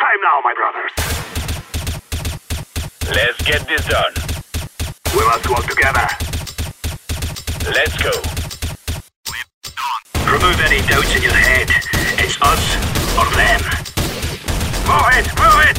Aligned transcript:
time 0.00 0.20
now, 0.22 0.40
my 0.42 0.54
brothers. 0.54 0.92
Let's 3.14 3.40
get 3.42 3.68
this 3.68 3.84
done. 3.84 4.14
We 5.14 5.22
must 5.26 5.46
work 5.50 5.66
together. 5.66 6.08
Let's 7.68 7.96
go. 8.00 8.12
Remove 10.24 10.58
any 10.64 10.80
doubts 10.88 11.14
in 11.14 11.22
your 11.22 11.34
head. 11.34 11.68
It's 12.16 12.40
us 12.40 12.64
or 13.18 13.28
them. 13.36 13.60
Move 14.88 15.10
it, 15.18 15.26
move 15.38 15.60
it! 15.68 15.78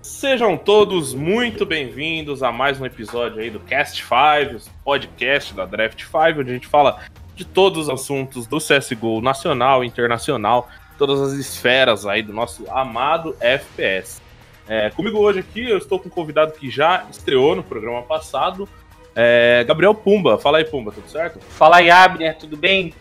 Sejam 0.00 0.56
todos 0.56 1.12
muito 1.12 1.66
bem-vindos 1.66 2.42
a 2.42 2.52
mais 2.52 2.80
um 2.80 2.86
episódio 2.86 3.40
aí 3.42 3.50
do 3.50 3.60
Cast 3.60 4.02
5, 4.02 4.70
podcast 4.84 5.52
da 5.54 5.66
Draft 5.66 6.02
5, 6.02 6.40
onde 6.40 6.50
a 6.50 6.54
gente 6.54 6.66
fala 6.66 7.02
de 7.34 7.44
todos 7.44 7.88
os 7.88 7.90
assuntos 7.90 8.46
do 8.46 8.58
CSGO 8.58 9.20
nacional, 9.20 9.82
internacional, 9.82 10.68
todas 10.98 11.20
as 11.20 11.32
esferas 11.32 12.06
aí 12.06 12.22
do 12.22 12.32
nosso 12.32 12.68
amado 12.70 13.36
FPS. 13.40 14.22
É, 14.66 14.90
comigo 14.90 15.18
hoje 15.18 15.40
aqui 15.40 15.68
eu 15.68 15.78
estou 15.78 15.98
com 15.98 16.08
um 16.08 16.10
convidado 16.10 16.52
que 16.52 16.70
já 16.70 17.06
estreou 17.10 17.54
no 17.54 17.62
programa 17.62 18.02
passado, 18.02 18.68
é, 19.14 19.64
Gabriel 19.66 19.94
Pumba. 19.94 20.38
Fala 20.38 20.58
aí, 20.58 20.64
Pumba, 20.64 20.92
tudo 20.92 21.08
certo? 21.08 21.38
Fala 21.40 21.76
aí, 21.76 21.90
Abner, 21.90 22.36
tudo 22.36 22.56
bem? 22.56 22.94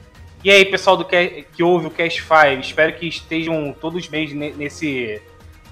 E 0.43 0.51
aí, 0.51 0.65
pessoal 0.65 0.97
do 0.97 1.05
que, 1.05 1.45
que 1.55 1.63
ouve 1.63 1.87
o 1.87 1.89
Cast 1.91 2.21
5, 2.21 2.59
espero 2.59 2.93
que 2.93 3.07
estejam 3.07 3.73
todos 3.79 4.07
bem 4.07 4.33
nesse, 4.33 5.21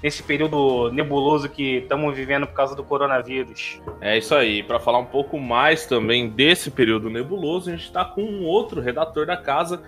nesse 0.02 0.22
período 0.22 0.90
nebuloso 0.92 1.48
que 1.48 1.78
estamos 1.78 2.16
vivendo 2.16 2.46
por 2.46 2.54
causa 2.54 2.74
do 2.74 2.82
coronavírus. 2.82 3.80
É 4.00 4.18
isso 4.18 4.34
aí. 4.34 4.62
Para 4.62 4.80
falar 4.80 4.98
um 4.98 5.04
pouco 5.04 5.38
mais 5.38 5.86
também 5.86 6.28
desse 6.28 6.70
período 6.70 7.08
nebuloso, 7.08 7.70
a 7.70 7.72
gente 7.72 7.84
está 7.84 8.04
com 8.04 8.22
um 8.22 8.44
outro 8.44 8.80
redator 8.80 9.24
da 9.26 9.36
casa 9.36 9.82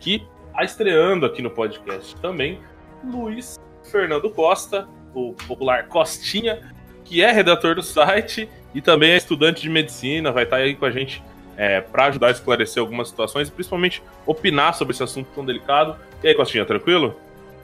que 0.00 0.26
está 0.48 0.64
estreando 0.64 1.24
aqui 1.24 1.40
no 1.40 1.50
podcast 1.50 2.16
também, 2.16 2.58
Luiz 3.04 3.58
Fernando 3.84 4.28
Costa, 4.30 4.88
o 5.14 5.32
popular 5.46 5.86
Costinha, 5.88 6.60
que 7.04 7.22
é 7.22 7.30
redator 7.30 7.74
do 7.74 7.82
site 7.82 8.48
e 8.74 8.80
também 8.80 9.12
é 9.12 9.16
estudante 9.16 9.62
de 9.62 9.68
medicina, 9.68 10.32
vai 10.32 10.44
estar 10.44 10.56
tá 10.56 10.62
aí 10.62 10.74
com 10.74 10.84
a 10.84 10.90
gente 10.90 11.22
é, 11.56 11.80
para 11.80 12.06
ajudar 12.06 12.28
a 12.28 12.30
esclarecer 12.30 12.80
algumas 12.80 13.08
situações 13.08 13.48
e 13.48 13.50
principalmente 13.50 14.02
opinar 14.26 14.74
sobre 14.74 14.94
esse 14.94 15.02
assunto 15.02 15.28
tão 15.34 15.44
delicado. 15.44 15.96
E 16.22 16.28
aí, 16.28 16.34
Costinha, 16.34 16.64
tranquilo? 16.64 17.14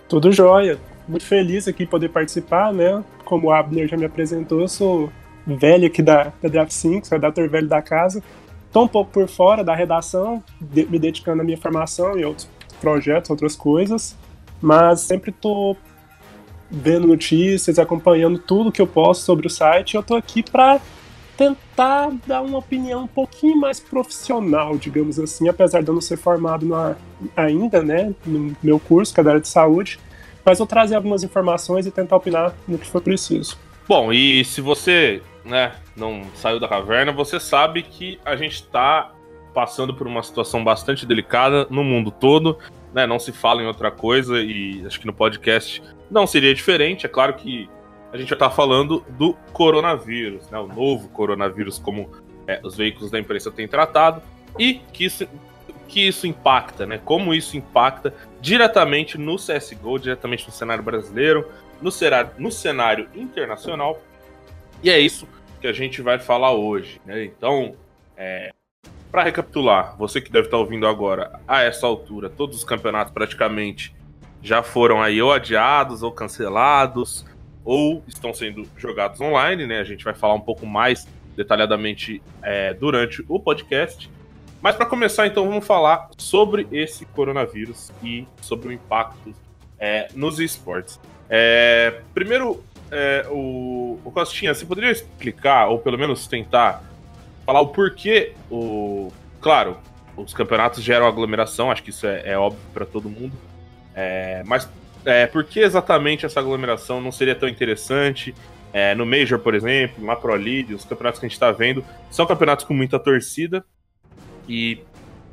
Tudo 0.09 0.33
jóia. 0.33 0.79
Muito 1.09 1.25
feliz 1.25 1.69
aqui 1.69 1.87
poder 1.87 2.09
participar, 2.09 2.73
né? 2.73 3.05
Como 3.25 3.49
o 3.49 3.53
Abner 3.53 3.87
já 3.89 3.97
me 3.97 4.05
apresentou, 4.05 4.61
eu 4.61 4.69
sou 4.69 5.11
velho 5.47 5.87
aqui 5.87 6.03
da, 6.03 6.33
da 6.43 6.49
Draft 6.49 6.73
5, 6.73 7.07
sou 7.07 7.17
redator 7.17 7.49
velho 7.49 7.69
da 7.69 7.81
casa. 7.81 8.23
Estou 8.67 8.85
um 8.85 8.89
pouco 8.89 9.11
por 9.13 9.29
fora 9.29 9.63
da 9.63 9.75
redação, 9.75 10.43
de, 10.61 10.85
me 10.87 10.99
dedicando 10.99 11.43
à 11.43 11.45
minha 11.45 11.57
formação 11.57 12.19
e 12.19 12.25
outros 12.25 12.49
projetos, 12.81 13.31
outras 13.31 13.55
coisas, 13.55 14.17
mas 14.61 15.01
sempre 15.01 15.31
estou 15.31 15.77
vendo 16.71 17.07
notícias, 17.07 17.79
acompanhando 17.79 18.39
tudo 18.39 18.73
que 18.73 18.83
eu 18.83 18.87
posso 18.87 19.23
sobre 19.23 19.47
o 19.47 19.51
site. 19.51 19.95
Eu 19.95 20.01
estou 20.01 20.17
aqui 20.17 20.43
para 20.43 20.81
tentar 21.37 22.13
dar 22.27 22.43
uma 22.43 22.59
opinião 22.59 23.05
um 23.05 23.07
pouquinho 23.07 23.57
mais 23.59 23.79
profissional, 23.79 24.77
digamos 24.77 25.19
assim, 25.19 25.49
apesar 25.49 25.83
de 25.83 25.89
eu 25.89 25.95
não 25.95 26.01
ser 26.01 26.17
formado 26.17 26.67
na, 26.67 26.97
ainda, 27.37 27.83
né, 27.83 28.15
no 28.25 28.57
meu 28.63 28.81
curso, 28.81 29.15
que 29.15 29.21
é 29.21 29.23
da 29.23 29.31
área 29.31 29.41
de 29.41 29.49
saúde, 29.49 30.01
mas 30.47 30.59
vou 30.59 30.67
trazer 30.67 30.95
algumas 30.95 31.25
informações 31.25 31.85
e 31.87 31.91
tentar 31.91 32.17
opinar 32.17 32.55
no 32.69 32.79
que 32.79 32.87
for 32.87 33.03
preciso. 33.03 33.59
Bom, 33.89 34.13
e 34.13 34.45
se 34.45 34.61
você, 34.61 35.21
né, 35.45 35.73
não 35.97 36.23
saiu 36.35 36.61
da 36.61 36.69
caverna, 36.69 37.13
você 37.13 37.41
sabe 37.41 37.83
que 37.83 38.19
a 38.25 38.37
gente 38.37 38.55
está 38.55 39.13
passando 39.53 39.93
por 39.93 40.07
uma 40.07 40.23
situação 40.23 40.63
bastante 40.63 41.05
delicada 41.05 41.67
no 41.69 41.83
mundo 41.83 42.11
todo, 42.11 42.59
né, 42.95 43.07
não 43.07 43.19
se 43.19 43.33
fala 43.33 43.63
em 43.63 43.67
outra 43.67 43.91
coisa 43.91 44.41
e 44.41 44.85
acho 44.87 45.01
que 45.01 45.07
no 45.07 45.13
podcast 45.13 45.83
não 46.11 46.27
seria 46.27 46.55
diferente, 46.55 47.07
é 47.07 47.09
claro 47.09 47.35
que 47.35 47.69
a 48.13 48.17
gente 48.17 48.29
já 48.29 48.35
está 48.35 48.51
falando 48.51 49.05
do 49.11 49.35
coronavírus, 49.53 50.49
né? 50.51 50.59
O 50.59 50.67
novo 50.67 51.09
coronavírus, 51.09 51.79
como 51.79 52.11
é, 52.47 52.61
os 52.63 52.77
veículos 52.77 53.11
da 53.11 53.19
imprensa 53.19 53.51
têm 53.51 53.69
tratado, 53.69 54.23
e 54.59 54.75
que 54.93 55.05
isso, 55.05 55.29
que 55.89 56.07
isso 56.07 56.27
impacta, 56.27 56.87
né? 56.87 56.99
Como 57.05 57.35
isso 57.35 57.57
impacta 57.57 58.15
diretamente 58.47 59.19
no 59.19 59.35
CSGO, 59.35 59.99
diretamente 59.99 60.47
no 60.47 60.53
cenário 60.53 60.81
brasileiro, 60.81 61.51
no 61.83 61.91
cenário, 61.91 62.31
no 62.39 62.53
cenário 62.53 63.09
internacional. 63.13 64.01
E 64.85 64.89
é 64.89 65.01
isso 65.01 65.27
que 65.61 65.67
a 65.67 65.73
gente 65.73 66.01
vai 66.01 66.21
falar 66.21 66.53
hoje, 66.53 67.01
né? 67.05 67.25
Então, 67.25 67.75
é, 68.17 68.53
para 69.11 69.25
recapitular, 69.25 69.97
você 69.99 70.21
que 70.21 70.31
deve 70.31 70.47
estar 70.47 70.59
ouvindo 70.59 70.87
agora, 70.87 71.41
a 71.49 71.63
essa 71.63 71.89
altura, 71.89 72.31
todos 72.31 72.59
os 72.59 72.63
campeonatos 72.63 73.13
praticamente 73.13 73.93
já 74.41 74.63
foram 74.63 75.03
aí 75.03 75.21
ou 75.21 75.33
adiados 75.33 76.05
ou 76.05 76.13
cancelados 76.13 77.27
ou 77.65 78.05
estão 78.07 78.33
sendo 78.33 78.63
jogados 78.77 79.21
online, 79.21 79.67
né? 79.67 79.81
A 79.81 79.85
gente 79.85 80.05
vai 80.05 80.15
falar 80.15 80.35
um 80.35 80.41
pouco 80.41 80.65
mais 80.65 81.05
detalhadamente 81.35 82.23
é, 82.45 82.73
durante 82.75 83.25
o 83.27 83.41
podcast. 83.41 84.09
Mas 84.61 84.75
para 84.75 84.87
começar, 84.87 85.27
então, 85.27 85.47
vamos 85.49 85.67
falar 85.67 86.09
sobre 86.17 86.67
esse 86.73 87.05
coronavírus 87.07 87.93
e 88.03 88.27
sobre 88.41 88.69
o 88.69 88.73
impacto 88.73 89.35
é, 89.79 90.09
nos 90.15 90.41
esportes. 90.41 90.99
É, 91.29 92.01
primeiro, 92.15 92.63
é, 92.91 93.27
o, 93.31 93.99
o 94.05 94.11
Costinha, 94.11 94.55
você 94.55 94.65
poderia 94.65 94.91
explicar, 94.91 95.69
ou 95.69 95.79
pelo 95.79 95.99
menos 95.99 96.27
tentar 96.27 96.83
falar 97.45 97.61
o 97.61 97.69
porquê 97.69 98.33
o. 98.51 99.13
Claro, 99.41 99.77
os 100.17 100.33
campeonatos 100.33 100.83
geram 100.83 101.07
aglomeração, 101.07 101.71
acho 101.71 101.83
que 101.83 101.91
isso 101.91 102.07
é, 102.07 102.23
é 102.31 102.39
óbvio 102.39 102.61
para 102.73 102.87
todo 102.87 103.09
mundo. 103.09 103.33
É, 103.95 104.43
mas 104.45 104.69
é, 105.05 105.27
por 105.27 105.45
que 105.45 105.61
exatamente 105.61 106.27
essa 106.27 106.41
aglomeração 106.41 107.01
não 107.01 107.13
seria 107.13 107.35
tão 107.35 107.49
interessante? 107.49 108.35
É, 108.73 108.95
no 108.95 109.07
Major, 109.07 109.39
por 109.39 109.55
exemplo, 109.55 110.05
na 110.05 110.17
Pro 110.17 110.35
League, 110.35 110.75
os 110.75 110.85
campeonatos 110.85 111.21
que 111.21 111.27
a 111.27 111.29
gente 111.29 111.37
está 111.37 111.51
vendo, 111.51 111.85
são 112.11 112.27
campeonatos 112.27 112.65
com 112.65 112.75
muita 112.75 112.99
torcida. 112.99 113.65
E, 114.49 114.81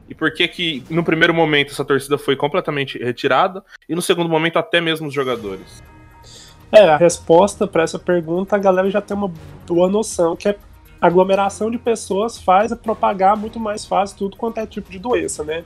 e 0.10 0.16
por 0.16 0.34
que 0.34 0.48
que 0.48 0.84
no 0.90 1.04
primeiro 1.04 1.34
momento 1.34 1.72
essa 1.72 1.86
torcida 1.86 2.18
foi 2.18 2.36
completamente 2.36 2.98
retirada 2.98 3.64
e 3.88 3.96
no 3.96 4.02
segundo 4.02 4.30
momento 4.30 4.58
até 4.58 4.82
mesmo 4.82 5.08
os 5.08 5.14
jogadores? 5.14 5.84
É, 6.72 6.90
a 6.90 6.98
resposta 6.98 7.68
para 7.68 7.84
essa 7.84 8.00
pergunta 8.00 8.56
a 8.56 8.60
galera 8.60 8.90
já 8.90 9.00
tem 9.00 9.16
uma 9.16 9.32
boa 9.68 9.88
noção, 9.88 10.36
que 10.36 10.50
é 10.50 10.58
aglomeração 11.00 11.70
de 11.70 11.78
pessoas 11.78 12.38
faz 12.38 12.74
propagar 12.74 13.36
muito 13.36 13.60
mais 13.60 13.86
fácil 13.86 14.18
tudo 14.18 14.38
quanto 14.38 14.60
é 14.60 14.66
tipo 14.66 14.90
de 14.90 14.98
doença, 14.98 15.44
né? 15.44 15.64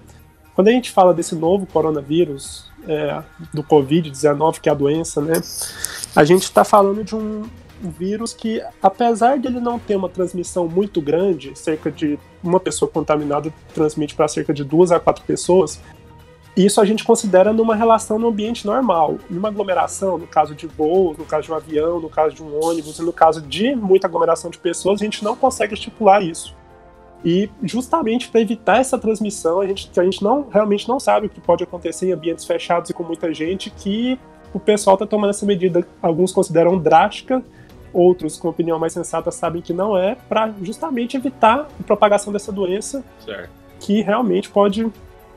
Quando 0.55 0.69
a 0.69 0.71
gente 0.71 0.89
fala 0.89 1.13
desse 1.13 1.35
novo 1.35 1.67
coronavírus, 1.67 2.67
é, 2.87 3.21
do 3.53 3.63
Covid-19, 3.63 4.59
que 4.59 4.69
é 4.69 4.71
a 4.71 4.75
doença, 4.75 5.21
né? 5.21 5.33
A 6.15 6.23
gente 6.23 6.43
está 6.43 6.63
falando 6.63 7.03
de 7.03 7.15
um 7.15 7.43
vírus 7.81 8.33
que, 8.33 8.61
apesar 8.81 9.37
de 9.37 9.47
ele 9.47 9.59
não 9.59 9.77
ter 9.77 9.95
uma 9.95 10.09
transmissão 10.09 10.67
muito 10.67 11.01
grande, 11.01 11.57
cerca 11.57 11.91
de 11.91 12.17
uma 12.43 12.59
pessoa 12.59 12.89
contaminada 12.89 13.53
transmite 13.73 14.15
para 14.15 14.27
cerca 14.27 14.53
de 14.53 14.63
duas 14.63 14.91
a 14.91 14.99
quatro 14.99 15.23
pessoas, 15.23 15.79
isso 16.55 16.81
a 16.81 16.85
gente 16.85 17.03
considera 17.03 17.53
numa 17.53 17.75
relação 17.75 18.17
no 18.17 18.29
ambiente 18.29 18.65
normal. 18.65 19.19
Numa 19.29 19.49
aglomeração, 19.49 20.17
no 20.17 20.25
caso 20.25 20.55
de 20.55 20.65
voos, 20.65 21.15
no 21.15 21.23
caso 21.23 21.43
de 21.43 21.51
um 21.51 21.55
avião, 21.55 21.99
no 21.99 22.09
caso 22.09 22.35
de 22.35 22.41
um 22.41 22.63
ônibus, 22.63 22.97
e 22.97 23.03
no 23.03 23.13
caso 23.13 23.41
de 23.41 23.75
muita 23.75 24.07
aglomeração 24.07 24.49
de 24.49 24.57
pessoas, 24.57 24.99
a 24.99 25.05
gente 25.05 25.23
não 25.23 25.35
consegue 25.35 25.75
estipular 25.75 26.23
isso. 26.23 26.55
E 27.23 27.49
justamente 27.61 28.29
para 28.29 28.41
evitar 28.41 28.79
essa 28.79 28.97
transmissão, 28.97 29.61
a 29.61 29.67
gente, 29.67 29.91
a 29.99 30.03
gente 30.03 30.23
não 30.23 30.47
realmente 30.49 30.87
não 30.87 30.99
sabe 30.99 31.27
o 31.27 31.29
que 31.29 31.39
pode 31.39 31.63
acontecer 31.63 32.07
em 32.07 32.13
ambientes 32.13 32.45
fechados 32.45 32.89
e 32.89 32.93
com 32.93 33.03
muita 33.03 33.31
gente, 33.33 33.69
que 33.69 34.19
o 34.53 34.59
pessoal 34.59 34.95
está 34.95 35.05
tomando 35.05 35.31
essa 35.31 35.45
medida, 35.45 35.85
alguns 36.01 36.31
consideram 36.31 36.77
drástica, 36.77 37.43
outros 37.97 38.37
com 38.37 38.47
opinião 38.47 38.77
mais 38.77 38.93
sensata 38.93 39.31
sabem 39.31 39.61
que 39.61 39.73
não 39.73 39.97
é, 39.97 40.15
para 40.29 40.53
justamente 40.61 41.17
evitar 41.17 41.67
a 41.79 41.83
propagação 41.83 42.31
dessa 42.31 42.51
doença, 42.51 43.03
certo. 43.25 43.49
que 43.79 44.01
realmente 44.01 44.49
pode 44.49 44.87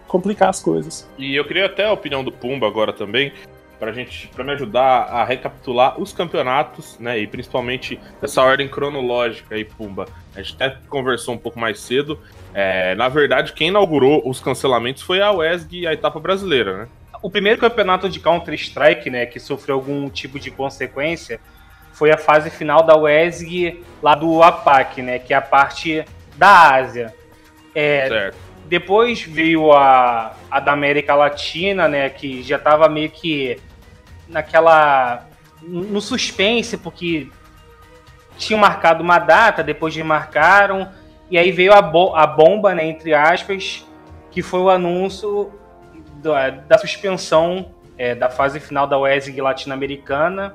complicar 0.07 0.49
as 0.49 0.61
coisas. 0.61 1.09
E 1.17 1.35
eu 1.35 1.45
queria 1.45 1.67
até 1.67 1.87
a 1.87 1.93
opinião 1.93 2.25
do 2.25 2.33
Pumba 2.33 2.67
agora 2.67 2.93
também, 2.93 3.33
para 3.79 3.93
gente, 3.93 4.29
para 4.29 4.45
me 4.45 4.53
ajudar 4.53 5.05
a 5.05 5.25
recapitular 5.25 5.99
os 5.99 6.13
campeonatos, 6.13 6.99
né, 6.99 7.19
e 7.19 7.27
principalmente 7.27 7.99
essa 8.21 8.43
ordem 8.43 8.69
cronológica 8.69 9.55
aí, 9.55 9.65
Pumba. 9.65 10.07
A 10.37 10.43
gente 10.43 10.55
até 10.61 10.77
conversou 10.89 11.35
um 11.35 11.39
pouco 11.39 11.59
mais 11.59 11.81
cedo. 11.81 12.19
É, 12.53 12.95
na 12.95 13.09
verdade, 13.09 13.55
quem 13.55 13.69
inaugurou 13.69 14.23
os 14.29 14.39
cancelamentos 14.39 15.03
foi 15.03 15.23
a 15.23 15.33
WESG 15.33 15.81
e 15.81 15.87
a 15.87 15.95
etapa 15.95 16.21
brasileira, 16.21 16.77
né? 16.77 16.89
O 17.23 17.31
primeiro 17.31 17.59
campeonato 17.59 18.09
de 18.09 18.19
Counter 18.19 18.55
Strike, 18.55 19.09
né, 19.11 19.27
que 19.27 19.39
sofreu 19.41 19.77
algum 19.77 20.09
tipo 20.11 20.39
de 20.39 20.51
consequência, 20.51 21.41
foi 21.93 22.11
a 22.11 22.17
fase 22.17 22.51
final 22.51 22.83
da 22.83 22.97
WESG 22.97 23.85
lá 24.03 24.15
do 24.15 24.43
APAC, 24.43 25.03
né, 25.03 25.19
que 25.19 25.35
é 25.35 25.37
a 25.37 25.43
parte 25.43 26.05
da 26.37 26.75
Ásia. 26.75 27.15
É, 27.75 28.09
certo. 28.09 28.37
Depois 28.67 29.23
veio 29.23 29.73
a, 29.73 30.35
a 30.51 30.61
da 30.61 30.73
América 30.73 31.15
Latina, 31.15 31.89
né, 31.89 32.09
que 32.09 32.43
já 32.43 32.57
estava 32.57 32.89
meio 32.89 33.11
que 33.11 33.61
naquela. 34.29 35.27
no 35.63 36.01
suspense, 36.01 36.77
porque 36.77 37.29
tinham 38.39 38.59
marcado 38.59 39.03
uma 39.03 39.19
data, 39.19 39.63
depois 39.63 39.93
desmarcaram, 39.93 40.91
e 41.31 41.37
aí 41.37 41.53
veio 41.53 41.73
a, 41.73 41.83
bo 41.83 42.15
a 42.17 42.27
bomba, 42.27 42.75
né, 42.75 42.87
entre 42.87 43.13
aspas, 43.13 43.87
que 44.31 44.43
foi 44.43 44.61
o 44.61 44.71
anúncio 44.71 45.53
da, 46.23 46.51
da 46.51 46.79
suspensão 46.79 47.75
é, 47.99 48.15
da 48.15 48.31
fase 48.31 48.59
final 48.59 48.87
da 48.87 48.99
WESG 48.99 49.41
latino-americana, 49.41 50.55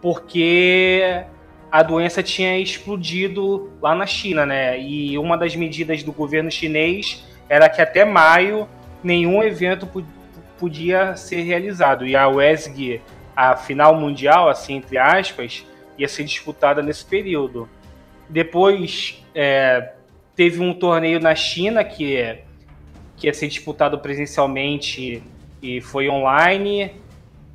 porque 0.00 1.24
a 1.70 1.82
doença 1.82 2.22
tinha 2.22 2.58
explodido 2.58 3.70
lá 3.82 3.94
na 3.94 4.06
China, 4.06 4.46
né? 4.46 4.80
E 4.80 5.18
uma 5.18 5.36
das 5.36 5.54
medidas 5.56 6.02
do 6.02 6.12
governo 6.12 6.50
chinês 6.50 7.24
era 7.48 7.68
que 7.68 7.80
até 7.80 8.04
maio 8.04 8.68
nenhum 9.02 9.42
evento 9.42 9.88
podia 10.58 11.16
ser 11.16 11.42
realizado. 11.42 12.06
E 12.06 12.16
a 12.16 12.28
WESG, 12.28 13.00
a 13.34 13.56
final 13.56 13.94
mundial, 13.94 14.48
assim, 14.48 14.76
entre 14.76 14.98
aspas, 14.98 15.66
ia 15.98 16.08
ser 16.08 16.24
disputada 16.24 16.82
nesse 16.82 17.04
período. 17.04 17.68
Depois 18.28 19.22
é, 19.34 19.92
teve 20.34 20.60
um 20.60 20.74
torneio 20.74 21.20
na 21.20 21.34
China 21.34 21.84
que, 21.84 22.38
que 23.16 23.26
ia 23.26 23.34
ser 23.34 23.48
disputado 23.48 23.98
presencialmente 23.98 25.22
e 25.62 25.80
foi 25.80 26.08
online. 26.08 26.92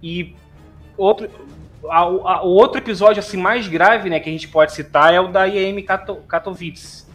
E 0.02 0.36
outro, 0.98 1.30
a, 1.90 2.00
a, 2.00 2.44
o 2.44 2.50
outro 2.50 2.80
episódio 2.80 3.20
assim 3.20 3.38
mais 3.38 3.68
grave, 3.68 4.10
né, 4.10 4.20
que 4.20 4.30
a 4.30 4.32
gente 4.32 4.48
pode 4.48 4.74
citar 4.74 5.14
é 5.14 5.20
o 5.20 5.28
da 5.28 5.46
IEM 5.46 5.84
Katowice. 6.28 7.10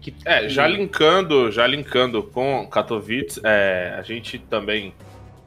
Que, 0.00 0.14
é, 0.24 0.48
já 0.48 0.66
linkando, 0.66 1.52
já 1.52 1.66
linkando 1.66 2.22
com 2.22 2.66
Katowice, 2.66 3.40
é, 3.44 3.94
a 3.98 4.02
gente 4.02 4.38
também 4.38 4.94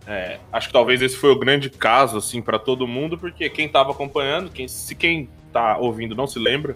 é, 0.05 0.39
acho 0.51 0.67
que 0.67 0.73
talvez 0.73 1.01
esse 1.01 1.15
foi 1.15 1.31
o 1.31 1.39
grande 1.39 1.69
caso 1.69 2.17
assim 2.17 2.41
para 2.41 2.59
todo 2.59 2.87
mundo, 2.87 3.17
porque 3.17 3.49
quem 3.49 3.65
estava 3.65 3.91
acompanhando, 3.91 4.49
quem, 4.49 4.67
se 4.67 4.95
quem 4.95 5.29
tá 5.51 5.77
ouvindo 5.77 6.15
não 6.15 6.27
se 6.27 6.39
lembra, 6.39 6.75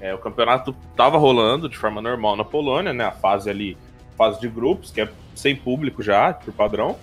é, 0.00 0.14
o 0.14 0.18
campeonato 0.18 0.74
estava 0.90 1.18
rolando 1.18 1.68
de 1.68 1.76
forma 1.76 2.00
normal 2.00 2.36
na 2.36 2.44
Polônia, 2.44 2.92
né? 2.92 3.04
A 3.04 3.10
fase 3.10 3.50
ali, 3.50 3.76
fase 4.16 4.40
de 4.40 4.48
grupos, 4.48 4.90
que 4.90 5.00
é 5.00 5.08
sem 5.34 5.56
público 5.56 6.02
já, 6.02 6.32
por 6.32 6.52
padrão. 6.52 6.96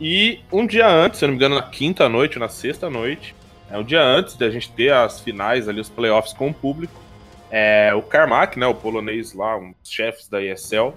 E 0.00 0.40
um 0.52 0.66
dia 0.66 0.88
antes, 0.88 1.18
se 1.18 1.24
eu 1.24 1.28
não 1.28 1.34
me 1.34 1.36
engano, 1.36 1.54
na 1.54 1.62
quinta 1.62 2.08
noite, 2.08 2.38
na 2.38 2.48
sexta 2.48 2.90
noite, 2.90 3.34
é 3.72 3.78
um 3.78 3.82
dia 3.82 4.02
antes 4.02 4.36
de 4.36 4.44
a 4.44 4.50
gente 4.50 4.70
ter 4.70 4.92
as 4.92 5.18
finais 5.18 5.66
ali, 5.66 5.80
os 5.80 5.88
playoffs 5.88 6.34
com 6.34 6.50
o 6.50 6.54
público, 6.54 6.92
é, 7.50 7.94
o 7.94 8.02
Carmack, 8.02 8.58
né, 8.58 8.66
o 8.66 8.74
polonês 8.74 9.32
lá, 9.32 9.56
um 9.56 9.72
dos 9.72 9.90
chefes 9.90 10.28
da 10.28 10.42
ESL, 10.42 10.92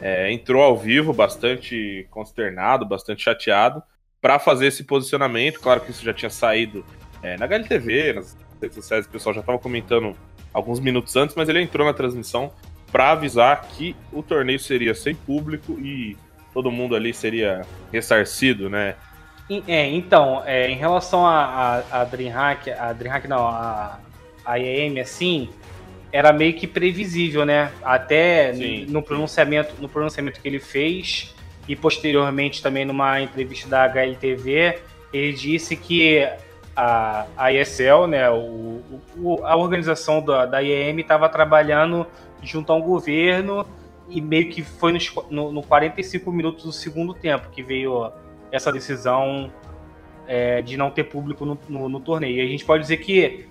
é, 0.00 0.30
entrou 0.32 0.62
ao 0.62 0.78
vivo 0.78 1.12
bastante 1.12 2.06
consternado, 2.10 2.86
bastante 2.86 3.24
chateado, 3.24 3.82
para 4.20 4.38
fazer 4.38 4.68
esse 4.68 4.84
posicionamento. 4.84 5.58
Claro 5.58 5.80
que 5.80 5.90
isso 5.90 6.04
já 6.04 6.14
tinha 6.14 6.30
saído 6.30 6.84
é, 7.20 7.36
na 7.36 7.46
HLTV, 7.46 8.12
nas 8.12 8.36
redes 8.62 8.76
sociais, 8.76 9.06
o 9.06 9.08
pessoal 9.08 9.34
já 9.34 9.40
estava 9.40 9.58
comentando 9.58 10.16
alguns 10.52 10.78
minutos 10.78 11.16
antes, 11.16 11.34
mas 11.34 11.48
ele 11.48 11.60
entrou 11.60 11.84
na 11.84 11.92
transmissão 11.92 12.52
para 12.92 13.10
avisar 13.10 13.60
que 13.62 13.96
o 14.12 14.22
torneio 14.22 14.60
seria 14.60 14.94
sem 14.94 15.16
público 15.16 15.72
e 15.80 16.16
todo 16.52 16.70
mundo 16.70 16.94
ali 16.94 17.12
seria 17.12 17.62
ressarcido, 17.92 18.70
né? 18.70 18.94
É, 19.66 19.86
então, 19.90 20.42
é, 20.46 20.70
em 20.70 20.76
relação 20.76 21.26
a, 21.26 21.82
a, 21.90 22.00
a 22.00 22.04
DreamHack, 22.04 22.70
a 22.70 22.92
DreamHack 22.92 23.28
não, 23.28 23.46
a, 23.46 23.98
a 24.44 24.58
IEM, 24.58 25.00
assim, 25.00 25.50
era 26.10 26.32
meio 26.32 26.54
que 26.54 26.66
previsível, 26.66 27.44
né? 27.44 27.70
Até 27.82 28.52
no 28.88 29.02
pronunciamento, 29.02 29.74
no 29.80 29.88
pronunciamento 29.88 30.40
que 30.40 30.48
ele 30.48 30.60
fez 30.60 31.34
e 31.68 31.76
posteriormente 31.76 32.62
também 32.62 32.84
numa 32.84 33.20
entrevista 33.20 33.68
da 33.68 33.84
HLTV, 33.84 34.78
ele 35.12 35.32
disse 35.32 35.76
que 35.76 36.26
a, 36.76 37.26
a 37.36 37.52
ESL, 37.52 38.06
né, 38.08 38.30
o, 38.30 38.80
o, 39.16 39.44
a 39.44 39.56
organização 39.56 40.22
da, 40.22 40.46
da 40.46 40.60
IEM 40.60 41.00
estava 41.00 41.28
trabalhando 41.28 42.06
junto 42.42 42.72
ao 42.72 42.82
governo 42.82 43.66
e 44.08 44.20
meio 44.20 44.50
que 44.50 44.62
foi 44.62 44.92
nos, 44.92 45.12
no, 45.30 45.52
no 45.52 45.62
45 45.62 46.30
minutos 46.32 46.64
do 46.64 46.72
segundo 46.72 47.14
tempo 47.14 47.48
que 47.50 47.62
veio 47.62 48.12
essa 48.50 48.72
decisão 48.72 49.52
é, 50.26 50.62
de 50.62 50.76
não 50.76 50.90
ter 50.90 51.04
público 51.04 51.44
no, 51.44 51.58
no, 51.68 51.88
no, 51.88 52.00
torneio. 52.00 52.36
E 52.36 52.40
a 52.40 52.46
gente 52.46 52.64
pode 52.64 52.82
dizer 52.82 52.98
que 52.98 53.46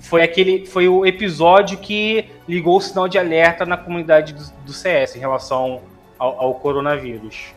foi 0.00 0.22
aquele 0.22 0.66
foi 0.66 0.88
o 0.88 1.04
episódio 1.04 1.78
que 1.78 2.26
ligou 2.48 2.76
o 2.76 2.80
sinal 2.80 3.08
de 3.08 3.18
alerta 3.18 3.64
na 3.64 3.76
comunidade 3.76 4.32
do, 4.32 4.42
do 4.64 4.72
CS 4.72 5.16
em 5.16 5.18
relação 5.18 5.82
ao, 6.18 6.40
ao, 6.40 6.54
coronavírus. 6.54 7.54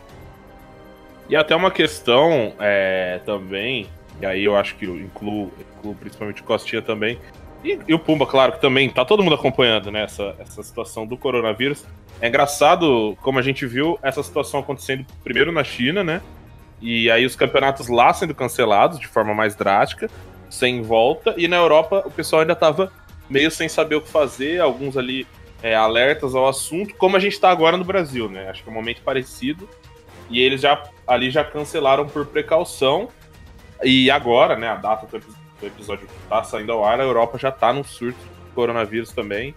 E 1.28 1.36
até 1.36 1.54
uma 1.54 1.70
questão 1.70 2.52
é, 2.58 3.20
também 3.24 3.88
e 4.20 4.26
aí 4.26 4.44
eu 4.44 4.54
acho 4.54 4.76
que 4.76 4.84
eu 4.84 4.96
incluo, 4.96 5.50
incluo 5.78 5.94
principalmente 5.94 6.42
o 6.42 6.44
Costinha 6.44 6.82
também. 6.82 7.18
E, 7.64 7.78
e, 7.88 7.94
o 7.94 7.98
Pumba, 7.98 8.26
claro, 8.26 8.52
que 8.52 8.60
também 8.60 8.88
tá 8.88 9.04
todo 9.04 9.22
mundo 9.22 9.34
acompanhando 9.34 9.90
né, 9.90 10.04
essa, 10.04 10.34
essa 10.38 10.62
situação 10.62 11.06
do 11.06 11.16
coronavírus. 11.16 11.84
É 12.20 12.28
engraçado 12.28 13.16
como 13.22 13.38
a 13.38 13.42
gente 13.42 13.66
viu 13.66 13.98
essa 14.02 14.22
situação 14.22 14.60
acontecendo 14.60 15.06
primeiro 15.24 15.50
na 15.50 15.64
China, 15.64 16.04
né? 16.04 16.20
E 16.80 17.10
aí 17.10 17.26
os 17.26 17.36
campeonatos 17.36 17.88
lá 17.88 18.12
sendo 18.12 18.34
cancelados 18.34 18.98
de 18.98 19.06
forma 19.06 19.34
mais 19.34 19.54
drástica, 19.54 20.08
sem 20.48 20.82
volta. 20.82 21.34
E 21.36 21.46
na 21.46 21.56
Europa 21.56 22.02
o 22.06 22.10
pessoal 22.10 22.40
ainda 22.40 22.56
tava 22.56 22.92
meio 23.28 23.50
sem 23.50 23.68
saber 23.68 23.96
o 23.96 24.00
que 24.00 24.08
fazer, 24.08 24.60
alguns 24.60 24.96
ali 24.96 25.26
é, 25.62 25.74
alertas 25.74 26.34
ao 26.34 26.48
assunto, 26.48 26.94
como 26.96 27.16
a 27.16 27.20
gente 27.20 27.38
tá 27.38 27.50
agora 27.50 27.76
no 27.76 27.84
Brasil, 27.84 28.28
né? 28.28 28.48
Acho 28.48 28.62
que 28.62 28.68
é 28.68 28.72
um 28.72 28.74
momento 28.74 29.02
parecido. 29.02 29.68
E 30.28 30.40
eles 30.40 30.60
já 30.60 30.82
ali 31.06 31.30
já 31.30 31.44
cancelaram 31.44 32.06
por 32.06 32.26
precaução 32.26 33.08
e 33.82 34.10
agora, 34.10 34.56
né, 34.56 34.68
a 34.68 34.76
data 34.76 35.06
do 35.06 35.66
episódio 35.66 36.06
que 36.06 36.14
tá 36.28 36.42
saindo 36.44 36.70
ao 36.72 36.84
ar, 36.84 37.00
a 37.00 37.04
Europa 37.04 37.38
já 37.38 37.50
tá 37.50 37.72
num 37.72 37.82
surto 37.82 38.18
de 38.18 38.54
coronavírus 38.54 39.12
também. 39.12 39.54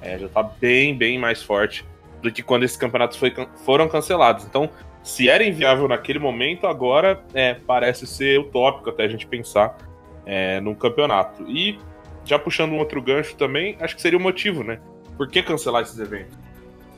É, 0.00 0.18
já 0.18 0.28
tá 0.28 0.42
bem, 0.42 0.96
bem 0.96 1.18
mais 1.18 1.42
forte 1.42 1.84
do 2.22 2.32
que 2.32 2.42
quando 2.42 2.64
esses 2.64 2.76
campeonatos 2.76 3.16
foi, 3.18 3.34
foram 3.64 3.88
cancelados. 3.88 4.44
Então, 4.44 4.70
se 5.06 5.28
era 5.28 5.44
inviável 5.44 5.86
naquele 5.86 6.18
momento, 6.18 6.66
agora 6.66 7.22
é, 7.32 7.54
parece 7.54 8.08
ser 8.08 8.40
utópico 8.40 8.90
até 8.90 9.04
a 9.04 9.08
gente 9.08 9.24
pensar 9.24 9.78
é, 10.26 10.60
num 10.60 10.74
campeonato. 10.74 11.48
E 11.48 11.78
já 12.24 12.36
puxando 12.40 12.72
um 12.72 12.78
outro 12.78 13.00
gancho 13.00 13.36
também, 13.36 13.76
acho 13.80 13.94
que 13.94 14.02
seria 14.02 14.18
o 14.18 14.20
motivo, 14.20 14.64
né? 14.64 14.80
Por 15.16 15.28
que 15.28 15.44
cancelar 15.44 15.82
esses 15.82 15.96
eventos? 16.00 16.36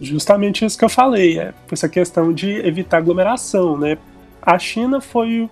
Justamente 0.00 0.64
isso 0.64 0.78
que 0.78 0.86
eu 0.86 0.88
falei, 0.88 1.38
é 1.38 1.52
essa 1.70 1.86
questão 1.86 2.32
de 2.32 2.50
evitar 2.66 2.96
aglomeração, 2.96 3.76
né? 3.76 3.98
A 4.40 4.58
China 4.58 5.02
foi 5.02 5.50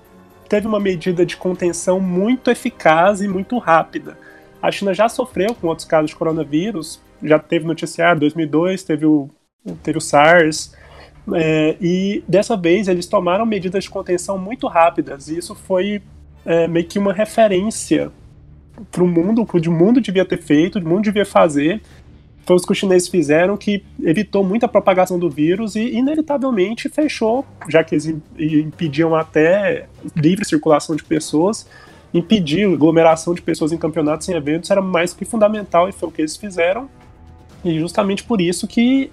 teve 0.48 0.66
uma 0.66 0.80
medida 0.80 1.26
de 1.26 1.36
contenção 1.36 2.00
muito 2.00 2.50
eficaz 2.50 3.20
e 3.20 3.28
muito 3.28 3.58
rápida. 3.58 4.16
A 4.62 4.72
China 4.72 4.94
já 4.94 5.10
sofreu 5.10 5.54
com 5.54 5.66
outros 5.66 5.86
casos 5.86 6.08
de 6.08 6.16
coronavírus, 6.16 7.02
já 7.22 7.38
teve 7.38 7.66
noticiado, 7.66 8.20
2002 8.20 8.82
teve 8.82 9.04
o, 9.04 9.28
teve 9.82 9.98
o 9.98 10.00
SARS, 10.00 10.74
é, 11.34 11.76
e 11.80 12.22
dessa 12.28 12.56
vez 12.56 12.88
eles 12.88 13.06
tomaram 13.06 13.44
medidas 13.44 13.84
de 13.84 13.90
contenção 13.90 14.38
muito 14.38 14.66
rápidas, 14.66 15.28
e 15.28 15.38
isso 15.38 15.54
foi 15.54 16.02
é, 16.44 16.68
meio 16.68 16.86
que 16.86 16.98
uma 16.98 17.12
referência 17.12 18.10
para 18.90 19.02
o 19.02 19.08
mundo, 19.08 19.44
que 19.46 19.68
o 19.68 19.72
mundo 19.72 20.00
devia 20.00 20.24
ter 20.24 20.40
feito, 20.40 20.78
o 20.78 20.88
mundo 20.88 21.04
devia 21.04 21.24
fazer, 21.24 21.80
foi 22.46 22.54
os 22.54 22.64
que 22.64 22.70
os 22.70 22.78
chineses 22.78 23.08
fizeram 23.08 23.56
que 23.56 23.82
evitou 24.04 24.44
muita 24.44 24.68
propagação 24.68 25.18
do 25.18 25.28
vírus 25.28 25.74
e, 25.74 25.96
inevitavelmente, 25.96 26.88
fechou, 26.88 27.44
já 27.68 27.82
que 27.82 27.96
eles 27.96 28.06
impediam 28.38 29.16
até 29.16 29.88
livre 30.14 30.44
circulação 30.44 30.94
de 30.94 31.02
pessoas, 31.02 31.66
impedir 32.14 32.72
aglomeração 32.72 33.34
de 33.34 33.42
pessoas 33.42 33.72
em 33.72 33.76
campeonatos, 33.76 34.28
em 34.28 34.34
eventos, 34.34 34.70
era 34.70 34.80
mais 34.80 35.12
que 35.12 35.24
fundamental 35.24 35.88
e 35.88 35.92
foi 35.92 36.08
o 36.08 36.12
que 36.12 36.22
eles 36.22 36.36
fizeram. 36.36 36.88
E 37.64 37.80
justamente 37.80 38.22
por 38.22 38.40
isso 38.40 38.68
que 38.68 39.10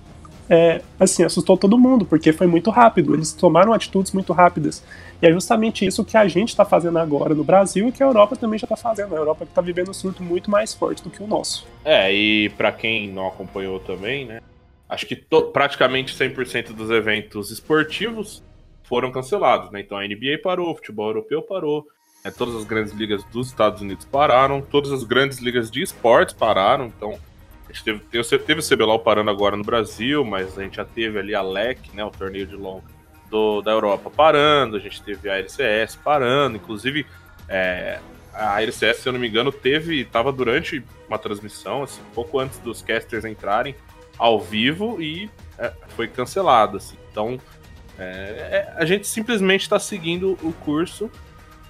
é, 0.53 0.81
assim, 0.99 1.23
assustou 1.23 1.57
todo 1.57 1.79
mundo, 1.79 2.05
porque 2.05 2.31
foi 2.31 2.45
muito 2.45 2.69
rápido, 2.69 3.15
eles 3.15 3.33
tomaram 3.33 3.73
atitudes 3.73 4.11
muito 4.11 4.31
rápidas. 4.33 4.83
E 5.19 5.25
é 5.25 5.31
justamente 5.31 5.83
isso 5.83 6.05
que 6.05 6.15
a 6.15 6.27
gente 6.27 6.49
está 6.49 6.63
fazendo 6.63 6.99
agora 6.99 7.33
no 7.33 7.43
Brasil 7.43 7.87
e 7.87 7.91
que 7.91 8.03
a 8.03 8.05
Europa 8.05 8.35
também 8.35 8.59
já 8.59 8.65
está 8.65 8.77
fazendo. 8.77 9.15
A 9.15 9.17
Europa 9.17 9.45
está 9.45 9.61
vivendo 9.61 9.89
um 9.89 9.93
surto 9.93 10.21
muito 10.21 10.51
mais 10.51 10.71
forte 10.71 11.01
do 11.01 11.09
que 11.09 11.23
o 11.23 11.27
nosso. 11.27 11.65
É, 11.83 12.13
e 12.13 12.49
para 12.49 12.71
quem 12.71 13.09
não 13.11 13.27
acompanhou 13.27 13.79
também, 13.79 14.25
né? 14.27 14.41
Acho 14.87 15.07
que 15.07 15.15
praticamente 15.51 16.15
100% 16.15 16.73
dos 16.73 16.91
eventos 16.91 17.49
esportivos 17.49 18.43
foram 18.83 19.11
cancelados, 19.11 19.71
né? 19.71 19.79
Então 19.79 19.97
a 19.97 20.07
NBA 20.07 20.37
parou, 20.43 20.69
o 20.69 20.75
futebol 20.75 21.07
europeu 21.07 21.41
parou, 21.41 21.87
é, 22.23 22.29
todas 22.29 22.55
as 22.55 22.63
grandes 22.63 22.93
ligas 22.93 23.23
dos 23.23 23.47
Estados 23.47 23.81
Unidos 23.81 24.05
pararam, 24.05 24.61
todas 24.61 24.91
as 24.91 25.03
grandes 25.03 25.39
ligas 25.39 25.71
de 25.71 25.81
esportes 25.81 26.35
pararam, 26.35 26.85
então 26.95 27.17
a 27.73 27.75
gente 27.75 27.83
teve, 27.83 27.99
teve, 27.99 28.39
teve 28.39 28.59
o 28.59 28.63
CBLOL 28.63 28.99
parando 28.99 29.31
agora 29.31 29.57
no 29.57 29.63
Brasil, 29.63 30.23
mas 30.23 30.57
a 30.57 30.61
gente 30.61 30.77
já 30.77 30.85
teve 30.85 31.17
ali 31.17 31.33
a 31.33 31.41
LEC, 31.41 31.79
né, 31.93 32.05
o 32.05 32.11
torneio 32.11 32.45
de 32.45 32.55
LOL 32.55 32.83
do, 33.31 33.61
da 33.63 33.71
Europa 33.71 34.11
parando, 34.11 34.77
a 34.77 34.79
gente 34.79 35.01
teve 35.01 35.27
a 35.27 35.37
LCS 35.37 35.95
parando, 35.95 36.57
inclusive 36.57 37.03
é, 37.49 37.99
a 38.31 38.61
LCS, 38.61 38.99
se 38.99 39.09
eu 39.09 39.13
não 39.13 39.19
me 39.19 39.27
engano, 39.27 39.51
teve, 39.51 40.01
estava 40.01 40.31
durante 40.31 40.83
uma 41.07 41.17
transmissão, 41.17 41.81
assim, 41.81 42.01
pouco 42.13 42.37
antes 42.37 42.59
dos 42.59 42.83
casters 42.83 43.25
entrarem 43.25 43.75
ao 44.19 44.39
vivo 44.39 45.01
e 45.01 45.27
é, 45.57 45.73
foi 45.89 46.07
cancelado, 46.07 46.77
assim. 46.77 46.95
Então, 47.11 47.39
é, 47.97 48.03
é 48.03 48.73
a 48.77 48.85
gente 48.85 49.07
simplesmente 49.07 49.61
está 49.61 49.79
seguindo 49.79 50.37
o 50.43 50.53
curso 50.63 51.09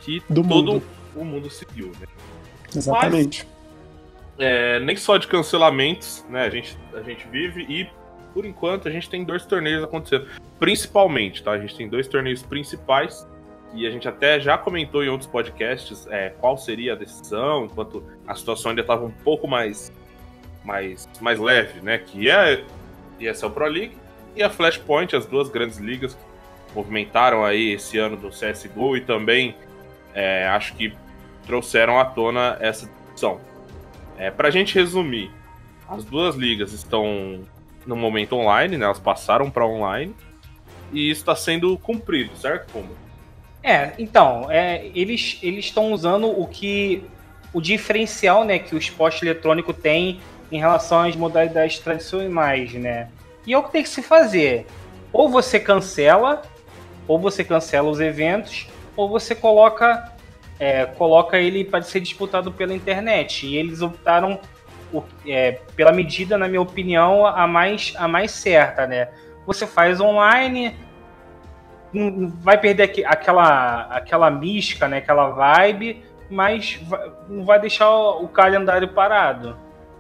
que 0.02 0.22
Do 0.30 0.44
todo 0.44 0.74
mundo. 0.74 0.84
o 1.16 1.24
mundo 1.24 1.50
seguiu, 1.50 1.94
né? 1.98 2.08
Exatamente. 2.76 3.46
Mas, 3.46 3.53
é, 4.38 4.80
nem 4.80 4.96
só 4.96 5.18
de 5.18 5.28
cancelamentos, 5.28 6.26
né? 6.30 6.46
A 6.46 6.50
gente, 6.50 6.78
a 6.94 7.02
gente 7.02 7.28
vive 7.28 7.66
e 7.70 7.88
por 8.34 8.46
enquanto, 8.46 8.88
a 8.88 8.92
gente 8.92 9.10
tem 9.10 9.24
dois 9.24 9.46
torneios 9.46 9.84
acontecendo. 9.84 10.28
Principalmente, 10.60 11.44
tá? 11.44 11.52
A 11.52 11.60
gente 11.60 11.76
tem 11.76 11.88
dois 11.88 12.08
torneios 12.08 12.42
principais. 12.42 13.28
E 13.76 13.88
a 13.88 13.92
gente 13.92 14.08
até 14.08 14.40
já 14.40 14.56
comentou 14.56 15.04
em 15.04 15.10
outros 15.10 15.28
podcasts 15.28 16.06
é, 16.08 16.30
qual 16.40 16.58
seria 16.58 16.94
a 16.94 16.96
decisão, 16.96 17.66
enquanto 17.66 18.04
a 18.28 18.36
situação 18.36 18.70
ainda 18.70 18.82
estava 18.82 19.04
um 19.04 19.12
pouco 19.12 19.48
mais, 19.48 19.92
mais, 20.64 21.10
mais 21.20 21.40
leve, 21.40 21.82
né? 21.82 21.98
Que 21.98 22.30
é 22.30 22.34
a 22.36 22.62
ESL 23.20 23.50
Pro 23.50 23.66
League 23.66 23.98
e 24.36 24.44
a 24.44 24.50
Flashpoint, 24.50 25.16
as 25.16 25.26
duas 25.26 25.50
grandes 25.50 25.78
ligas 25.78 26.14
que 26.14 26.76
movimentaram 26.76 27.44
aí 27.44 27.74
esse 27.74 27.98
ano 27.98 28.16
do 28.16 28.30
CSGO 28.30 28.96
e 28.96 29.02
também 29.02 29.56
é, 30.14 30.48
acho 30.48 30.76
que 30.76 30.94
trouxeram 31.48 32.00
à 32.00 32.06
tona 32.06 32.58
essa 32.60 32.86
discussão. 32.86 33.42
É, 34.18 34.32
Para 34.32 34.48
a 34.48 34.52
gente 34.52 34.76
resumir, 34.76 35.32
as 35.90 36.04
duas 36.04 36.36
ligas 36.36 36.74
estão 36.74 37.42
no 37.86 37.96
momento 37.96 38.36
online, 38.36 38.78
né? 38.78 38.86
Elas 38.86 39.00
passaram 39.00 39.50
para 39.50 39.66
online 39.66 40.16
e 40.92 41.10
isso 41.10 41.22
está 41.22 41.36
sendo 41.36 41.78
cumprido, 41.78 42.36
certo, 42.38 42.72
Como? 42.72 42.90
É, 43.62 43.94
então, 43.98 44.52
é, 44.52 44.92
eles 44.94 45.40
eles 45.42 45.66
estão 45.66 45.94
usando 45.94 46.28
o 46.28 46.46
que 46.48 47.04
o 47.54 47.62
diferencial, 47.62 48.44
né, 48.44 48.60
que 48.60 48.76
o 48.76 48.78
esporte 48.78 49.24
eletrônico 49.24 49.72
tem 49.74 50.20
em 50.52 50.58
relação 50.58 51.02
às 51.02 51.16
modalidades 51.16 51.80
tradicionais, 51.80 52.74
né? 52.74 53.10
E 53.46 53.54
é 53.54 53.58
o 53.58 53.64
que 53.64 53.72
tem 53.72 53.84
que 53.84 53.90
se 53.90 54.02
fazer. 54.02 54.66
Ou 55.12 55.30
você 55.30 55.60
cancela, 55.60 56.42
ou 57.08 57.20
você 57.20 57.44
cancela 57.44 57.90
os 57.90 58.00
eventos, 58.00 58.68
ou 58.96 59.08
você 59.08 59.34
coloca 59.36 60.13
é, 60.64 60.86
coloca 60.86 61.38
ele 61.38 61.66
para 61.66 61.82
ser 61.82 62.00
disputado 62.00 62.50
pela 62.50 62.74
internet. 62.74 63.46
E 63.46 63.58
eles 63.58 63.82
optaram 63.82 64.40
o, 64.94 65.04
é, 65.28 65.60
pela 65.76 65.92
medida, 65.92 66.38
na 66.38 66.48
minha 66.48 66.62
opinião, 66.62 67.26
a 67.26 67.46
mais, 67.46 67.94
a 67.98 68.08
mais 68.08 68.32
certa, 68.32 68.88
né? 68.88 69.10
Você 69.46 69.68
faz 69.68 70.00
online, 70.00 70.74
vai 72.40 72.58
perder 72.58 73.04
aquela, 73.06 73.82
aquela 73.90 74.32
mística, 74.32 74.88
né? 74.88 75.00
Aquela 75.00 75.32
vibe, 75.32 76.02
mas 76.30 76.80
não 77.28 77.44
vai 77.44 77.60
deixar 77.60 77.92
o 77.92 78.30
calendário 78.30 78.88
parado. 78.88 79.58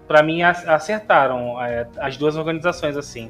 Para 0.08 0.24
mim, 0.24 0.44
acertaram 0.44 1.62
é, 1.62 1.88
as 1.98 2.16
duas 2.16 2.38
organizações 2.38 2.96
assim. 2.96 3.30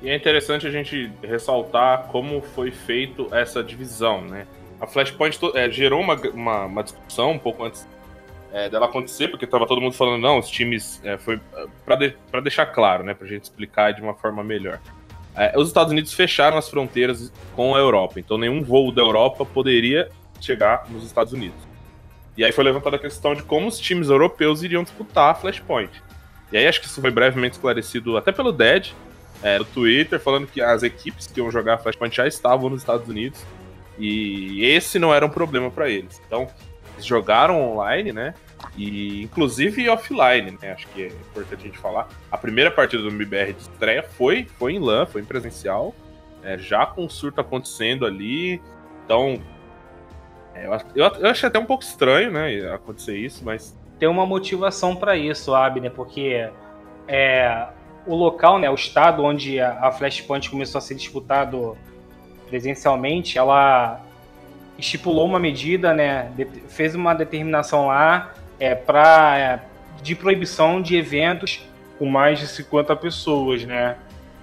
E 0.00 0.08
é 0.08 0.16
interessante 0.16 0.66
a 0.66 0.70
gente 0.70 1.12
ressaltar 1.22 2.04
como 2.04 2.40
foi 2.40 2.70
feito 2.70 3.28
essa 3.32 3.62
divisão, 3.62 4.22
né? 4.22 4.46
A 4.80 4.86
Flashpoint 4.86 5.38
é, 5.54 5.70
gerou 5.70 6.00
uma, 6.00 6.14
uma, 6.14 6.64
uma, 6.64 6.82
discussão 6.82 7.32
um 7.32 7.38
pouco 7.38 7.64
antes 7.64 7.86
é, 8.52 8.68
dela 8.68 8.86
acontecer, 8.86 9.28
porque 9.28 9.46
tava 9.46 9.66
todo 9.66 9.80
mundo 9.80 9.94
falando, 9.94 10.20
não, 10.20 10.38
os 10.38 10.48
times. 10.48 11.00
É, 11.04 11.18
foi 11.18 11.40
para 11.84 11.96
de, 11.96 12.16
pra 12.30 12.40
deixar 12.40 12.66
claro, 12.66 13.02
né? 13.02 13.14
Pra 13.14 13.26
gente 13.26 13.44
explicar 13.44 13.92
de 13.92 14.00
uma 14.00 14.14
forma 14.14 14.42
melhor. 14.44 14.80
É, 15.34 15.52
os 15.56 15.68
Estados 15.68 15.92
Unidos 15.92 16.12
fecharam 16.12 16.56
as 16.56 16.68
fronteiras 16.68 17.32
com 17.54 17.74
a 17.74 17.78
Europa, 17.78 18.18
então 18.18 18.36
nenhum 18.36 18.62
voo 18.62 18.90
da 18.90 19.02
Europa 19.02 19.44
poderia 19.44 20.10
chegar 20.40 20.86
nos 20.90 21.04
Estados 21.04 21.32
Unidos. 21.32 21.58
E 22.36 22.44
aí 22.44 22.52
foi 22.52 22.64
levantada 22.64 22.96
a 22.96 22.98
questão 22.98 23.34
de 23.34 23.42
como 23.42 23.66
os 23.66 23.78
times 23.78 24.08
europeus 24.08 24.62
iriam 24.62 24.82
disputar 24.82 25.30
a 25.30 25.34
Flashpoint. 25.34 25.90
E 26.52 26.56
aí 26.56 26.66
acho 26.66 26.80
que 26.80 26.86
isso 26.86 27.00
foi 27.00 27.10
brevemente 27.10 27.56
esclarecido 27.56 28.16
até 28.16 28.32
pelo 28.32 28.52
Dead, 28.52 28.92
é, 29.42 29.58
no 29.58 29.64
Twitter, 29.64 30.18
falando 30.18 30.46
que 30.46 30.60
as 30.60 30.82
equipes 30.82 31.26
que 31.26 31.40
iam 31.40 31.50
jogar 31.50 31.74
a 31.74 31.78
Flashpoint 31.78 32.16
já 32.16 32.26
estavam 32.26 32.70
nos 32.70 32.80
Estados 32.80 33.08
Unidos 33.08 33.44
e 33.98 34.64
esse 34.64 34.98
não 34.98 35.12
era 35.12 35.24
um 35.24 35.30
problema 35.30 35.70
para 35.70 35.88
eles. 35.88 36.20
Então, 36.26 36.48
eles 36.94 37.04
jogaram 37.04 37.60
online, 37.60 38.12
né? 38.12 38.34
E 38.76 39.22
inclusive 39.22 39.88
offline, 39.88 40.58
né? 40.60 40.72
Acho 40.72 40.86
que 40.88 41.04
é 41.04 41.06
importante 41.06 41.62
a 41.62 41.66
gente 41.66 41.78
falar. 41.78 42.08
A 42.30 42.38
primeira 42.38 42.70
partida 42.70 43.02
do 43.02 43.08
MBR 43.08 43.52
de 43.52 43.62
estreia 43.62 44.02
foi, 44.02 44.46
foi 44.58 44.74
em 44.74 44.78
LAN, 44.78 45.06
foi 45.06 45.22
em 45.22 45.24
presencial, 45.24 45.94
é, 46.42 46.58
já 46.58 46.86
com 46.86 47.04
o 47.04 47.10
surto 47.10 47.40
acontecendo 47.40 48.06
ali. 48.06 48.60
Então, 49.04 49.40
é, 50.54 50.66
eu, 50.94 51.04
eu, 51.04 51.28
achei 51.28 51.48
até 51.48 51.58
um 51.58 51.66
pouco 51.66 51.82
estranho, 51.82 52.30
né? 52.32 52.72
Acontecer 52.72 53.16
isso, 53.16 53.44
mas. 53.44 53.76
Tem 53.98 54.08
uma 54.08 54.24
motivação 54.24 54.94
para 54.94 55.16
isso, 55.16 55.54
Abner, 55.54 55.90
porque 55.90 56.48
é, 57.08 57.68
o 58.06 58.14
local, 58.14 58.58
né, 58.58 58.70
o 58.70 58.74
estado 58.74 59.24
onde 59.24 59.60
a, 59.60 59.86
a 59.86 59.92
Flashpoint 59.92 60.48
começou 60.50 60.78
a 60.78 60.82
ser 60.82 60.94
disputado 60.94 61.76
presencialmente, 62.48 63.38
ela 63.38 64.00
estipulou 64.78 65.26
uma 65.26 65.38
medida, 65.38 65.92
né, 65.92 66.30
fez 66.68 66.94
uma 66.94 67.14
determinação 67.14 67.88
lá 67.88 68.32
é, 68.60 68.74
para 68.74 69.38
é, 69.38 69.60
de 70.02 70.14
proibição 70.14 70.80
de 70.80 70.96
eventos 70.96 71.62
com 71.98 72.06
mais 72.06 72.38
de 72.38 72.46
50 72.46 72.94
pessoas, 72.96 73.64
né? 73.64 73.96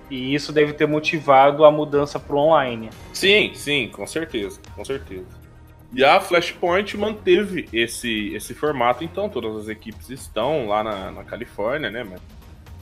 E 0.10 0.36
isso 0.36 0.52
deve 0.52 0.74
ter 0.74 0.88
motivado 0.88 1.66
a 1.66 1.72
mudança 1.72 2.20
para 2.20 2.36
online. 2.36 2.90
Sim, 3.14 3.52
sim, 3.56 3.90
com 3.92 4.06
certeza, 4.06 4.60
com 4.76 4.86
certeza. 4.86 5.26
E 5.94 6.04
a 6.04 6.20
Flashpoint 6.20 6.96
manteve 6.98 7.68
esse, 7.72 8.34
esse 8.36 8.54
formato, 8.54 9.04
então 9.04 9.30
todas 9.30 9.56
as 9.56 9.68
equipes 9.70 10.10
estão 10.10 10.68
lá 10.68 10.84
na, 10.84 11.12
na 11.12 11.24
Califórnia, 11.24 11.90
né? 11.90 12.06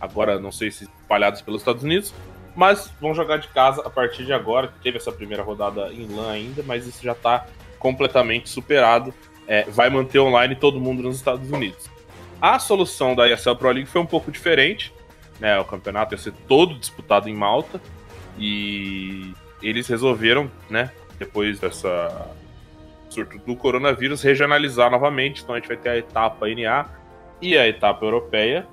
Agora 0.01 0.39
não 0.39 0.51
sei 0.51 0.71
se 0.71 0.85
espalhados 0.85 1.41
pelos 1.41 1.61
Estados 1.61 1.83
Unidos, 1.83 2.13
mas 2.55 2.91
vão 3.01 3.13
jogar 3.13 3.37
de 3.37 3.47
casa 3.47 3.81
a 3.85 3.89
partir 3.89 4.25
de 4.25 4.33
agora. 4.33 4.71
Teve 4.81 4.97
essa 4.97 5.11
primeira 5.11 5.43
rodada 5.43 5.91
em 5.91 6.07
LAN 6.07 6.31
ainda, 6.31 6.63
mas 6.63 6.87
isso 6.87 7.03
já 7.03 7.13
está 7.13 7.45
completamente 7.79 8.49
superado. 8.49 9.13
É, 9.47 9.63
vai 9.63 9.89
manter 9.89 10.19
online 10.19 10.55
todo 10.55 10.79
mundo 10.79 11.03
nos 11.03 11.17
Estados 11.17 11.49
Unidos. 11.51 11.89
A 12.41 12.59
solução 12.59 13.15
da 13.15 13.29
ESL 13.29 13.55
Pro 13.55 13.71
League 13.71 13.89
foi 13.89 14.01
um 14.01 14.05
pouco 14.05 14.31
diferente. 14.31 14.93
Né? 15.39 15.59
O 15.59 15.65
campeonato 15.65 16.13
ia 16.13 16.17
ser 16.17 16.33
todo 16.47 16.75
disputado 16.75 17.27
em 17.29 17.33
Malta. 17.33 17.81
E 18.37 19.33
eles 19.61 19.87
resolveram, 19.87 20.49
né, 20.69 20.91
depois 21.17 21.59
dessa 21.59 22.29
surto 23.09 23.37
do 23.37 23.55
coronavírus, 23.55 24.23
regionalizar 24.23 24.89
novamente. 24.89 25.43
Então 25.43 25.55
a 25.55 25.59
gente 25.59 25.67
vai 25.67 25.77
ter 25.77 25.89
a 25.89 25.97
etapa 25.97 26.47
NA 26.47 26.89
e 27.41 27.55
a 27.55 27.67
etapa 27.67 28.03
europeia. 28.05 28.67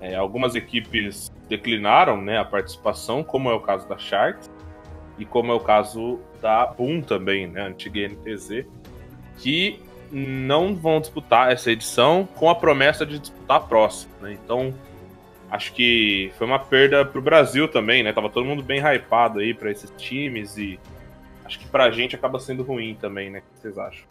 É, 0.00 0.14
algumas 0.14 0.54
equipes 0.54 1.32
declinaram 1.48 2.20
né, 2.20 2.38
a 2.38 2.44
participação, 2.44 3.22
como 3.24 3.50
é 3.50 3.54
o 3.54 3.60
caso 3.60 3.88
da 3.88 3.98
Sharks 3.98 4.50
e 5.18 5.24
como 5.24 5.50
é 5.50 5.54
o 5.54 5.60
caso 5.60 6.20
da 6.40 6.66
Boom 6.66 7.00
também, 7.00 7.46
né, 7.46 7.62
antiga 7.62 8.08
NTZ, 8.08 8.66
que 9.38 9.80
não 10.10 10.74
vão 10.74 11.00
disputar 11.00 11.52
essa 11.52 11.70
edição 11.70 12.26
com 12.36 12.48
a 12.48 12.54
promessa 12.54 13.04
de 13.04 13.18
disputar 13.18 13.58
a 13.58 13.60
próxima. 13.60 14.12
Né? 14.22 14.38
Então, 14.42 14.74
acho 15.50 15.72
que 15.72 16.32
foi 16.36 16.46
uma 16.46 16.58
perda 16.58 17.04
para 17.04 17.18
o 17.18 17.22
Brasil 17.22 17.68
também, 17.68 18.02
né? 18.02 18.12
Tava 18.12 18.28
todo 18.30 18.46
mundo 18.46 18.62
bem 18.62 18.80
hypado 18.80 19.40
aí 19.40 19.52
para 19.52 19.70
esses 19.70 19.92
times 19.96 20.56
e 20.56 20.78
acho 21.44 21.58
que 21.58 21.66
para 21.66 21.84
a 21.84 21.90
gente 21.90 22.14
acaba 22.14 22.38
sendo 22.38 22.62
ruim 22.62 22.94
também, 22.94 23.30
né? 23.30 23.38
O 23.38 23.42
que 23.42 23.60
vocês 23.60 23.78
acham? 23.78 24.04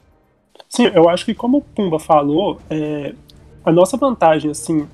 Sim, 0.70 0.92
eu 0.94 1.08
acho 1.10 1.26
que 1.26 1.34
como 1.34 1.58
o 1.58 1.62
Pumba 1.62 2.00
falou, 2.00 2.60
é, 2.70 3.14
a 3.64 3.72
nossa 3.72 3.98
vantagem, 3.98 4.52
assim, 4.52 4.88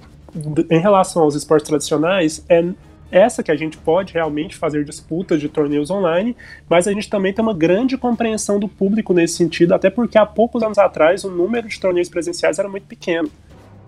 em 0.69 0.79
relação 0.79 1.23
aos 1.23 1.35
esportes 1.35 1.67
tradicionais, 1.67 2.43
é 2.49 2.73
essa 3.11 3.43
que 3.43 3.51
a 3.51 3.55
gente 3.55 3.77
pode 3.77 4.13
realmente 4.13 4.55
fazer 4.55 4.83
disputas 4.83 5.39
de 5.39 5.47
torneios 5.47 5.91
online, 5.91 6.35
mas 6.67 6.87
a 6.87 6.91
gente 6.91 7.07
também 7.07 7.31
tem 7.31 7.43
uma 7.43 7.53
grande 7.53 7.95
compreensão 7.95 8.59
do 8.59 8.67
público 8.67 9.13
nesse 9.13 9.35
sentido, 9.35 9.73
até 9.73 9.89
porque 9.89 10.17
há 10.17 10.25
poucos 10.25 10.63
anos 10.63 10.79
atrás 10.79 11.23
o 11.23 11.29
número 11.29 11.67
de 11.67 11.79
torneios 11.79 12.09
presenciais 12.09 12.57
era 12.57 12.67
muito 12.67 12.87
pequeno. 12.87 13.29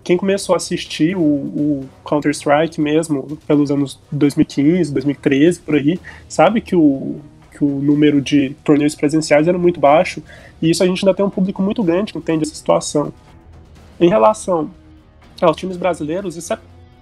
Quem 0.04 0.16
começou 0.16 0.54
a 0.54 0.56
assistir 0.58 1.16
o, 1.16 1.20
o 1.20 1.88
Counter-Strike 2.04 2.80
mesmo, 2.80 3.36
pelos 3.48 3.72
anos 3.72 3.98
2015, 4.12 4.92
2013, 4.92 5.60
por 5.60 5.74
aí, 5.74 5.98
sabe 6.28 6.60
que 6.60 6.76
o, 6.76 7.16
que 7.50 7.64
o 7.64 7.68
número 7.68 8.20
de 8.20 8.54
torneios 8.62 8.94
presenciais 8.94 9.48
era 9.48 9.58
muito 9.58 9.80
baixo, 9.80 10.22
e 10.62 10.70
isso 10.70 10.84
a 10.84 10.86
gente 10.86 11.04
ainda 11.04 11.16
tem 11.16 11.26
um 11.26 11.30
público 11.30 11.60
muito 11.60 11.82
grande 11.82 12.12
que 12.12 12.18
entende 12.20 12.44
essa 12.44 12.54
situação. 12.54 13.12
Em 13.98 14.08
relação 14.08 14.70
aos 15.44 15.56
times 15.56 15.76
brasileiros, 15.76 16.36
isso 16.36 16.52
é 16.52 16.58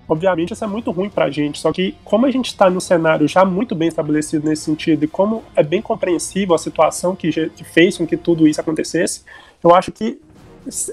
obviamente 0.09 0.53
isso 0.53 0.65
é 0.65 0.67
muito 0.67 0.91
ruim 0.91 1.09
pra 1.09 1.31
gente. 1.31 1.59
Só 1.59 1.73
que 1.73 1.95
como 2.05 2.27
a 2.27 2.31
gente 2.31 2.47
está 2.47 2.69
no 2.69 2.81
cenário 2.81 3.27
já 3.27 3.45
muito 3.45 3.75
bem 3.75 3.89
estabelecido 3.89 4.49
nesse 4.49 4.63
sentido 4.63 5.05
e 5.05 5.09
como 5.09 5.43
é 5.57 5.63
bem 5.63 5.81
compreensível 5.81 6.55
a 6.55 6.59
situação 6.59 7.17
que, 7.17 7.31
que 7.31 7.65
fez 7.65 7.97
com 7.97 8.07
que 8.07 8.17
tudo 8.17 8.47
isso 8.47 8.61
acontecesse, 8.61 9.23
eu 9.63 9.75
acho 9.75 9.91
que 9.93 10.21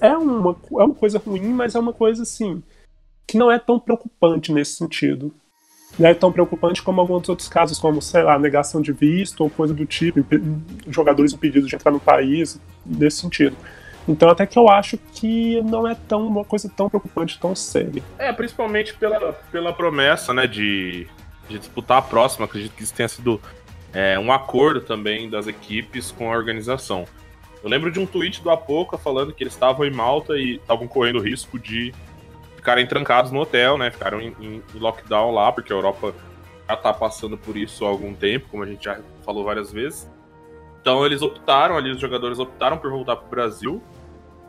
é 0.01 0.15
uma, 0.17 0.55
é 0.71 0.83
uma 0.83 0.95
coisa 0.95 1.19
ruim, 1.19 1.49
mas 1.49 1.75
é 1.75 1.79
uma 1.79 1.93
coisa 1.93 2.23
assim 2.23 2.61
que 3.27 3.37
não 3.37 3.49
é 3.49 3.57
tão 3.57 3.79
preocupante 3.79 4.51
nesse 4.51 4.75
sentido. 4.75 5.33
Não 5.99 6.07
é 6.07 6.13
tão 6.13 6.31
preocupante 6.31 6.81
como 6.81 7.01
alguns 7.01 7.27
outros 7.27 7.49
casos, 7.49 7.77
como, 7.77 8.01
sei 8.01 8.23
lá, 8.23 8.39
negação 8.39 8.81
de 8.81 8.93
visto 8.93 9.41
ou 9.41 9.49
coisa 9.49 9.73
do 9.73 9.85
tipo, 9.85 10.19
jogadores 10.87 11.33
impedidos 11.33 11.69
de 11.69 11.75
entrar 11.75 11.91
no 11.91 11.99
país, 11.99 12.59
nesse 12.85 13.17
sentido. 13.17 13.55
Então 14.07 14.29
até 14.29 14.45
que 14.45 14.57
eu 14.57 14.69
acho 14.69 14.97
que 14.97 15.61
não 15.61 15.87
é 15.87 15.95
tão 15.95 16.27
uma 16.27 16.43
coisa 16.43 16.69
tão 16.75 16.89
preocupante, 16.89 17.39
tão 17.39 17.55
séria. 17.55 18.03
É, 18.17 18.31
principalmente 18.33 18.93
pela, 18.95 19.33
pela 19.51 19.73
promessa, 19.73 20.33
né, 20.33 20.47
de, 20.47 21.07
de 21.47 21.59
disputar 21.59 21.99
a 21.99 22.01
próxima. 22.01 22.45
Acredito 22.45 22.73
que 22.73 22.83
isso 22.83 22.93
tenha 22.93 23.07
sido 23.07 23.39
é, 23.93 24.17
um 24.17 24.31
acordo 24.31 24.81
também 24.81 25.29
das 25.29 25.47
equipes 25.47 26.11
com 26.11 26.31
a 26.31 26.35
organização. 26.35 27.05
Eu 27.63 27.69
lembro 27.69 27.91
de 27.91 27.99
um 27.99 28.05
tweet 28.05 28.41
do 28.41 28.49
Apoca 28.49 28.97
falando 28.97 29.33
que 29.33 29.43
eles 29.43 29.53
estavam 29.53 29.85
em 29.85 29.91
Malta 29.91 30.35
e 30.35 30.55
estavam 30.55 30.87
correndo 30.87 31.19
risco 31.19 31.59
de 31.59 31.93
ficarem 32.55 32.87
trancados 32.87 33.31
no 33.31 33.39
hotel, 33.39 33.77
né? 33.77 33.91
Ficaram 33.91 34.19
em, 34.19 34.35
em, 34.39 34.63
em 34.73 34.79
lockdown 34.79 35.31
lá, 35.31 35.51
porque 35.51 35.71
a 35.71 35.75
Europa 35.75 36.13
já 36.67 36.75
tá 36.75 36.93
passando 36.93 37.37
por 37.37 37.55
isso 37.55 37.85
há 37.85 37.89
algum 37.89 38.13
tempo, 38.13 38.47
como 38.49 38.63
a 38.63 38.65
gente 38.65 38.85
já 38.85 38.99
falou 39.23 39.43
várias 39.43 39.71
vezes. 39.71 40.09
Então 40.81 41.05
eles 41.05 41.21
optaram, 41.21 41.77
ali 41.77 41.91
os 41.91 41.99
jogadores 41.99 42.39
optaram 42.39 42.77
por 42.77 42.89
voltar 42.89 43.15
pro 43.15 43.29
Brasil. 43.29 43.81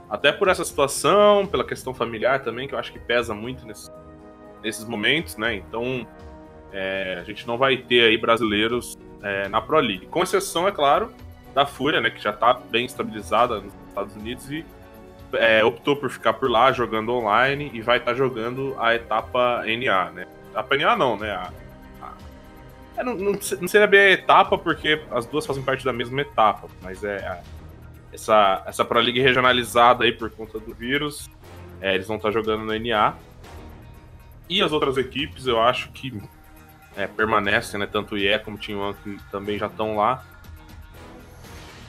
Até 0.09 0.33
por 0.33 0.49
essa 0.49 0.65
situação, 0.65 1.47
pela 1.47 1.65
questão 1.65 1.95
familiar 1.95 2.43
também, 2.43 2.67
que 2.67 2.75
eu 2.75 2.79
acho 2.79 2.93
que 2.93 2.99
pesa 2.99 3.35
muito 3.35 3.67
nesse, 3.67 3.91
nesses 4.63 4.85
momentos, 4.85 5.37
né? 5.37 5.55
Então 5.55 6.07
é, 6.73 7.19
a 7.21 7.25
gente 7.25 7.47
não 7.47 7.57
vai 7.57 7.77
ter 7.77 8.05
aí 8.05 8.17
brasileiros 8.17 8.99
é, 9.23 9.49
na 9.49 9.61
Pro 9.61 9.79
League. 9.79 10.07
Com 10.07 10.23
exceção, 10.23 10.67
é 10.67 10.73
claro, 10.73 11.13
da 11.55 11.67
Fúria, 11.67 12.01
né? 12.01 12.11
Que 12.11 12.23
já 12.23 12.33
tá 12.33 12.55
bem 12.55 12.87
estabilizada 12.87 13.61
nos 13.61 13.73
Estados 13.89 14.17
Unidos 14.17 14.51
e 14.51 14.65
é, 15.35 15.65
optou 15.65 15.97
por 15.97 16.11
ficar 16.11 16.35
por 16.35 16.51
lá 16.51 16.73
jogando 16.73 17.13
online 17.13 17.71
e 17.73 17.81
vai 17.81 17.99
estar 17.99 18.13
tá 18.13 18.17
jogando 18.17 18.75
a 18.79 18.95
etapa 18.95 19.63
NA, 19.65 20.11
né? 20.11 20.27
Etapa 20.51 20.77
NA 20.77 20.97
não, 20.97 21.17
né? 21.17 21.31
A, 21.31 21.43
a, 21.43 21.53
é, 22.97 23.05
não, 23.05 23.15
não, 23.15 23.33
não, 23.33 23.69
seria 23.69 23.87
bem 23.87 24.01
a 24.01 24.11
etapa 24.11 24.59
porque 24.59 25.01
as 25.11 25.27
duas 25.27 25.47
fazem 25.47 25.63
parte 25.63 25.85
da 25.85 25.93
mesma 25.93 26.21
etapa, 26.21 26.69
mas 26.83 27.03
é 27.03 27.17
a, 27.27 27.43
essa, 28.13 28.63
essa 28.67 28.85
Pro 28.85 29.01
League 29.01 29.21
regionalizada 29.21 30.05
aí 30.05 30.13
por 30.13 30.31
conta 30.31 30.59
do 30.59 30.75
vírus, 30.75 31.31
é, 31.81 31.95
eles 31.95 32.07
vão 32.07 32.17
estar 32.17 32.29
tá 32.29 32.33
jogando 32.33 32.65
no 32.65 32.79
NA. 32.79 33.15
E 34.49 34.63
as 34.63 34.73
outras 34.73 34.99
equipes, 34.99 35.47
eu 35.47 35.61
acho 35.61 35.91
que 35.93 36.21
é, 36.97 37.07
permanecem, 37.07 37.81
né? 37.81 37.87
Tanto 37.87 38.15
o 38.15 38.19
IE 38.19 38.39
como 38.41 38.57
o 38.57 38.61
Team 38.61 38.79
One 38.81 38.95
que 39.03 39.19
também 39.31 39.59
já 39.59 39.67
estão 39.67 39.97
lá 39.97 40.25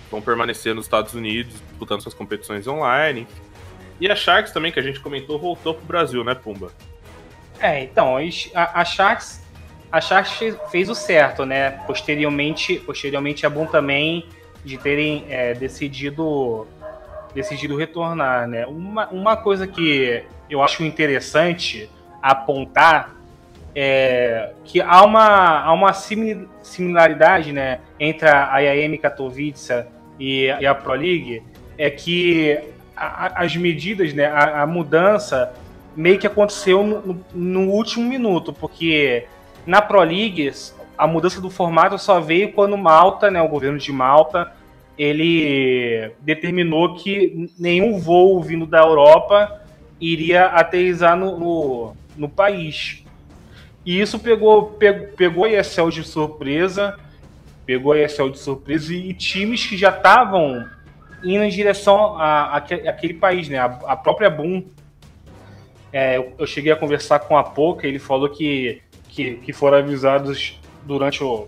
vão 0.09 0.21
permanecer 0.21 0.75
nos 0.75 0.85
Estados 0.85 1.15
Unidos, 1.15 1.53
disputando 1.53 2.01
suas 2.01 2.13
competições 2.13 2.67
online. 2.67 3.27
E 3.99 4.09
a 4.09 4.15
Sharks 4.15 4.51
também, 4.51 4.71
que 4.71 4.79
a 4.79 4.83
gente 4.83 4.99
comentou, 4.99 5.39
voltou 5.39 5.73
pro 5.73 5.85
Brasil, 5.85 6.23
né, 6.23 6.35
Pumba? 6.35 6.71
É, 7.59 7.83
então, 7.83 8.17
a, 8.53 8.81
a 8.81 8.85
Sharks, 8.85 9.42
a 9.93 10.01
Sharks 10.01 10.57
fez 10.71 10.89
o 10.89 10.95
certo, 10.95 11.45
né? 11.45 11.69
Posteriormente, 11.85 12.79
posteriormente 12.79 13.45
é 13.45 13.49
bom 13.49 13.67
também 13.67 14.25
de 14.65 14.75
terem 14.79 15.23
é, 15.29 15.53
decidido 15.53 16.65
decidido 17.35 17.77
retornar, 17.77 18.47
né? 18.47 18.65
Uma, 18.65 19.07
uma 19.09 19.37
coisa 19.37 19.67
que 19.67 20.23
eu 20.49 20.63
acho 20.63 20.83
interessante 20.83 21.87
apontar 22.23 23.15
é 23.75 24.53
que 24.63 24.81
há 24.81 25.03
uma, 25.03 25.59
há 25.61 25.71
uma 25.71 25.93
similaridade, 25.93 27.51
né, 27.51 27.79
entre 27.99 28.27
a 28.27 28.59
IAM 28.59 28.97
Katowice 28.97 29.83
e, 30.19 30.45
e 30.45 30.65
a 30.65 30.75
Pro 30.75 30.93
League 30.93 31.43
é 31.77 31.89
que 31.89 32.59
a, 32.95 33.43
as 33.43 33.55
medidas, 33.55 34.13
né, 34.13 34.25
a, 34.25 34.61
a, 34.61 34.67
mudança 34.67 35.53
meio 35.95 36.19
que 36.19 36.27
aconteceu 36.27 36.83
no, 36.83 37.25
no, 37.33 37.71
último 37.71 38.07
minuto, 38.07 38.53
porque 38.53 39.25
na 39.65 39.81
Pro 39.81 40.01
League 40.01 40.51
a 40.97 41.07
mudança 41.07 41.41
do 41.41 41.49
formato 41.49 41.97
só 41.97 42.19
veio 42.19 42.53
quando 42.53 42.77
Malta, 42.77 43.31
né, 43.31 43.41
o 43.41 43.47
governo 43.47 43.77
de 43.77 43.91
Malta, 43.91 44.51
ele 44.97 46.11
determinou 46.21 46.95
que 46.95 47.49
nenhum 47.57 47.99
voo 47.99 48.41
vindo 48.41 48.65
da 48.65 48.79
Europa 48.79 49.61
iria 49.99 50.45
aterrizar 50.45 51.17
no, 51.17 51.37
no, 51.37 51.97
no 52.15 52.29
país. 52.29 53.03
E 53.85 53.99
isso 53.99 54.19
pegou, 54.19 54.65
pegou, 54.73 55.07
pegou 55.09 55.45
a 55.45 55.51
ESL 55.51 55.89
de 55.89 56.03
surpresa, 56.03 56.97
pegou 57.65 57.93
a 57.93 57.99
ESL 57.99 58.29
de 58.29 58.39
surpresa 58.39 58.93
e, 58.93 59.09
e 59.09 59.13
times 59.13 59.65
que 59.65 59.75
já 59.75 59.89
estavam 59.89 60.65
indo 61.23 61.43
em 61.43 61.49
direção 61.49 62.17
a, 62.17 62.43
a, 62.43 62.57
aquele 62.57 63.15
país, 63.15 63.49
né? 63.49 63.57
A, 63.57 63.65
a 63.65 63.95
própria 63.95 64.29
Boom. 64.29 64.65
É, 65.91 66.17
eu, 66.17 66.33
eu, 66.39 66.47
cheguei 66.47 66.71
a 66.71 66.75
conversar 66.75 67.19
com 67.19 67.37
a 67.37 67.43
Poca, 67.43 67.87
ele 67.87 67.99
falou 67.99 68.27
que, 68.27 68.81
que, 69.13 69.35
que 69.35 69.53
foram 69.53 69.77
avisados 69.77 70.59
durante 70.83 71.23
o. 71.23 71.47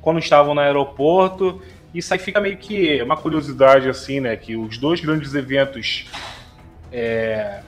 quando 0.00 0.18
estavam 0.18 0.54
no 0.54 0.60
aeroporto. 0.60 1.60
Isso 1.92 2.12
aí 2.12 2.20
fica 2.20 2.40
meio 2.40 2.56
que 2.56 3.02
uma 3.02 3.16
curiosidade, 3.16 3.88
assim, 3.88 4.20
né? 4.20 4.36
Que 4.36 4.56
os 4.56 4.78
dois 4.78 5.00
grandes 5.00 5.34
eventos 5.34 6.06
é, 6.92 7.60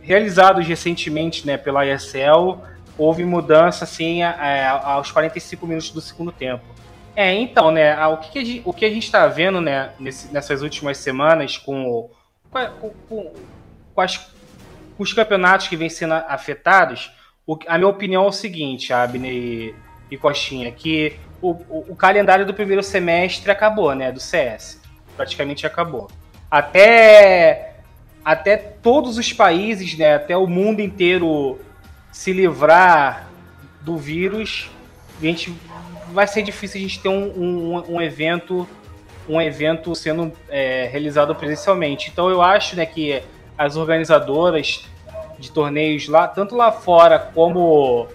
realizados 0.00 0.66
recentemente 0.66 1.46
né, 1.46 1.56
pela 1.56 1.86
ESL 1.86 2.58
houve 2.96 3.24
mudança 3.24 3.84
assim 3.84 4.22
aos 4.22 5.10
45 5.10 5.66
minutos 5.66 5.90
do 5.90 6.00
segundo 6.00 6.30
tempo. 6.32 6.64
É, 7.16 7.32
então, 7.32 7.70
né, 7.70 8.06
o 8.06 8.18
que, 8.18 8.38
a 8.38 8.44
gente, 8.44 8.62
o 8.64 8.72
que 8.72 8.84
a 8.84 8.88
gente 8.88 9.04
está 9.04 9.26
vendo, 9.26 9.60
né, 9.60 9.90
nesse, 9.98 10.32
nessas 10.32 10.62
últimas 10.62 10.98
semanas 10.98 11.58
com, 11.58 12.08
com, 12.50 12.90
com, 13.08 13.32
com, 13.94 14.00
as, 14.00 14.16
com, 14.16 15.02
os 15.02 15.12
campeonatos 15.12 15.68
que 15.68 15.76
vêm 15.76 15.88
sendo 15.88 16.14
afetados, 16.14 17.10
o, 17.50 17.58
a 17.66 17.76
minha 17.76 17.88
opinião 17.88 18.26
é 18.26 18.28
o 18.28 18.32
seguinte, 18.32 18.92
Abner 18.92 19.32
e, 19.32 19.74
e 20.08 20.16
Coxinha, 20.16 20.70
que 20.70 21.16
o, 21.42 21.50
o, 21.50 21.86
o, 21.88 21.96
calendário 21.96 22.46
do 22.46 22.54
primeiro 22.54 22.80
semestre 22.80 23.50
acabou, 23.50 23.92
né, 23.92 24.12
do 24.12 24.20
CS, 24.20 24.80
praticamente 25.16 25.66
acabou. 25.66 26.08
Até, 26.48 27.74
até 28.24 28.56
todos 28.56 29.18
os 29.18 29.32
países, 29.32 29.98
né, 29.98 30.14
até 30.14 30.36
o 30.36 30.46
mundo 30.46 30.80
inteiro 30.80 31.58
se 32.12 32.32
livrar 32.32 33.28
do 33.80 33.96
vírus, 33.96 34.70
a 35.20 35.24
gente 35.24 35.52
vai 36.12 36.28
ser 36.28 36.42
difícil 36.42 36.78
a 36.78 36.82
gente 36.82 37.00
ter 37.00 37.08
um, 37.08 37.32
um, 37.36 37.96
um 37.96 38.00
evento 38.00 38.68
um 39.28 39.40
evento 39.40 39.94
sendo 39.94 40.32
é, 40.48 40.88
realizado 40.90 41.34
presencialmente. 41.34 42.10
Então 42.10 42.28
eu 42.30 42.42
acho 42.42 42.74
né, 42.74 42.86
que 42.86 43.22
as 43.56 43.76
organizadoras 43.76 44.88
de 45.40 45.50
torneios 45.50 46.06
lá, 46.06 46.28
tanto 46.28 46.54
lá 46.54 46.70
fora 46.70 47.18
como 47.18 48.06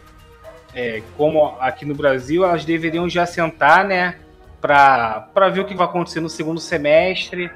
é, 0.73 1.01
como 1.17 1.55
aqui 1.59 1.85
no 1.85 1.95
Brasil, 1.95 2.43
elas 2.45 2.63
deveriam 2.65 3.09
já 3.09 3.25
sentar, 3.25 3.85
né, 3.85 4.19
para 4.61 5.49
ver 5.51 5.61
o 5.61 5.65
que 5.65 5.73
vai 5.73 5.87
acontecer 5.87 6.19
no 6.19 6.29
segundo 6.29 6.59
semestre 6.59 7.49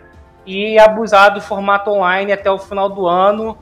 e 0.46 0.80
abusar 0.80 1.34
do 1.34 1.42
formato 1.42 1.92
online 1.92 2.32
até 2.32 2.50
o 2.50 2.58
final 2.58 2.90
do 2.90 3.08
ano, 3.08 3.58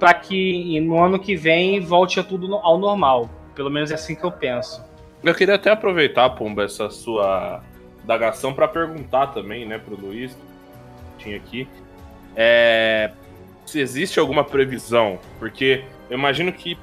para 0.00 0.14
que 0.14 0.80
no 0.80 1.02
ano 1.02 1.18
que 1.18 1.36
vem 1.36 1.80
volte 1.80 2.18
a 2.18 2.24
tudo 2.24 2.54
ao 2.56 2.78
normal. 2.78 3.28
Pelo 3.54 3.70
menos 3.70 3.90
é 3.90 3.94
assim 3.94 4.14
que 4.14 4.24
eu 4.24 4.32
penso. 4.32 4.82
Eu 5.22 5.34
queria 5.34 5.54
até 5.54 5.70
aproveitar, 5.70 6.30
Pumba, 6.30 6.64
essa 6.64 6.90
sua 6.90 7.62
dagação 8.04 8.52
para 8.52 8.68
perguntar 8.68 9.28
também, 9.28 9.66
né, 9.66 9.78
pro 9.78 9.98
Luiz, 9.98 10.36
tinha 11.18 11.36
aqui, 11.36 11.68
é, 12.36 13.12
se 13.66 13.80
existe 13.80 14.20
alguma 14.20 14.44
previsão, 14.44 15.18
porque 15.38 15.84
eu 16.10 16.18
imagino 16.18 16.52
que 16.52 16.78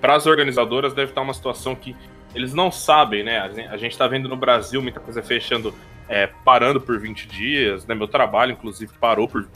para 0.00 0.14
as 0.14 0.26
organizadoras 0.26 0.92
deve 0.92 1.10
estar 1.10 1.22
uma 1.22 1.34
situação 1.34 1.74
que 1.74 1.96
eles 2.34 2.52
não 2.52 2.70
sabem, 2.70 3.24
né? 3.24 3.38
A 3.70 3.76
gente 3.76 3.92
está 3.92 4.06
vendo 4.06 4.28
no 4.28 4.36
Brasil 4.36 4.82
muita 4.82 5.00
coisa 5.00 5.22
fechando, 5.22 5.74
é, 6.08 6.28
parando 6.44 6.80
por 6.80 6.98
20 6.98 7.26
dias, 7.26 7.86
né? 7.86 7.94
Meu 7.94 8.06
trabalho, 8.06 8.52
inclusive, 8.52 8.92
parou 9.00 9.26
por 9.26 9.48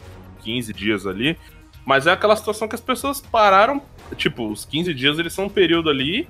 15 0.43 0.73
dias 0.73 1.07
ali. 1.07 1.37
Mas 1.85 2.07
é 2.07 2.13
aquela 2.13 2.35
situação 2.37 2.67
que 2.67 2.75
as 2.75 2.81
pessoas 2.81 3.21
pararam. 3.21 3.83
Tipo, 4.17 4.51
os 4.51 4.65
15 4.65 4.95
dias 4.95 5.19
eles 5.19 5.33
são 5.33 5.45
um 5.45 5.49
período 5.49 5.91
ali 5.91 6.27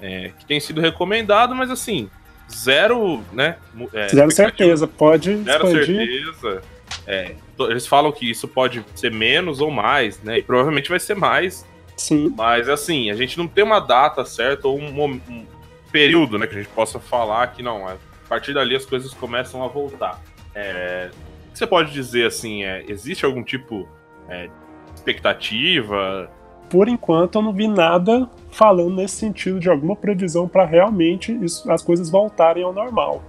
é, 0.00 0.32
que 0.38 0.44
tem 0.44 0.58
sido 0.60 0.80
recomendado, 0.80 1.54
mas 1.54 1.70
assim, 1.70 2.10
zero, 2.50 3.22
né? 3.32 3.56
É, 3.92 4.08
zero 4.08 4.30
certeza, 4.30 4.86
pode 4.86 5.42
Zero 5.42 5.66
expandir. 5.66 6.24
certeza. 6.24 6.62
É, 7.06 7.34
eles 7.60 7.86
falam 7.86 8.10
que 8.12 8.30
isso 8.30 8.48
pode 8.48 8.84
ser 8.94 9.10
menos 9.10 9.60
ou 9.60 9.70
mais, 9.70 10.20
né? 10.22 10.38
E 10.38 10.42
provavelmente 10.42 10.88
vai 10.88 11.00
ser 11.00 11.14
mais. 11.14 11.66
Sim. 11.96 12.32
Mas 12.36 12.68
assim, 12.68 13.10
a 13.10 13.14
gente 13.14 13.38
não 13.38 13.46
tem 13.46 13.62
uma 13.62 13.80
data 13.80 14.24
certa 14.24 14.68
ou 14.68 14.78
um, 14.78 15.04
um 15.04 15.46
período, 15.92 16.38
né, 16.38 16.46
que 16.46 16.54
a 16.54 16.58
gente 16.58 16.72
possa 16.72 16.98
falar 16.98 17.46
que 17.48 17.62
não, 17.62 17.86
a 17.86 17.96
partir 18.28 18.52
dali 18.52 18.74
as 18.74 18.84
coisas 18.84 19.14
começam 19.14 19.62
a 19.62 19.68
voltar. 19.68 20.20
É, 20.54 21.10
o 21.48 21.52
que 21.52 21.58
você 21.58 21.66
pode 21.66 21.92
dizer 21.92 22.26
assim? 22.26 22.64
É, 22.64 22.84
existe 22.88 23.24
algum 23.24 23.44
tipo 23.44 23.88
é, 24.28 24.46
de 24.46 24.52
expectativa? 24.96 26.28
por 26.74 26.88
enquanto 26.88 27.36
eu 27.36 27.42
não 27.42 27.52
vi 27.52 27.68
nada 27.68 28.28
falando 28.50 28.96
nesse 28.96 29.14
sentido 29.16 29.60
de 29.60 29.68
alguma 29.70 29.94
previsão 29.94 30.48
para 30.48 30.64
realmente 30.64 31.32
isso, 31.32 31.70
as 31.70 31.82
coisas 31.82 32.10
voltarem 32.10 32.64
ao 32.64 32.72
normal. 32.72 33.22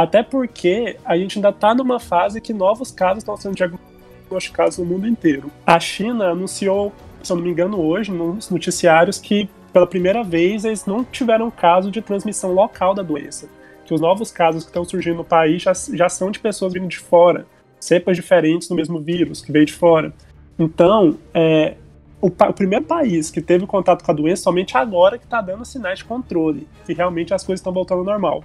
Até 0.00 0.22
porque 0.22 0.96
a 1.04 1.14
gente 1.14 1.36
ainda 1.36 1.50
está 1.50 1.74
numa 1.74 2.00
fase 2.00 2.40
que 2.40 2.54
novos 2.54 2.90
casos 2.90 3.18
estão 3.18 3.36
sendo 3.36 3.54
diagnosticados 3.54 4.78
no 4.78 4.84
mundo 4.86 5.06
inteiro. 5.06 5.50
A 5.66 5.78
China 5.78 6.30
anunciou, 6.30 6.90
se 7.22 7.30
eu 7.30 7.36
não 7.36 7.44
me 7.44 7.50
engano, 7.50 7.78
hoje, 7.78 8.10
nos 8.10 8.48
noticiários, 8.48 9.18
que 9.18 9.46
pela 9.74 9.86
primeira 9.86 10.24
vez 10.24 10.64
eles 10.64 10.86
não 10.86 11.04
tiveram 11.04 11.50
caso 11.50 11.90
de 11.90 12.00
transmissão 12.00 12.50
local 12.50 12.94
da 12.94 13.02
doença. 13.02 13.46
Que 13.84 13.92
os 13.92 14.00
novos 14.00 14.32
casos 14.32 14.64
que 14.64 14.70
estão 14.70 14.86
surgindo 14.86 15.16
no 15.16 15.24
país 15.24 15.60
já, 15.60 15.74
já 15.92 16.08
são 16.08 16.30
de 16.30 16.38
pessoas 16.38 16.72
vindo 16.72 16.88
de 16.88 16.98
fora, 16.98 17.44
cepas 17.78 18.16
diferentes 18.16 18.68
do 18.68 18.74
mesmo 18.74 19.00
vírus 19.00 19.42
que 19.42 19.52
veio 19.52 19.66
de 19.66 19.74
fora. 19.74 20.14
Então, 20.58 21.18
é, 21.34 21.74
o, 22.22 22.28
o, 22.28 22.52
primeiro 22.54 22.86
país 22.86 23.30
que 23.30 23.42
teve 23.42 23.66
contato 23.66 24.02
com 24.02 24.10
a 24.10 24.14
doença 24.14 24.44
somente 24.44 24.78
agora 24.78 25.18
que 25.18 25.24
está 25.24 25.42
dando 25.42 25.62
sinais 25.66 25.98
de 25.98 26.06
controle, 26.06 26.66
que 26.86 26.94
realmente 26.94 27.34
as 27.34 27.44
coisas 27.44 27.60
estão 27.60 27.70
voltando 27.70 27.98
ao 27.98 28.04
normal. 28.06 28.42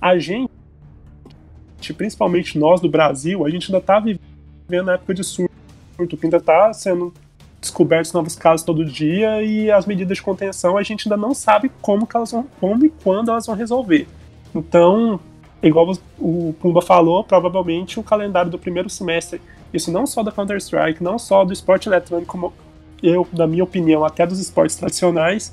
A 0.00 0.18
gente, 0.18 0.53
principalmente 1.92 2.58
nós 2.58 2.80
do 2.80 2.88
Brasil, 2.88 3.44
a 3.44 3.50
gente 3.50 3.66
ainda 3.66 3.78
está 3.78 4.00
vivendo 4.00 4.88
a 4.88 4.94
época 4.94 5.14
de 5.14 5.24
surto, 5.24 5.52
que 5.96 6.18
ainda 6.22 6.38
está 6.38 6.72
sendo 6.72 7.12
descobertos 7.60 8.12
novos 8.12 8.36
casos 8.36 8.64
todo 8.64 8.84
dia 8.84 9.42
e 9.42 9.70
as 9.70 9.86
medidas 9.86 10.18
de 10.18 10.22
contenção 10.22 10.76
a 10.76 10.82
gente 10.82 11.08
ainda 11.08 11.16
não 11.16 11.34
sabe 11.34 11.70
como, 11.80 12.06
que 12.06 12.16
elas 12.16 12.30
vão, 12.30 12.46
como 12.60 12.84
e 12.84 12.90
quando 12.90 13.30
elas 13.30 13.46
vão 13.46 13.54
resolver. 13.54 14.06
Então, 14.54 15.18
igual 15.62 15.90
o 16.18 16.54
Pumba 16.60 16.82
falou, 16.82 17.24
provavelmente 17.24 17.98
o 17.98 18.02
calendário 18.02 18.50
do 18.50 18.58
primeiro 18.58 18.90
semestre, 18.90 19.40
isso 19.72 19.90
não 19.90 20.06
só 20.06 20.22
da 20.22 20.30
Counter-Strike, 20.30 21.02
não 21.02 21.18
só 21.18 21.44
do 21.44 21.52
esporte 21.52 21.88
eletrônico, 21.88 22.30
como 22.30 22.52
eu, 23.02 23.26
na 23.32 23.46
minha 23.46 23.64
opinião, 23.64 24.04
até 24.04 24.26
dos 24.26 24.38
esportes 24.38 24.76
tradicionais, 24.76 25.52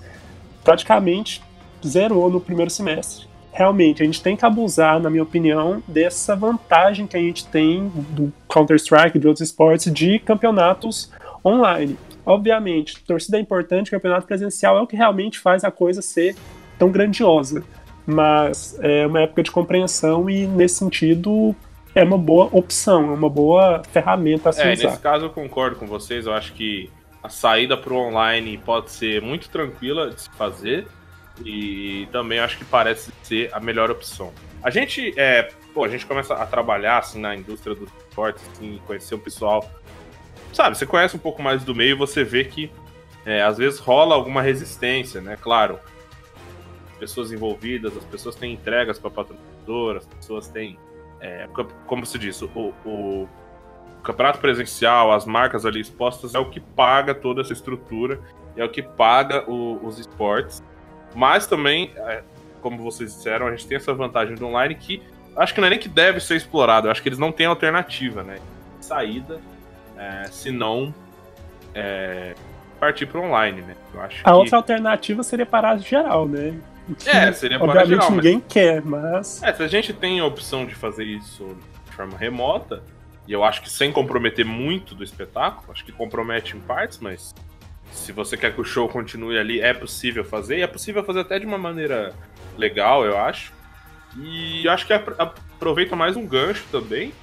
praticamente 0.63 1.41
zerou 1.86 2.30
no 2.30 2.39
primeiro 2.39 2.70
semestre. 2.70 3.31
Realmente, 3.52 4.02
a 4.02 4.06
gente 4.06 4.22
tem 4.22 4.36
que 4.36 4.46
abusar, 4.46 5.00
na 5.00 5.10
minha 5.10 5.24
opinião, 5.24 5.84
dessa 5.88 6.36
vantagem 6.36 7.06
que 7.06 7.18
a 7.18 7.20
gente 7.20 7.46
tem 7.48 7.92
do 8.10 8.32
Counter-Strike, 8.48 9.20
de 9.20 9.28
outros 9.28 9.48
esportes, 9.48 9.92
de 9.92 10.20
campeonatos 10.20 11.12
online. 11.46 11.98
Obviamente, 12.26 13.04
torcida 13.04 13.38
é 13.38 13.42
importante, 13.42 13.92
campeonato 13.92 14.26
presencial 14.26 14.78
é 14.78 14.82
o 14.82 14.88
que 14.88 14.96
realmente 14.96 15.40
faz 15.40 15.64
a 15.64 15.72
coisa 15.72 16.02
ser 16.02 16.36
tão 16.78 16.90
grandiosa 16.90 17.64
mas 18.06 18.78
é 18.82 19.06
uma 19.06 19.22
época 19.22 19.44
de 19.44 19.52
compreensão 19.52 20.30
e, 20.30 20.46
nesse 20.48 20.76
sentido, 20.76 21.56
é 21.94 22.04
uma 22.04 22.18
boa 22.18 22.50
opção, 22.52 23.12
é 23.12 23.14
uma 23.14 23.30
boa 23.30 23.82
ferramenta 23.92 24.50
a 24.50 24.52
se 24.52 24.62
é, 24.62 24.74
usar. 24.74 24.90
Nesse 24.90 25.00
caso, 25.02 25.26
eu 25.26 25.30
concordo 25.30 25.76
com 25.76 25.88
vocês. 25.88 26.26
Eu 26.26 26.34
acho 26.34 26.54
que 26.54 26.90
a 27.24 27.30
saída 27.30 27.78
para 27.78 27.94
o 27.94 27.98
online 27.98 28.58
pode 28.58 28.92
ser 28.92 29.22
muito 29.22 29.50
tranquila 29.50 30.10
de 30.10 30.22
se 30.22 30.30
fazer 30.32 30.88
e 31.45 32.08
também 32.12 32.39
acho 32.39 32.58
que 32.58 32.65
parece 32.65 33.12
ser 33.23 33.49
a 33.54 33.60
melhor 33.60 33.89
opção. 33.89 34.32
A 34.63 34.69
gente, 34.69 35.13
é, 35.17 35.49
pô, 35.73 35.84
a 35.84 35.88
gente 35.88 36.06
começa 36.06 36.34
a 36.36 36.45
trabalhar 36.45 36.99
assim 36.99 37.19
na 37.19 37.36
indústria 37.36 37.75
do 37.75 37.86
esporte, 37.86 38.41
assim, 38.51 38.80
conhecer 38.86 39.15
o 39.15 39.19
pessoal. 39.19 39.69
Sabe, 40.54 40.77
você 40.77 40.86
conhece 40.86 41.15
um 41.15 41.19
pouco 41.19 41.41
mais 41.41 41.63
do 41.63 41.73
meio, 41.73 41.97
você 41.97 42.23
vê 42.23 42.43
que 42.43 42.71
é, 43.25 43.41
às 43.41 43.58
vezes 43.58 43.80
rola 43.80 44.15
alguma 44.15 44.41
resistência, 44.41 45.21
né? 45.21 45.38
Claro, 45.39 45.80
pessoas 46.99 47.32
envolvidas, 47.32 47.95
as 47.97 48.04
pessoas 48.06 48.36
têm 48.36 48.54
entregas 48.54 48.99
para 48.99 49.10
patrocinador, 49.10 49.97
as 49.97 50.06
pessoas 50.06 50.47
têm, 50.47 50.77
é, 51.19 51.47
como 51.88 52.06
se 52.06 52.19
diz, 52.19 52.41
o, 52.41 52.73
o, 52.86 53.27
campeonato 54.04 54.39
presencial, 54.39 55.12
as 55.12 55.25
marcas 55.25 55.65
ali 55.65 55.80
expostas 55.80 56.36
é 56.36 56.39
o 56.39 56.49
que 56.49 56.60
paga 56.60 57.13
toda 57.13 57.41
essa 57.41 57.54
estrutura, 57.54 58.19
é 58.56 58.63
o 58.63 58.69
que 58.69 58.82
paga 58.82 59.49
o, 59.49 59.80
os 59.86 59.99
esportes. 59.99 60.63
Mas 61.13 61.47
também, 61.47 61.91
é, 61.95 62.21
como 62.62 62.78
vocês 62.78 63.13
disseram, 63.13 63.47
a 63.47 63.52
gente 63.52 63.67
tem 63.67 63.78
essa 63.78 63.93
vantagem 63.93 64.36
do 64.36 64.45
online 64.45 64.76
que 64.76 65.02
acho 65.36 65.54
que 65.54 65.62
não 65.62 65.67
é 65.67 65.71
nem 65.71 65.80
que 65.80 65.89
deve 65.89 66.19
ser 66.19 66.36
explorado, 66.36 66.89
acho 66.89 67.02
que 67.02 67.10
eles 67.10 67.19
não 67.19 67.32
têm 67.32 67.45
alternativa, 67.45 68.24
né? 68.24 68.39
Saída, 68.80 69.39
é, 69.97 70.26
se 70.26 70.52
não 70.52 70.93
é, 71.74 72.36
partir 72.80 73.06
para 73.06 73.21
online, 73.21 73.62
né? 73.62 73.76
a 73.95 74.08
que... 74.08 74.30
outra 74.30 74.58
alternativa 74.58 75.24
seria 75.24 75.45
parar 75.45 75.78
geral, 75.78 76.28
né? 76.28 76.60
É, 77.06 77.32
seria 77.32 77.58
para 77.60 77.67
Obviamente 77.67 77.89
geral, 77.89 78.12
ninguém 78.12 78.36
mas... 78.36 78.54
quer, 78.54 78.82
mas. 78.82 79.43
É, 79.43 79.54
se 79.54 79.63
a 79.63 79.67
gente 79.67 79.93
tem 79.93 80.19
a 80.19 80.26
opção 80.26 80.65
de 80.65 80.76
fazer 80.76 81.06
isso 81.06 81.56
de 81.86 81.93
forma 81.93 82.17
remota, 82.17 82.84
e 83.28 83.32
eu 83.32 83.43
acho 83.43 83.62
que 83.62 83.69
sem 83.69 83.91
comprometer 83.91 84.43
muito 84.43 84.95
do 84.95 85.04
espetáculo, 85.04 85.71
acho 85.71 85.86
que 85.86 85.91
compromete 85.91 86.58
em 86.58 86.60
partes, 86.60 87.00
mas 87.00 87.34
se 87.91 88.12
você 88.12 88.36
quer 88.38 88.54
que 88.54 88.62
o 88.62 88.63
show 88.63 88.88
continue 88.88 89.38
ali, 89.38 89.60
é 89.60 89.73
possível 89.73 90.23
fazer, 90.23 90.58
e 90.58 90.62
é 90.62 90.67
possível 90.67 91.04
fazer 91.04 91.21
até 91.21 91.39
de 91.39 91.45
uma 91.45 91.58
maneira 91.58 92.13
legal, 92.58 93.06
eu 93.06 93.17
acho. 93.17 93.54
E 94.17 94.67
acho 94.67 94.86
que 94.86 94.93
aproveita 94.93 95.95
mais 95.95 96.17
um 96.17 96.25
gancho 96.25 96.65
também, 96.71 97.13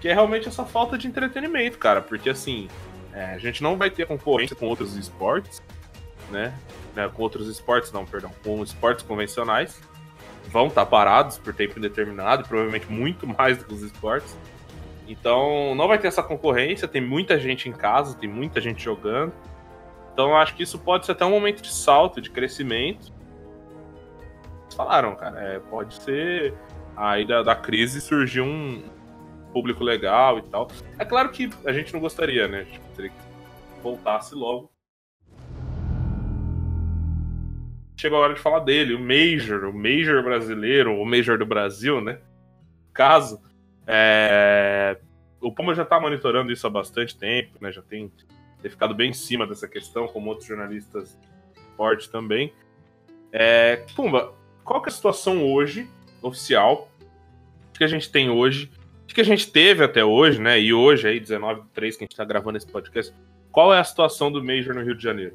que 0.00 0.08
é 0.08 0.12
realmente 0.12 0.48
essa 0.48 0.64
falta 0.64 0.98
de 0.98 1.06
entretenimento, 1.06 1.78
cara, 1.78 2.00
porque 2.00 2.30
assim, 2.30 2.68
é, 3.12 3.26
a 3.26 3.38
gente 3.38 3.62
não 3.62 3.76
vai 3.76 3.90
ter 3.90 4.06
concorrência 4.06 4.56
com 4.56 4.66
outros 4.66 4.96
esportes, 4.96 5.62
né? 6.30 6.52
né, 6.94 7.10
com 7.12 7.22
outros 7.22 7.48
esportes, 7.48 7.92
não, 7.92 8.06
perdão, 8.06 8.30
com 8.42 8.62
esportes 8.62 9.04
convencionais, 9.04 9.80
vão 10.48 10.68
estar 10.68 10.84
tá 10.84 10.90
parados 10.90 11.38
por 11.38 11.54
tempo 11.54 11.78
indeterminado, 11.78 12.44
provavelmente 12.46 12.90
muito 12.90 13.26
mais 13.38 13.58
do 13.58 13.64
que 13.64 13.74
os 13.74 13.82
esportes. 13.82 14.36
Então 15.06 15.74
não 15.74 15.86
vai 15.86 15.98
ter 15.98 16.08
essa 16.08 16.22
concorrência, 16.22 16.88
tem 16.88 17.00
muita 17.00 17.38
gente 17.38 17.68
em 17.68 17.72
casa, 17.72 18.16
tem 18.16 18.28
muita 18.28 18.60
gente 18.60 18.82
jogando. 18.82 19.32
Então 20.14 20.34
acho 20.34 20.54
que 20.54 20.62
isso 20.62 20.78
pode 20.78 21.04
ser 21.04 21.12
até 21.12 21.26
um 21.26 21.30
momento 21.30 21.60
de 21.60 21.70
salto, 21.70 22.20
de 22.20 22.30
crescimento. 22.30 23.12
Eles 24.62 24.74
falaram, 24.74 25.14
cara, 25.14 25.38
é, 25.40 25.58
pode 25.58 25.94
ser 26.02 26.54
aí 26.96 27.26
da, 27.26 27.42
da 27.42 27.54
crise 27.54 28.00
surgir 28.00 28.40
um 28.40 28.82
público 29.52 29.84
legal 29.84 30.38
e 30.38 30.42
tal. 30.42 30.68
É 30.98 31.04
claro 31.04 31.28
que 31.30 31.50
a 31.66 31.72
gente 31.72 31.92
não 31.92 32.00
gostaria, 32.00 32.48
né? 32.48 32.64
Tipo, 32.64 32.88
teria 32.94 33.10
que 33.10 33.82
voltasse 33.82 34.34
logo 34.34 34.72
chegou 38.04 38.18
a 38.18 38.22
hora 38.22 38.34
de 38.34 38.40
falar 38.40 38.60
dele, 38.60 38.94
o 38.94 39.00
Major, 39.00 39.64
o 39.64 39.72
Major 39.72 40.22
brasileiro, 40.22 41.00
o 41.00 41.06
Major 41.06 41.38
do 41.38 41.46
Brasil, 41.46 42.00
né? 42.00 42.18
Caso. 42.92 43.40
É... 43.86 44.98
O 45.40 45.52
Puma 45.52 45.74
já 45.74 45.84
tá 45.84 46.00
monitorando 46.00 46.52
isso 46.52 46.66
há 46.66 46.70
bastante 46.70 47.16
tempo, 47.16 47.58
né? 47.60 47.70
Já 47.72 47.82
tem, 47.82 48.10
tem 48.64 48.70
ficado 48.70 48.94
bem 48.94 49.10
em 49.10 49.12
cima 49.12 49.46
dessa 49.46 49.68
questão, 49.68 50.08
como 50.08 50.30
outros 50.30 50.48
jornalistas 50.48 51.18
fortes 51.76 52.08
também. 52.08 52.50
É... 53.30 53.84
Pumba, 53.94 54.32
qual 54.64 54.80
que 54.80 54.88
é 54.88 54.90
a 54.90 54.94
situação 54.94 55.44
hoje, 55.44 55.86
oficial, 56.22 56.88
que 57.74 57.84
a 57.84 57.86
gente 57.86 58.10
tem 58.10 58.30
hoje, 58.30 58.70
que 59.06 59.20
a 59.20 59.24
gente 59.24 59.50
teve 59.52 59.84
até 59.84 60.02
hoje, 60.02 60.40
né? 60.40 60.58
E 60.58 60.72
hoje, 60.72 61.06
aí, 61.06 61.20
19 61.20 61.60
de 61.60 61.68
3, 61.68 61.96
que 61.96 62.04
a 62.04 62.06
gente 62.06 62.16
tá 62.16 62.24
gravando 62.24 62.56
esse 62.56 62.66
podcast, 62.66 63.14
qual 63.52 63.72
é 63.72 63.78
a 63.78 63.84
situação 63.84 64.32
do 64.32 64.42
Major 64.42 64.74
no 64.74 64.82
Rio 64.82 64.96
de 64.96 65.02
Janeiro? 65.02 65.34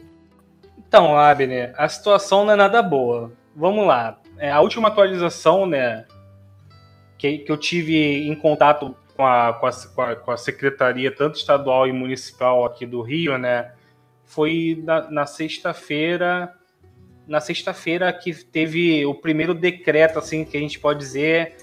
Então, 0.75 1.15
Abner, 1.15 1.71
a 1.77 1.87
situação 1.87 2.43
não 2.43 2.53
é 2.53 2.55
nada 2.55 2.81
boa. 2.81 3.31
Vamos 3.55 3.85
lá. 3.85 4.19
É, 4.39 4.51
a 4.51 4.59
última 4.59 4.87
atualização, 4.87 5.67
né, 5.67 6.05
que, 7.15 7.37
que 7.37 7.51
eu 7.51 7.57
tive 7.57 8.27
em 8.27 8.33
contato 8.33 8.95
com 9.19 9.25
a, 9.25 9.51
com 9.51 9.67
a, 10.01 10.15
com, 10.15 10.31
a, 10.31 10.37
secretaria, 10.37 11.13
tanto 11.13 11.37
estadual 11.37 11.85
e 11.85 11.91
municipal 11.91 12.63
aqui 12.63 12.85
do 12.85 13.01
Rio, 13.01 13.37
né, 13.37 13.73
foi 14.23 14.81
na, 15.11 15.25
sexta-feira, 15.25 16.55
na 17.27 17.41
sexta-feira 17.41 18.13
que 18.13 18.33
teve 18.33 19.05
o 19.05 19.13
primeiro 19.13 19.53
decreto, 19.53 20.19
assim, 20.19 20.45
que 20.45 20.55
a 20.55 20.59
gente 20.61 20.79
pode 20.79 20.99
dizer 20.99 21.57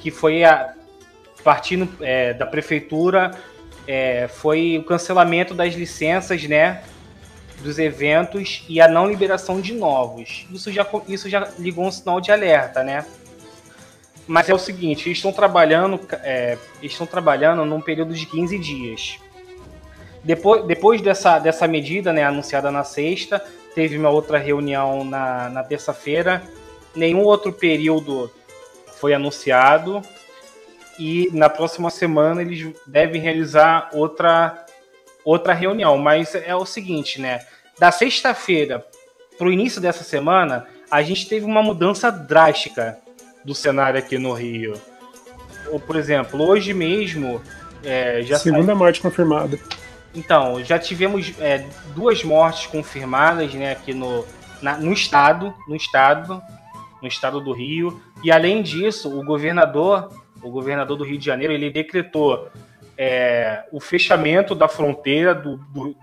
que 0.00 0.12
foi 0.12 0.44
a, 0.44 0.74
partindo 1.42 1.88
é, 2.00 2.34
da 2.34 2.46
prefeitura, 2.46 3.32
é, 3.84 4.28
foi 4.28 4.78
o 4.78 4.84
cancelamento 4.84 5.54
das 5.54 5.74
licenças, 5.74 6.44
né, 6.44 6.84
dos 7.64 7.80
eventos 7.80 8.64
e 8.68 8.80
a 8.80 8.86
não 8.86 9.08
liberação 9.08 9.60
de 9.60 9.74
novos. 9.74 10.46
Isso 10.52 10.70
já, 10.70 10.86
isso 11.08 11.28
já 11.28 11.48
ligou 11.58 11.84
um 11.84 11.90
sinal 11.90 12.20
de 12.20 12.30
alerta, 12.30 12.84
né? 12.84 13.04
Mas 14.26 14.48
é 14.48 14.54
o 14.54 14.58
seguinte, 14.58 15.08
eles 15.08 15.18
estão 15.18 15.32
trabalhando, 15.32 16.00
é, 16.22 16.56
estão 16.82 17.06
trabalhando 17.06 17.64
num 17.64 17.80
período 17.80 18.14
de 18.14 18.24
15 18.26 18.58
dias. 18.58 19.18
Depois, 20.22 20.64
depois 20.64 21.00
dessa, 21.00 21.38
dessa 21.38 21.66
medida, 21.66 22.12
né, 22.12 22.24
anunciada 22.24 22.70
na 22.70 22.84
sexta, 22.84 23.44
teve 23.74 23.98
uma 23.98 24.10
outra 24.10 24.38
reunião 24.38 25.04
na, 25.04 25.48
na 25.48 25.64
terça-feira. 25.64 26.42
Nenhum 26.94 27.22
outro 27.22 27.52
período 27.52 28.30
foi 29.00 29.12
anunciado. 29.12 30.00
E 30.98 31.28
na 31.32 31.48
próxima 31.48 31.90
semana 31.90 32.42
eles 32.42 32.72
devem 32.86 33.20
realizar 33.20 33.90
outra 33.92 34.64
outra 35.24 35.52
reunião. 35.52 35.98
Mas 35.98 36.34
é 36.34 36.54
o 36.54 36.66
seguinte, 36.66 37.20
né? 37.20 37.44
Da 37.78 37.90
sexta-feira 37.90 38.84
para 39.38 39.48
o 39.48 39.52
início 39.52 39.80
dessa 39.80 40.04
semana, 40.04 40.66
a 40.90 41.02
gente 41.02 41.28
teve 41.28 41.44
uma 41.44 41.62
mudança 41.62 42.12
drástica 42.12 42.98
do 43.44 43.54
cenário 43.54 43.98
aqui 43.98 44.18
no 44.18 44.32
Rio. 44.32 44.74
Ou, 45.68 45.80
por 45.80 45.96
exemplo, 45.96 46.42
hoje 46.42 46.72
mesmo. 46.74 47.40
É, 47.84 48.22
já 48.22 48.38
Segunda 48.38 48.74
morte 48.74 49.00
confirmada. 49.00 49.58
Então, 50.14 50.62
já 50.62 50.78
tivemos 50.78 51.32
é, 51.40 51.66
duas 51.94 52.22
mortes 52.22 52.66
confirmadas 52.66 53.52
né, 53.54 53.72
aqui 53.72 53.94
no, 53.94 54.24
na, 54.60 54.76
no 54.76 54.92
estado, 54.92 55.54
no 55.66 55.74
estado, 55.74 56.40
no 57.00 57.08
estado 57.08 57.40
do 57.40 57.52
Rio. 57.52 58.00
E 58.22 58.30
além 58.30 58.62
disso, 58.62 59.18
o 59.18 59.24
governador, 59.24 60.10
o 60.42 60.50
governador 60.50 60.96
do 60.96 61.04
Rio 61.04 61.18
de 61.18 61.24
Janeiro, 61.24 61.52
ele 61.52 61.70
decretou 61.70 62.48
é, 62.96 63.64
o 63.72 63.80
fechamento 63.80 64.54
da 64.54 64.68
fronteira 64.68 65.34
do, 65.34 65.56
do, 65.56 65.96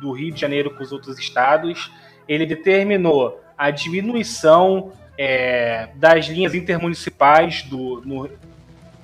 do, 0.00 0.12
Rio 0.12 0.32
de 0.32 0.40
Janeiro 0.40 0.74
com 0.74 0.82
os 0.82 0.92
outros 0.92 1.18
estados, 1.18 1.90
ele 2.28 2.44
determinou 2.44 3.40
a 3.56 3.70
diminuição 3.70 4.92
é, 5.16 5.88
das 5.94 6.26
linhas 6.26 6.54
intermunicipais 6.54 7.62
do, 7.62 8.02
no, 8.04 8.30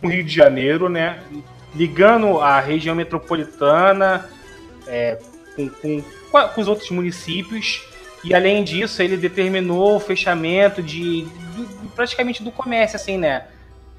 no, 0.03 0.09
Rio 0.09 0.25
de 0.25 0.35
Janeiro, 0.35 0.89
né, 0.89 1.23
ligando 1.75 2.39
a 2.41 2.61
região 2.61 2.95
metropolitana 2.95 4.29
é, 4.87 5.19
com, 5.55 5.69
com, 5.69 6.03
com, 6.31 6.61
os 6.61 6.69
outros 6.69 6.91
municípios. 6.91 7.85
E 8.25 8.35
além 8.35 8.65
disso, 8.65 9.03
ele 9.03 9.17
determinou 9.17 9.97
o 9.97 10.01
fechamento 10.01 10.83
de, 10.83 11.23
de, 11.23 11.67
de 11.67 11.89
praticamente 11.95 12.43
do 12.43 12.51
comércio, 12.51 12.97
assim, 12.97 13.17
né? 13.17 13.47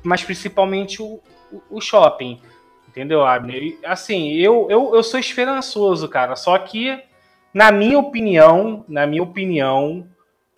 Mas 0.03 0.23
principalmente 0.23 1.01
o, 1.01 1.21
o 1.69 1.79
shopping. 1.79 2.39
Entendeu, 2.87 3.23
Abner? 3.23 3.77
Assim, 3.85 4.31
eu, 4.33 4.67
eu, 4.69 4.95
eu 4.95 5.03
sou 5.03 5.19
esperançoso, 5.19 6.07
cara. 6.09 6.35
Só 6.35 6.57
que 6.57 6.99
Na 7.53 7.71
minha 7.71 7.97
opinião, 7.97 8.83
na 8.87 9.07
minha 9.07 9.23
opinião, 9.23 10.05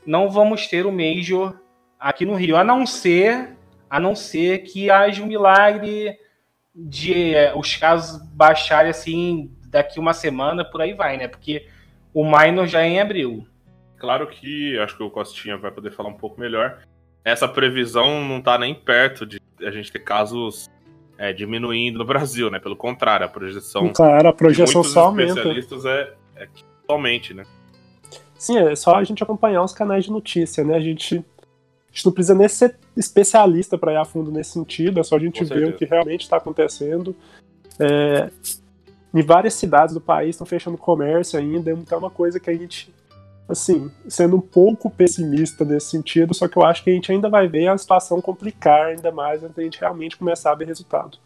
não 0.05 0.29
vamos 0.29 0.67
ter 0.67 0.85
o 0.85 0.91
Major 0.91 1.55
aqui 1.99 2.25
no 2.25 2.35
Rio, 2.35 2.57
a 2.57 2.63
não 2.63 2.85
ser, 2.85 3.55
a 3.89 3.99
não 3.99 4.15
ser 4.15 4.59
que 4.59 4.89
haja 4.89 5.23
um 5.23 5.27
milagre 5.27 6.17
de 6.73 7.35
é, 7.35 7.53
os 7.55 7.75
casos 7.75 8.21
baixarem 8.33 8.89
assim 8.89 9.51
daqui 9.67 9.99
uma 9.99 10.13
semana, 10.13 10.65
por 10.65 10.81
aí 10.81 10.93
vai, 10.93 11.17
né? 11.17 11.27
Porque 11.27 11.67
o 12.13 12.23
minor 12.23 12.67
já 12.67 12.81
é 12.81 12.87
em 12.87 12.99
abril. 12.99 13.45
Claro 13.97 14.27
que 14.27 14.77
acho 14.79 14.97
que 14.97 15.03
o 15.03 15.09
Costinha 15.09 15.57
vai 15.57 15.71
poder 15.71 15.91
falar 15.91 16.09
um 16.09 16.17
pouco 16.17 16.39
melhor. 16.39 16.79
Essa 17.23 17.47
previsão 17.47 18.23
não 18.25 18.39
está 18.39 18.57
nem 18.57 18.73
perto 18.73 19.25
de 19.25 19.39
a 19.61 19.69
gente 19.69 19.91
ter 19.91 19.99
casos 19.99 20.69
é, 21.17 21.31
diminuindo 21.31 21.99
no 21.99 22.05
Brasil, 22.05 22.49
né? 22.49 22.59
Pelo 22.59 22.75
contrário, 22.75 23.25
a 23.25 23.29
projeção. 23.29 23.93
Claro, 23.93 24.27
a 24.27 24.33
projeção 24.33 24.83
só 24.83 25.05
aumenta. 25.05 25.33
especialistas 25.33 25.85
é, 25.85 26.13
é 26.35 26.47
somente, 26.89 27.33
né? 27.33 27.43
Sim, 28.41 28.57
é 28.57 28.75
só 28.75 28.95
a 28.95 29.03
gente 29.03 29.21
acompanhar 29.21 29.61
os 29.61 29.71
canais 29.71 30.05
de 30.05 30.11
notícia, 30.11 30.63
né? 30.63 30.75
A 30.75 30.79
gente, 30.79 31.17
a 31.17 31.91
gente 31.93 32.05
não 32.07 32.11
precisa 32.11 32.33
nem 32.33 32.47
ser 32.47 32.75
especialista 32.97 33.77
para 33.77 33.93
ir 33.93 33.97
a 33.97 34.03
fundo 34.03 34.31
nesse 34.31 34.53
sentido, 34.53 34.99
é 34.99 35.03
só 35.03 35.15
a 35.15 35.19
gente 35.19 35.43
ver 35.43 35.67
o 35.67 35.77
que 35.77 35.85
realmente 35.85 36.21
está 36.21 36.37
acontecendo. 36.37 37.15
É, 37.79 38.31
em 39.13 39.21
várias 39.21 39.53
cidades 39.53 39.93
do 39.93 40.01
país 40.01 40.31
estão 40.31 40.47
fechando 40.47 40.75
comércio 40.75 41.37
ainda, 41.37 41.69
então 41.69 41.99
é 41.99 41.99
uma 41.99 42.09
coisa 42.09 42.39
que 42.39 42.49
a 42.49 42.53
gente 42.55 42.91
assim, 43.47 43.91
sendo 44.07 44.37
um 44.37 44.41
pouco 44.41 44.89
pessimista 44.89 45.63
nesse 45.63 45.91
sentido, 45.91 46.33
só 46.33 46.47
que 46.47 46.57
eu 46.57 46.63
acho 46.63 46.83
que 46.83 46.89
a 46.89 46.93
gente 46.93 47.11
ainda 47.11 47.29
vai 47.29 47.47
ver 47.47 47.67
a 47.67 47.77
situação 47.77 48.19
complicar 48.19 48.87
ainda 48.87 49.11
mais 49.11 49.43
antes 49.43 49.55
da 49.55 49.61
gente 49.61 49.79
realmente 49.79 50.17
começar 50.17 50.51
a 50.51 50.55
ver 50.55 50.65
resultado. 50.65 51.19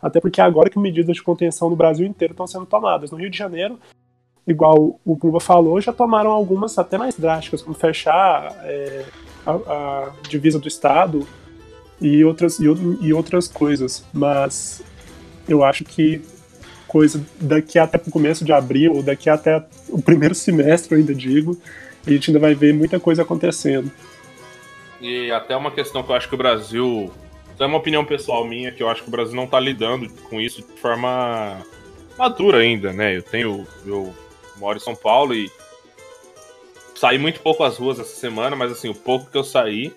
Até 0.00 0.20
porque 0.20 0.40
agora 0.40 0.70
que 0.70 0.78
medidas 0.78 1.16
de 1.16 1.22
contenção 1.22 1.68
no 1.68 1.76
Brasil 1.76 2.06
inteiro 2.06 2.32
estão 2.32 2.46
sendo 2.46 2.64
tomadas. 2.64 3.10
No 3.10 3.18
Rio 3.18 3.28
de 3.28 3.36
Janeiro, 3.36 3.78
igual 4.46 5.00
o 5.04 5.16
Cuba 5.16 5.40
falou, 5.40 5.80
já 5.80 5.92
tomaram 5.92 6.30
algumas 6.30 6.78
até 6.78 6.98
mais 6.98 7.16
drásticas, 7.16 7.62
como 7.62 7.74
fechar 7.74 8.52
é, 8.64 9.04
a, 9.46 9.52
a, 9.52 10.12
divisa 10.28 10.58
do 10.58 10.68
Estado 10.68 11.26
e 12.00 12.24
outras, 12.24 12.58
e, 12.58 12.64
e 13.00 13.12
outras 13.12 13.48
coisas. 13.48 14.04
Mas 14.12 14.82
eu 15.48 15.62
acho 15.62 15.84
que 15.84 16.20
coisa 16.88 17.24
daqui 17.40 17.78
até 17.78 17.96
o 17.96 18.10
começo 18.10 18.44
de 18.44 18.52
abril, 18.52 18.94
ou 18.94 19.02
daqui 19.02 19.30
até 19.30 19.64
o 19.88 20.02
primeiro 20.02 20.34
semestre, 20.34 20.94
eu 20.94 20.98
ainda 20.98 21.14
digo, 21.14 21.56
a 22.06 22.10
gente 22.10 22.30
ainda 22.30 22.40
vai 22.40 22.54
ver 22.54 22.74
muita 22.74 22.98
coisa 22.98 23.22
acontecendo. 23.22 23.90
E 25.00 25.30
até 25.32 25.56
uma 25.56 25.70
questão 25.70 26.02
que 26.02 26.10
eu 26.10 26.16
acho 26.16 26.28
que 26.28 26.34
o 26.34 26.38
Brasil. 26.38 27.10
é 27.58 27.66
uma 27.66 27.78
opinião 27.78 28.04
pessoal 28.04 28.46
minha, 28.46 28.70
que 28.70 28.82
eu 28.82 28.88
acho 28.88 29.02
que 29.02 29.08
o 29.08 29.10
Brasil 29.10 29.34
não 29.34 29.44
está 29.44 29.58
lidando 29.58 30.08
com 30.28 30.40
isso 30.40 30.62
de 30.62 30.80
forma 30.80 31.58
madura 32.18 32.58
ainda, 32.58 32.92
né? 32.92 33.16
Eu 33.16 33.22
tenho. 33.22 33.66
Eu 33.84 34.14
moro 34.62 34.78
em 34.78 34.80
São 34.80 34.94
Paulo 34.94 35.34
e 35.34 35.50
saí 36.94 37.18
muito 37.18 37.40
pouco 37.40 37.64
às 37.64 37.76
ruas 37.76 37.98
essa 37.98 38.14
semana, 38.14 38.54
mas 38.54 38.70
assim, 38.70 38.88
o 38.88 38.94
pouco 38.94 39.28
que 39.28 39.36
eu 39.36 39.42
saí, 39.42 39.92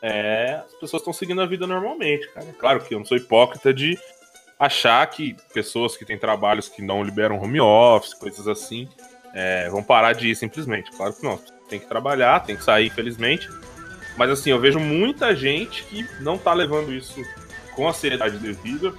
é, 0.00 0.62
as 0.64 0.74
pessoas 0.74 1.02
estão 1.02 1.12
seguindo 1.12 1.42
a 1.42 1.46
vida 1.46 1.66
normalmente, 1.66 2.26
cara. 2.32 2.46
Claro 2.58 2.80
que 2.80 2.94
eu 2.94 2.98
não 2.98 3.06
sou 3.06 3.18
hipócrita 3.18 3.72
de 3.72 3.98
achar 4.58 5.06
que 5.08 5.36
pessoas 5.52 5.94
que 5.96 6.06
têm 6.06 6.18
trabalhos 6.18 6.68
que 6.68 6.80
não 6.80 7.02
liberam 7.02 7.40
home 7.40 7.60
office, 7.60 8.14
coisas 8.14 8.48
assim, 8.48 8.88
é, 9.34 9.68
vão 9.68 9.82
parar 9.82 10.14
de 10.14 10.30
ir 10.30 10.36
simplesmente. 10.36 10.90
Claro 10.92 11.12
que 11.14 11.22
não. 11.22 11.38
Tem 11.68 11.78
que 11.78 11.86
trabalhar, 11.86 12.40
tem 12.40 12.56
que 12.56 12.64
sair, 12.64 12.86
infelizmente. 12.86 13.48
Mas 14.16 14.30
assim, 14.30 14.50
eu 14.50 14.58
vejo 14.58 14.80
muita 14.80 15.36
gente 15.36 15.84
que 15.84 16.04
não 16.20 16.38
tá 16.38 16.54
levando 16.54 16.92
isso 16.92 17.22
com 17.76 17.86
a 17.86 17.92
seriedade 17.92 18.38
devida. 18.38 18.94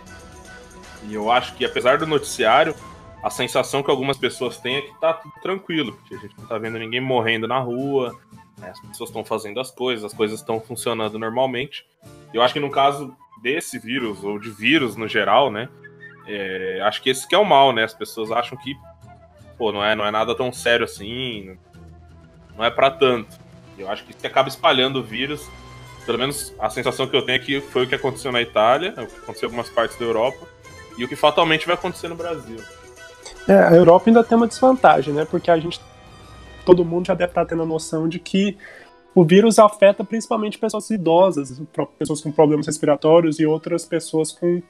E 1.07 1.15
eu 1.15 1.31
acho 1.31 1.55
que, 1.55 1.65
apesar 1.65 1.97
do 1.97 2.05
noticiário, 2.05 2.75
a 3.21 3.29
sensação 3.29 3.83
que 3.83 3.91
algumas 3.91 4.17
pessoas 4.17 4.57
têm 4.57 4.77
é 4.77 4.81
que 4.81 4.99
tá 4.99 5.13
tudo 5.13 5.33
tranquilo, 5.41 5.93
porque 5.93 6.15
a 6.15 6.17
gente 6.17 6.35
não 6.37 6.47
tá 6.47 6.57
vendo 6.57 6.79
ninguém 6.79 7.01
morrendo 7.01 7.47
na 7.47 7.59
rua, 7.59 8.17
né? 8.57 8.69
as 8.69 8.79
pessoas 8.79 9.09
estão 9.09 9.25
fazendo 9.25 9.59
as 9.59 9.71
coisas, 9.71 10.05
as 10.05 10.13
coisas 10.13 10.39
estão 10.39 10.59
funcionando 10.59 11.19
normalmente. 11.19 11.85
Eu 12.33 12.41
acho 12.41 12.53
que 12.53 12.59
no 12.59 12.71
caso 12.71 13.15
desse 13.41 13.77
vírus, 13.79 14.23
ou 14.23 14.39
de 14.39 14.49
vírus 14.49 14.95
no 14.95 15.07
geral, 15.07 15.51
né? 15.51 15.67
É, 16.27 16.81
acho 16.83 17.01
que 17.01 17.09
esse 17.09 17.27
que 17.27 17.33
é 17.33 17.37
o 17.37 17.45
mal, 17.45 17.73
né? 17.73 17.83
As 17.83 17.93
pessoas 17.93 18.31
acham 18.31 18.57
que, 18.57 18.75
pô, 19.57 19.71
não 19.71 19.83
é, 19.83 19.95
não 19.95 20.05
é 20.05 20.11
nada 20.11 20.35
tão 20.35 20.51
sério 20.51 20.85
assim, 20.85 21.57
não 22.55 22.63
é 22.63 22.69
para 22.69 22.91
tanto. 22.91 23.37
Eu 23.77 23.89
acho 23.89 24.03
que 24.03 24.11
isso 24.11 24.27
acaba 24.27 24.47
espalhando 24.49 24.99
o 24.99 25.03
vírus. 25.03 25.49
Pelo 26.05 26.17
menos 26.17 26.53
a 26.59 26.69
sensação 26.69 27.07
que 27.07 27.15
eu 27.15 27.21
tenho 27.21 27.37
é 27.37 27.39
que 27.39 27.61
foi 27.61 27.85
o 27.85 27.87
que 27.87 27.95
aconteceu 27.95 28.31
na 28.31 28.41
Itália, 28.41 28.91
o 28.91 29.07
que 29.07 29.17
aconteceu 29.17 29.47
em 29.47 29.51
algumas 29.51 29.69
partes 29.69 29.97
da 29.97 30.05
Europa, 30.05 30.47
e 30.97 31.03
o 31.03 31.07
que 31.07 31.15
fatalmente 31.15 31.65
vai 31.65 31.75
acontecer 31.75 32.07
no 32.07 32.15
Brasil. 32.15 32.59
É, 33.49 33.53
a 33.55 33.75
Europa 33.75 34.07
ainda 34.07 34.23
tem 34.23 34.37
uma 34.37 34.47
desvantagem, 34.47 35.11
né? 35.11 35.25
Porque 35.25 35.49
a 35.49 35.57
gente. 35.57 35.81
Todo 36.63 36.85
mundo 36.85 37.07
já 37.07 37.15
deve 37.15 37.31
estar 37.31 37.45
tendo 37.45 37.63
a 37.63 37.65
noção 37.65 38.07
de 38.07 38.19
que 38.19 38.55
o 39.15 39.23
vírus 39.25 39.57
afeta 39.57 40.03
principalmente 40.03 40.59
pessoas 40.59 40.87
idosas, 40.91 41.59
pessoas 41.97 42.21
com 42.21 42.31
problemas 42.31 42.67
respiratórios 42.67 43.39
e 43.39 43.47
outras 43.47 43.85
pessoas 43.85 44.31
com 44.31 44.61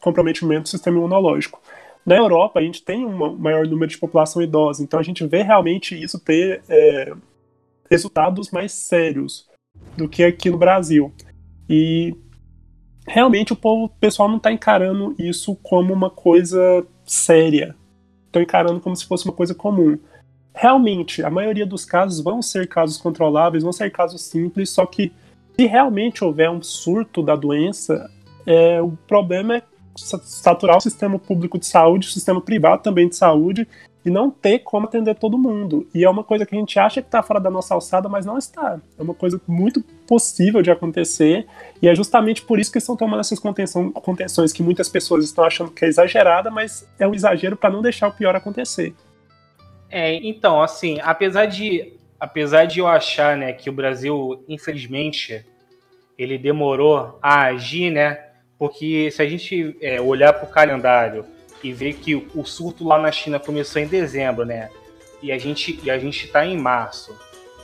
comprometimento 0.00 0.62
do 0.62 0.68
sistema 0.68 0.96
imunológico. 0.96 1.60
Na 2.06 2.16
Europa, 2.16 2.60
a 2.60 2.62
gente 2.62 2.84
tem 2.84 3.04
um 3.04 3.36
maior 3.36 3.66
número 3.66 3.90
de 3.90 3.98
população 3.98 4.40
idosa, 4.40 4.82
então 4.84 5.00
a 5.00 5.02
gente 5.02 5.26
vê 5.26 5.42
realmente 5.42 6.00
isso 6.00 6.20
ter 6.20 6.62
é, 6.68 7.12
resultados 7.90 8.52
mais 8.52 8.70
sérios 8.70 9.48
do 9.96 10.08
que 10.08 10.22
aqui 10.22 10.48
no 10.50 10.56
Brasil. 10.56 11.12
E 11.68 12.14
realmente 13.06 13.52
o 13.52 13.56
povo, 13.56 13.86
o 13.86 13.88
pessoal 13.88 14.28
não 14.28 14.36
está 14.36 14.52
encarando 14.52 15.16
isso 15.18 15.56
como 15.56 15.92
uma 15.92 16.10
coisa 16.10 16.86
séria. 17.04 17.74
Estão 18.30 18.40
encarando 18.40 18.78
como 18.78 18.94
se 18.94 19.04
fosse 19.04 19.24
uma 19.24 19.34
coisa 19.34 19.54
comum. 19.54 19.98
Realmente, 20.54 21.22
a 21.22 21.30
maioria 21.30 21.66
dos 21.66 21.84
casos 21.84 22.22
vão 22.22 22.40
ser 22.40 22.68
casos 22.68 22.96
controláveis, 22.96 23.64
vão 23.64 23.72
ser 23.72 23.90
casos 23.90 24.22
simples, 24.22 24.70
só 24.70 24.86
que 24.86 25.12
se 25.56 25.66
realmente 25.66 26.24
houver 26.24 26.48
um 26.48 26.62
surto 26.62 27.22
da 27.22 27.34
doença, 27.34 28.08
é, 28.46 28.80
o 28.80 28.92
problema 29.06 29.56
é 29.56 29.62
saturar 29.96 30.78
o 30.78 30.80
sistema 30.80 31.18
público 31.18 31.58
de 31.58 31.66
saúde, 31.66 32.08
o 32.08 32.10
sistema 32.10 32.40
privado 32.40 32.82
também 32.82 33.08
de 33.08 33.16
saúde, 33.16 33.66
e 34.04 34.10
não 34.10 34.30
ter 34.30 34.60
como 34.60 34.86
atender 34.86 35.14
todo 35.14 35.38
mundo. 35.38 35.86
E 35.94 36.04
é 36.04 36.10
uma 36.10 36.24
coisa 36.24 36.46
que 36.46 36.54
a 36.54 36.58
gente 36.58 36.78
acha 36.78 37.02
que 37.02 37.08
está 37.08 37.22
fora 37.22 37.40
da 37.40 37.50
nossa 37.50 37.74
alçada, 37.74 38.08
mas 38.08 38.24
não 38.24 38.38
está. 38.38 38.80
É 38.98 39.02
uma 39.02 39.14
coisa 39.14 39.40
muito 39.46 39.82
possível 40.06 40.62
de 40.62 40.70
acontecer, 40.70 41.46
e 41.80 41.88
é 41.88 41.94
justamente 41.94 42.42
por 42.42 42.58
isso 42.58 42.72
que 42.72 42.78
estão 42.78 42.96
tomando 42.96 43.20
essas 43.20 43.38
contenção, 43.38 43.90
contenções 43.92 44.52
que 44.52 44.62
muitas 44.62 44.88
pessoas 44.88 45.24
estão 45.24 45.44
achando 45.44 45.70
que 45.70 45.84
é 45.84 45.88
exagerada, 45.88 46.50
mas 46.50 46.88
é 46.98 47.06
um 47.06 47.14
exagero 47.14 47.56
para 47.56 47.70
não 47.70 47.82
deixar 47.82 48.08
o 48.08 48.12
pior 48.12 48.34
acontecer. 48.34 48.94
É, 49.90 50.14
então, 50.14 50.62
assim, 50.62 50.98
apesar 51.02 51.46
de, 51.46 51.92
apesar 52.18 52.64
de 52.64 52.80
eu 52.80 52.86
achar, 52.86 53.36
né, 53.36 53.52
que 53.52 53.68
o 53.68 53.72
Brasil, 53.72 54.42
infelizmente, 54.48 55.44
ele 56.16 56.38
demorou 56.38 57.18
a 57.20 57.42
agir, 57.46 57.90
né, 57.90 58.18
porque 58.58 59.10
se 59.10 59.22
a 59.22 59.28
gente 59.28 59.76
é, 59.80 60.00
olhar 60.00 60.32
para 60.32 60.48
o 60.48 60.50
calendário 60.50 61.24
e 61.62 61.72
ver 61.72 61.94
que 61.94 62.14
o 62.34 62.44
surto 62.44 62.86
lá 62.86 62.98
na 62.98 63.12
China 63.12 63.38
começou 63.38 63.80
em 63.80 63.86
dezembro, 63.86 64.44
né, 64.44 64.70
e 65.22 65.30
a 65.30 65.38
gente 65.38 65.78
e 65.82 65.90
a 65.90 65.98
gente 65.98 66.26
está 66.26 66.44
em 66.44 66.56
março, 66.56 67.16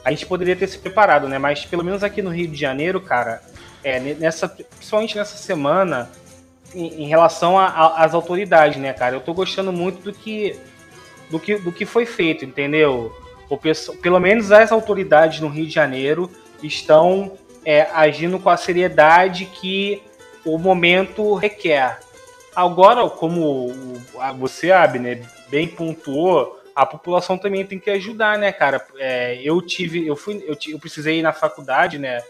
a 0.05 0.11
gente 0.11 0.27
poderia 0.27 0.55
ter 0.55 0.67
se 0.67 0.79
preparado, 0.79 1.29
né, 1.29 1.39
mas 1.39 1.65
pelo 1.65 1.85
menos 1.85 2.03
aqui 2.03 2.23
no 2.23 2.31
Rio 2.31 2.49
de 2.49 2.57
Janeiro, 2.57 3.01
cara, 3.01 3.43
é, 3.83 3.99
nessa, 3.99 4.49
principalmente 4.49 5.17
nessa 5.17 5.37
semana, 5.37 6.11
em, 6.75 7.05
em 7.05 7.09
relação 7.09 7.59
às 7.59 8.15
autoridades, 8.15 8.79
né, 8.79 8.93
cara, 8.93 9.15
eu 9.15 9.21
estou 9.21 9.35
gostando 9.35 9.73
muito 9.73 10.03
do 10.03 10.13
que 10.13 10.59
do 11.31 11.41
que, 11.41 11.57
do 11.57 11.73
que 11.73 11.85
foi 11.85 12.07
feito, 12.07 12.45
entendeu? 12.45 13.13
O, 13.49 13.57
pelo 13.57 14.21
menos 14.21 14.51
as 14.53 14.73
autoridades 14.73 15.41
no 15.41 15.49
Rio 15.49 15.67
de 15.67 15.73
Janeiro 15.73 16.31
estão 16.63 17.37
é, 17.65 17.83
agindo 17.93 18.39
com 18.39 18.49
a 18.49 18.57
seriedade 18.57 19.47
que 19.47 20.03
o 20.45 20.59
momento 20.59 21.35
requer. 21.35 21.99
Agora, 22.57 23.07
como 23.11 23.71
você, 24.39 24.73
Abner, 24.73 25.23
bem 25.51 25.69
pontuou, 25.69 26.59
a 26.75 26.87
população 26.87 27.37
também 27.37 27.67
tem 27.67 27.79
que 27.79 27.91
ajudar, 27.91 28.39
né, 28.39 28.51
cara? 28.51 28.83
É, 28.97 29.39
eu 29.43 29.61
tive, 29.61 30.07
eu 30.07 30.17
fui, 30.17 30.43
eu, 30.47 30.57
eu 30.69 30.79
precisei 30.79 31.19
ir 31.19 31.23
na 31.23 31.35
faculdade, 31.35 31.99
né? 31.99 32.23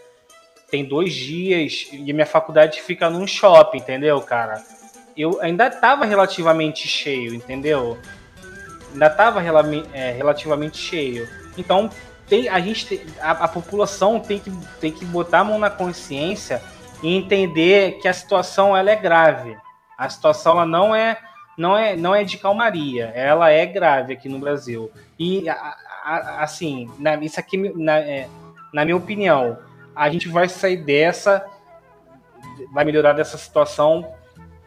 Tem 0.69 0.83
dois 0.83 1.13
dias 1.13 1.87
e 1.93 2.11
minha 2.11 2.25
faculdade 2.25 2.81
fica 2.81 3.09
num 3.09 3.25
shopping, 3.25 3.77
entendeu, 3.77 4.19
cara? 4.19 4.61
Eu 5.15 5.39
ainda 5.41 5.67
estava 5.67 6.03
relativamente 6.03 6.89
cheio, 6.89 7.33
entendeu? 7.33 7.97
ainda 8.93 9.07
estava 9.07 9.41
é, 9.93 10.11
relativamente 10.11 10.77
cheio. 10.77 11.27
Então, 11.57 11.89
tem, 12.27 12.49
a 12.49 12.59
gente 12.59 12.85
tem, 12.85 13.01
a, 13.21 13.31
a, 13.31 13.47
população 13.47 14.19
tem 14.19 14.39
que, 14.39 14.51
tem 14.81 14.91
que 14.91 15.05
botar 15.05 15.39
a 15.39 15.43
mão 15.45 15.57
na 15.57 15.69
consciência 15.69 16.61
e 17.01 17.15
entender 17.15 17.99
que 18.01 18.07
a 18.07 18.13
situação 18.13 18.75
ela 18.75 18.91
é 18.91 18.95
grave. 18.95 19.55
A 19.97 20.09
situação 20.09 20.53
ela 20.53 20.65
não 20.65 20.95
é 20.95 21.17
não 21.57 21.77
é 21.77 21.95
não 21.95 22.13
é 22.13 22.23
de 22.23 22.37
calmaria, 22.37 23.11
ela 23.15 23.49
é 23.49 23.65
grave 23.65 24.13
aqui 24.13 24.29
no 24.29 24.39
Brasil. 24.39 24.91
E 25.17 25.49
a, 25.49 25.75
a, 26.03 26.43
assim, 26.43 26.89
na, 26.99 27.15
isso 27.15 27.39
aqui 27.39 27.57
na, 27.75 27.99
é, 27.99 28.27
na 28.73 28.85
minha 28.85 28.97
opinião, 28.97 29.57
a 29.95 30.09
gente 30.09 30.27
vai 30.27 30.47
sair 30.47 30.77
dessa 30.77 31.45
vai 32.71 32.85
melhorar 32.85 33.13
dessa 33.13 33.37
situação 33.37 34.13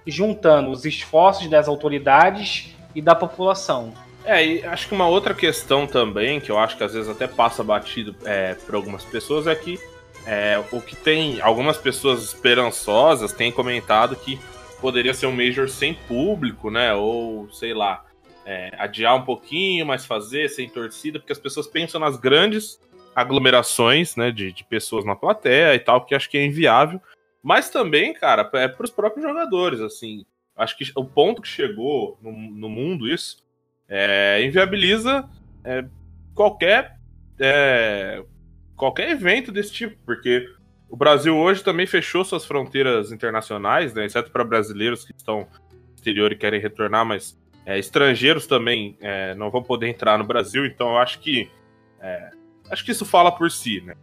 juntando 0.07 0.71
os 0.71 0.85
esforços 0.85 1.49
das 1.49 1.69
autoridades 1.69 2.75
e 2.95 3.03
da 3.03 3.15
população. 3.15 3.93
É, 4.25 4.45
e 4.45 4.65
acho 4.65 4.89
que 4.89 4.95
uma 4.95 5.09
outra 5.09 5.35
questão 5.35 5.87
também, 5.87 6.41
que 6.41 6.51
eu 6.51 6.59
acho 6.59 6.77
que 6.77 6.85
às 6.85 6.93
vezes 6.93 7.09
até 7.09 7.27
passa 7.27 7.65
batido 7.65 8.15
é, 8.25 8.55
por 8.55 8.75
algumas 8.75 9.05
pessoas, 9.05 9.47
é 9.47 9.55
que 9.55 9.79
é, 10.27 10.63
o 10.71 10.81
que 10.81 10.95
tem. 10.95 11.41
Algumas 11.41 11.79
pessoas 11.79 12.23
esperançosas 12.23 13.33
têm 13.33 13.51
comentado 13.51 14.15
que 14.17 14.39
poderia 14.81 15.15
ser 15.15 15.27
um 15.27 15.33
Major 15.33 15.69
sem 15.69 15.95
público, 15.95 16.71
né? 16.71 16.95
Ou, 16.95 17.51
sei 17.51 17.75
lá, 17.75 18.05
é, 18.45 18.73
adiar 18.79 19.17
um 19.17 19.25
pouquinho, 19.25 19.87
mas 19.87 20.07
fazer 20.07 20.49
sem 20.49 20.69
torcida, 20.69 21.19
porque 21.19 21.33
as 21.33 21.39
pessoas 21.39 21.67
pensam 21.67 22.01
nas 22.01 22.17
grandes 22.17 22.81
aglomerações, 23.15 24.17
né? 24.17 24.31
De, 24.31 24.53
de 24.53 24.65
pessoas 24.65 25.05
na 25.05 25.15
plateia 25.15 25.75
e 25.75 25.79
tal, 25.79 26.05
que 26.05 26.15
acho 26.15 26.31
que 26.31 26.39
é 26.39 26.45
inviável. 26.45 27.01
Mas 27.43 27.71
também, 27.71 28.13
cara, 28.13 28.49
é 28.55 28.69
para 28.69 28.85
os 28.85 28.91
próprios 28.91 29.25
jogadores, 29.27 29.81
assim. 29.81 30.25
Acho 30.57 30.77
que 30.77 30.85
o 30.95 31.05
ponto 31.05 31.41
que 31.41 31.49
chegou 31.49 32.19
no, 32.21 32.33
no 32.33 32.69
mundo 32.69 33.09
isso 33.09 33.43
é, 33.89 34.43
inviabiliza 34.45 35.29
é, 35.65 35.85
qualquer 36.35 36.99
é, 37.39 38.23
qualquer 38.77 39.11
evento 39.11 39.51
desse 39.51 39.73
tipo, 39.73 39.97
porque 40.05 40.47
o 40.91 40.97
Brasil 40.97 41.37
hoje 41.37 41.63
também 41.63 41.87
fechou 41.87 42.25
suas 42.25 42.45
fronteiras 42.45 43.13
internacionais, 43.13 43.95
né, 43.95 44.05
exceto 44.05 44.31
para 44.31 44.45
brasileiros 44.45 45.05
que 45.05 45.13
estão 45.17 45.41
no 45.41 45.95
exterior 45.95 46.33
e 46.33 46.37
querem 46.37 46.61
retornar, 46.61 47.07
mas 47.07 47.39
é, 47.65 47.79
estrangeiros 47.79 48.47
também 48.47 48.97
é, 49.01 49.35
não 49.37 49.51
vão 49.51 49.63
poder 49.63 49.89
entrar 49.89 50.19
no 50.19 50.25
Brasil, 50.25 50.67
então 50.67 50.91
eu 50.91 50.99
acho 50.99 51.21
que 51.21 51.49
é, 52.01 52.31
acho 52.71 52.85
que 52.85 52.91
isso 52.91 53.05
fala 53.05 53.31
por 53.31 53.51
si, 53.51 53.81
né? 53.83 53.95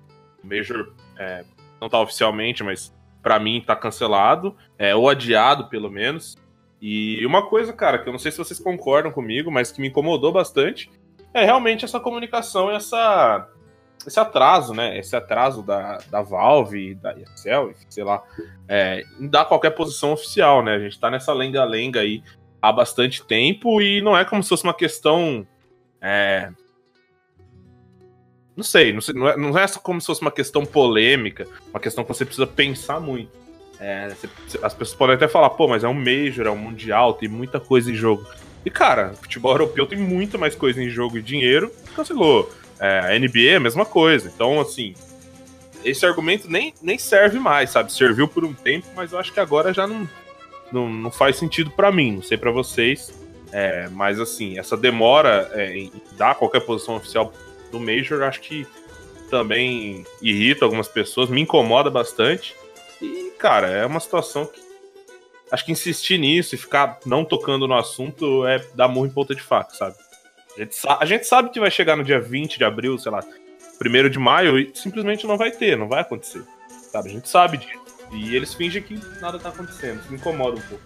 O 0.44 0.48
Major 0.48 0.94
é, 1.18 1.44
não 1.82 1.88
está 1.88 2.00
oficialmente, 2.00 2.64
mas 2.64 2.96
para 3.22 3.40
mim 3.40 3.58
está 3.58 3.76
cancelado, 3.76 4.56
é, 4.78 4.96
ou 4.96 5.10
adiado 5.10 5.68
pelo 5.68 5.90
menos. 5.90 6.38
E 6.80 7.26
uma 7.26 7.50
coisa, 7.50 7.74
cara, 7.74 7.98
que 7.98 8.08
eu 8.08 8.14
não 8.14 8.20
sei 8.20 8.32
se 8.32 8.38
vocês 8.38 8.60
concordam 8.60 9.12
comigo, 9.12 9.52
mas 9.52 9.72
que 9.72 9.82
me 9.82 9.88
incomodou 9.88 10.32
bastante, 10.32 10.92
é 11.34 11.44
realmente 11.44 11.84
essa 11.84 12.00
comunicação 12.00 12.72
e 12.72 12.76
essa, 12.76 13.50
esse 14.08 14.20
atraso, 14.20 14.74
né? 14.74 14.98
Esse 14.98 15.16
atraso 15.16 15.62
da, 15.62 15.98
da 16.10 16.22
Valve, 16.22 16.96
da 16.96 17.14
ESL, 17.14 17.74
sei 17.90 18.04
lá, 18.04 18.24
é, 18.68 19.04
dar 19.20 19.46
qualquer 19.46 19.72
posição 19.72 20.14
oficial, 20.14 20.64
né? 20.64 20.76
A 20.76 20.80
gente 20.80 21.00
tá 21.00 21.12
nessa 21.12 21.34
lenga-lenga 21.34 22.00
aí 22.00 22.24
há 22.62 22.72
bastante 22.72 23.24
tempo 23.24 23.82
e 23.82 24.02
não 24.02 24.18
é 24.18 24.24
como 24.24 24.42
se 24.42 24.50
fosse 24.50 24.64
uma 24.64 24.74
questão. 24.74 25.46
É, 26.02 26.50
não 28.56 28.64
sei, 28.64 28.94
não, 28.94 29.02
sei 29.02 29.14
não, 29.14 29.28
é, 29.28 29.38
não 29.38 29.58
é 29.58 29.68
como 29.84 30.00
se 30.00 30.08
fosse 30.08 30.22
uma 30.22 30.32
questão 30.32 30.66
polêmica, 30.66 31.46
uma 31.70 31.80
questão 31.80 32.04
que 32.04 32.08
você 32.08 32.24
precisa 32.24 32.48
pensar 32.48 33.00
muito. 33.00 33.32
É, 33.80 34.12
as 34.64 34.74
pessoas 34.74 34.96
podem 34.96 35.16
até 35.16 35.28
falar, 35.28 35.52
pô, 35.52 35.68
mas 35.68 35.84
é 35.84 35.88
um 35.88 35.94
Major, 35.94 36.48
é 36.48 36.50
um 36.50 36.58
Mundial, 36.58 37.14
tem 37.14 37.30
muita 37.30 37.60
coisa 37.60 37.92
em 37.92 37.94
jogo. 37.94 38.26
E, 38.66 38.72
cara, 38.72 39.14
futebol 39.22 39.52
europeu 39.54 39.86
tem 39.86 40.00
muito 40.00 40.40
mais 40.40 40.56
coisa 40.56 40.82
em 40.82 40.90
jogo 40.90 41.18
e 41.18 41.22
dinheiro, 41.22 41.72
cancelou. 41.96 42.50
É, 42.80 43.00
a 43.00 43.20
NBA 43.20 43.52
é 43.52 43.56
a 43.56 43.60
mesma 43.60 43.86
coisa. 43.86 44.32
Então, 44.34 44.60
assim, 44.60 44.94
esse 45.84 46.06
argumento 46.06 46.50
nem, 46.50 46.74
nem 46.82 46.98
serve 46.98 47.40
mais, 47.40 47.72
sabe? 47.72 47.92
Serviu 47.92 48.28
por 48.28 48.44
um 48.44 48.54
tempo, 48.54 48.88
mas 48.96 49.12
eu 49.12 49.20
acho 49.20 49.34
que 49.34 49.40
agora 49.40 49.74
já 49.74 49.88
não, 49.88 50.08
não, 50.72 50.90
não 50.90 51.12
faz 51.12 51.38
sentido 51.38 51.72
para 51.72 51.92
mim, 51.92 52.14
não 52.14 52.22
sei 52.22 52.38
para 52.38 52.52
vocês. 52.52 53.14
É, 53.52 53.88
mas, 53.90 54.20
assim, 54.20 54.60
essa 54.60 54.76
demora 54.76 55.50
é, 55.54 55.76
em 55.76 55.92
dar 56.18 56.36
qualquer 56.36 56.62
posição 56.62 56.98
oficial 56.98 57.32
do 57.72 57.80
Major, 57.80 58.24
acho 58.24 58.42
que 58.42 58.68
também 59.30 60.06
irrita 60.22 60.66
algumas 60.66 60.88
pessoas, 60.88 61.30
me 61.30 61.42
incomoda 61.42 61.90
bastante. 61.90 62.56
E, 63.02 63.32
cara, 63.38 63.68
é 63.68 63.86
uma 63.86 64.00
situação 64.00 64.46
que. 64.46 64.68
Acho 65.50 65.66
que 65.66 65.72
insistir 65.72 66.18
nisso 66.18 66.56
e 66.56 66.58
ficar 66.58 67.00
não 67.06 67.24
tocando 67.24 67.70
no 67.70 67.74
assunto 67.74 68.46
é 68.46 68.60
dar 68.76 68.90
murro 68.90 69.06
em 69.06 69.10
ponta 69.10 69.34
de 69.34 69.42
faca, 69.42 69.74
sabe? 69.74 69.96
A 70.58 70.64
gente, 70.64 70.78
a 70.88 71.06
gente 71.06 71.28
sabe 71.28 71.50
que 71.50 71.60
vai 71.60 71.70
chegar 71.70 71.96
no 71.96 72.04
dia 72.04 72.20
20 72.20 72.58
de 72.58 72.64
abril, 72.64 72.98
sei 72.98 73.12
lá, 73.12 73.24
1 73.80 74.10
de 74.10 74.18
maio, 74.18 74.58
e 74.58 74.72
simplesmente 74.74 75.28
não 75.28 75.38
vai 75.38 75.52
ter, 75.52 75.78
não 75.78 75.88
vai 75.88 76.02
acontecer. 76.02 76.42
Sabe? 76.92 77.10
A 77.10 77.14
gente 77.14 77.30
sabe 77.30 77.58
disso. 77.58 77.88
E 78.12 78.36
eles 78.36 78.54
fingem 78.54 78.82
que 78.82 79.00
nada 79.22 79.38
tá 79.38 79.50
acontecendo. 79.50 80.00
Isso 80.00 80.10
me 80.10 80.18
incomoda 80.18 80.58
um 80.58 80.62
pouco. 80.62 80.84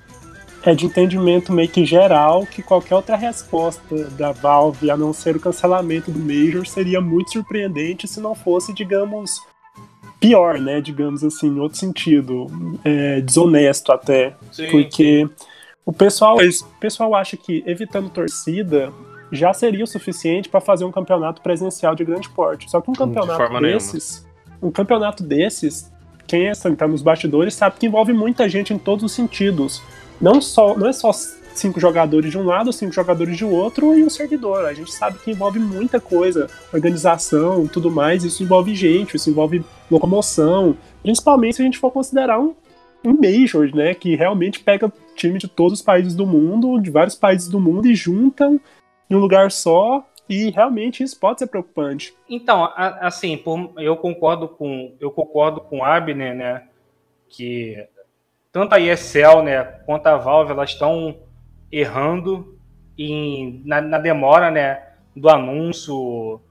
É 0.63 0.75
de 0.75 0.85
entendimento 0.85 1.51
meio 1.51 1.69
que 1.69 1.85
geral 1.85 2.45
que 2.45 2.61
qualquer 2.61 2.95
outra 2.95 3.15
resposta 3.15 4.09
da 4.09 4.31
Valve, 4.31 4.91
a 4.91 4.97
não 4.97 5.11
ser 5.11 5.35
o 5.35 5.39
cancelamento 5.39 6.11
do 6.11 6.19
Major, 6.19 6.67
seria 6.67 7.01
muito 7.01 7.31
surpreendente 7.31 8.07
se 8.07 8.19
não 8.19 8.35
fosse, 8.35 8.71
digamos, 8.71 9.41
pior, 10.19 10.59
né? 10.59 10.79
Digamos 10.79 11.23
assim, 11.23 11.47
em 11.47 11.59
outro 11.59 11.79
sentido, 11.79 12.45
é, 12.83 13.21
desonesto 13.21 13.91
até. 13.91 14.35
Sim, 14.51 14.67
porque 14.69 15.25
sim. 15.25 15.45
o 15.83 15.91
pessoal, 15.91 16.37
o 16.37 16.79
pessoal 16.79 17.15
acha 17.15 17.35
que 17.35 17.63
evitando 17.65 18.09
torcida 18.09 18.93
já 19.31 19.53
seria 19.53 19.83
o 19.83 19.87
suficiente 19.87 20.49
para 20.49 20.59
fazer 20.59 20.83
um 20.83 20.91
campeonato 20.91 21.41
presencial 21.41 21.95
de 21.95 22.03
grande 22.03 22.29
porte. 22.29 22.69
Só 22.69 22.81
que 22.81 22.91
um 22.91 22.93
campeonato 22.93 23.53
de 23.53 23.61
desses, 23.61 24.25
nenhuma. 24.43 24.67
um 24.67 24.71
campeonato 24.71 25.23
desses, 25.23 25.91
quem 26.27 26.47
é, 26.47 26.51
está 26.51 26.87
nos 26.87 27.01
bastidores 27.01 27.53
sabe 27.53 27.77
que 27.79 27.85
envolve 27.85 28.13
muita 28.13 28.47
gente 28.49 28.73
em 28.73 28.77
todos 28.77 29.03
os 29.03 29.11
sentidos. 29.11 29.81
Não 30.19 30.41
só, 30.41 30.77
não 30.77 30.87
é 30.87 30.93
só 30.93 31.11
cinco 31.53 31.79
jogadores 31.79 32.31
de 32.31 32.37
um 32.37 32.45
lado, 32.45 32.71
cinco 32.71 32.91
jogadores 32.91 33.37
de 33.37 33.45
outro 33.45 33.97
e 33.97 34.03
um 34.03 34.09
servidor. 34.09 34.65
A 34.65 34.73
gente 34.73 34.91
sabe 34.91 35.17
que 35.19 35.31
envolve 35.31 35.59
muita 35.59 35.99
coisa, 35.99 36.47
organização, 36.73 37.67
tudo 37.67 37.89
mais. 37.89 38.23
Isso 38.23 38.43
envolve 38.43 38.75
gente, 38.75 39.15
isso 39.15 39.29
envolve 39.29 39.63
locomoção, 39.89 40.77
principalmente 41.01 41.55
se 41.55 41.61
a 41.61 41.65
gente 41.65 41.79
for 41.79 41.91
considerar 41.91 42.39
um, 42.39 42.53
um 43.03 43.13
major, 43.13 43.69
né, 43.75 43.93
que 43.93 44.15
realmente 44.15 44.59
pega 44.59 44.91
time 45.15 45.37
de 45.37 45.47
todos 45.47 45.79
os 45.79 45.85
países 45.85 46.15
do 46.15 46.25
mundo, 46.25 46.79
de 46.79 46.89
vários 46.89 47.15
países 47.15 47.47
do 47.47 47.59
mundo 47.59 47.87
e 47.87 47.95
juntam 47.95 48.59
em 49.11 49.15
um 49.15 49.19
lugar 49.19 49.51
só. 49.51 50.07
E 50.29 50.49
realmente 50.49 51.03
isso 51.03 51.19
pode 51.19 51.39
ser 51.39 51.47
preocupante. 51.47 52.13
Então, 52.29 52.71
assim, 52.75 53.43
eu 53.77 53.97
concordo 53.97 54.47
com 54.47 54.95
eu 54.97 55.11
concordo 55.11 55.59
com 55.59 55.83
Abner, 55.83 56.33
né, 56.33 56.63
que 57.27 57.85
tanto 58.51 58.73
a 58.73 58.79
ESL, 58.79 59.41
né, 59.43 59.63
quanto 59.85 60.07
a 60.07 60.15
Valve, 60.15 60.51
elas 60.51 60.69
estão 60.69 61.17
errando 61.71 62.57
em, 62.97 63.61
na, 63.65 63.81
na, 63.81 63.97
demora 63.97 64.51
né, 64.51 64.89
do 65.15 65.29
anúncio, 65.29 66.41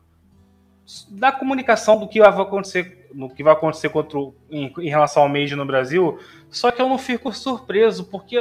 da 1.09 1.31
comunicação 1.31 1.99
do 1.99 2.09
que 2.09 2.21
vai 2.21 2.29
acontecer, 2.31 3.09
no 3.15 3.29
que 3.29 3.43
vai 3.43 3.53
acontecer 3.53 3.91
contra 3.91 4.19
em, 4.51 4.73
em, 4.79 4.89
relação 4.89 5.23
ao 5.23 5.29
Major 5.29 5.57
no 5.57 5.67
Brasil. 5.67 6.19
Só 6.51 6.71
que 6.71 6.81
eu 6.81 6.89
não 6.89 6.99
fico 6.99 7.33
surpreso, 7.33 8.05
porque, 8.05 8.37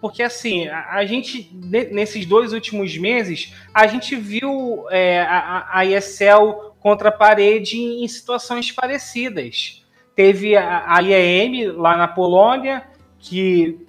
porque 0.00 0.22
assim, 0.22 0.68
a, 0.68 1.04
gente, 1.04 1.50
nesses 1.90 2.24
dois 2.24 2.52
últimos 2.52 2.96
meses, 2.96 3.52
a 3.74 3.86
gente 3.86 4.14
viu 4.14 4.86
é, 4.90 5.20
a, 5.20 5.66
a 5.70 5.84
ESL 5.84 6.74
contra 6.78 7.08
a 7.08 7.12
parede 7.12 7.76
em, 7.76 8.04
em 8.04 8.08
situações 8.08 8.70
parecidas. 8.70 9.84
Teve 10.14 10.56
a, 10.56 10.84
a 10.86 11.00
IEM 11.00 11.72
lá 11.72 11.96
na 11.96 12.06
Polônia, 12.06 12.84
que 13.18 13.86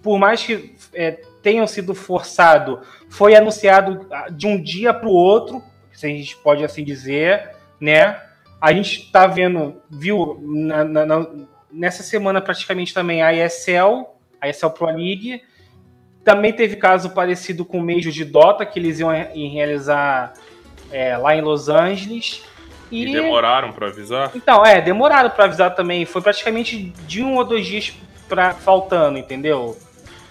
por 0.00 0.18
mais 0.18 0.44
que 0.44 0.74
é, 0.94 1.12
tenham 1.42 1.66
sido 1.66 1.94
forçado 1.94 2.80
foi 3.08 3.34
anunciado 3.34 4.06
ah, 4.10 4.28
de 4.30 4.46
um 4.46 4.60
dia 4.60 4.94
para 4.94 5.08
o 5.08 5.12
outro, 5.12 5.62
se 5.92 6.06
a 6.06 6.08
gente 6.08 6.36
pode 6.36 6.64
assim 6.64 6.84
dizer, 6.84 7.50
né? 7.80 8.20
A 8.60 8.72
gente 8.72 9.04
está 9.04 9.26
vendo, 9.26 9.80
viu 9.90 10.38
na, 10.40 10.84
na, 10.84 11.26
nessa 11.70 12.02
semana 12.02 12.40
praticamente 12.40 12.92
também 12.92 13.22
a 13.22 13.32
ESL, 13.32 14.17
a 14.40 14.48
ESL 14.48 14.70
Pro 14.70 14.86
League. 14.86 15.42
Também 16.24 16.52
teve 16.52 16.76
caso 16.76 17.10
parecido 17.10 17.64
com 17.64 17.78
o 17.78 17.84
Major 17.84 18.12
de 18.12 18.24
Dota, 18.24 18.66
que 18.66 18.78
eles 18.78 19.00
iam 19.00 19.10
realizar 19.10 20.34
é, 20.90 21.16
lá 21.16 21.34
em 21.34 21.40
Los 21.40 21.68
Angeles. 21.68 22.44
E, 22.90 23.06
e 23.06 23.12
demoraram 23.12 23.72
para 23.72 23.88
avisar? 23.88 24.30
Então, 24.34 24.64
é, 24.64 24.80
demoraram 24.80 25.30
para 25.30 25.44
avisar 25.44 25.74
também. 25.74 26.04
Foi 26.04 26.20
praticamente 26.20 26.92
de 27.06 27.22
um 27.22 27.36
ou 27.36 27.44
dois 27.44 27.66
dias 27.66 27.94
pra, 28.28 28.52
faltando, 28.52 29.18
entendeu? 29.18 29.76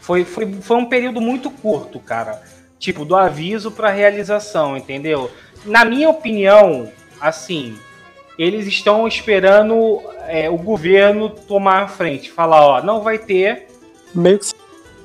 Foi, 0.01 0.23
foi, 0.23 0.53
foi 0.61 0.77
um 0.77 0.85
período 0.85 1.19
muito 1.19 1.49
curto, 1.49 1.99
cara. 1.99 2.41
Tipo, 2.79 3.03
do 3.03 3.15
aviso 3.15 3.71
para 3.71 3.89
realização, 3.89 4.77
entendeu? 4.77 5.31
Na 5.65 5.83
minha 5.83 6.09
opinião, 6.09 6.91
assim, 7.19 7.77
eles 8.37 8.67
estão 8.67 9.07
esperando 9.07 9.99
é, 10.27 10.49
o 10.49 10.57
governo 10.57 11.29
tomar 11.29 11.83
a 11.83 11.87
frente, 11.87 12.31
falar, 12.31 12.61
ó, 12.61 12.83
não 12.83 13.01
vai 13.01 13.17
ter. 13.17 13.67
Meio 14.13 14.39
que 14.39 14.45
se 14.45 14.55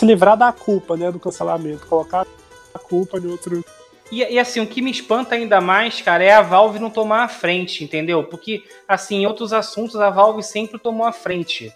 livrar 0.02 0.36
da 0.36 0.52
culpa, 0.52 0.96
né, 0.96 1.10
do 1.10 1.18
cancelamento, 1.18 1.86
colocar 1.86 2.26
a 2.74 2.78
culpa 2.78 3.18
em 3.18 3.26
outro. 3.26 3.64
E, 4.10 4.20
e, 4.20 4.38
assim, 4.38 4.60
o 4.60 4.66
que 4.66 4.82
me 4.82 4.90
espanta 4.90 5.34
ainda 5.34 5.60
mais, 5.60 6.00
cara, 6.00 6.22
é 6.22 6.32
a 6.32 6.42
Valve 6.42 6.78
não 6.78 6.90
tomar 6.90 7.24
a 7.24 7.28
frente, 7.28 7.82
entendeu? 7.82 8.24
Porque, 8.24 8.62
assim, 8.86 9.22
em 9.22 9.26
outros 9.26 9.52
assuntos 9.52 9.96
a 9.96 10.10
Valve 10.10 10.42
sempre 10.42 10.78
tomou 10.78 11.06
a 11.06 11.12
frente 11.12 11.72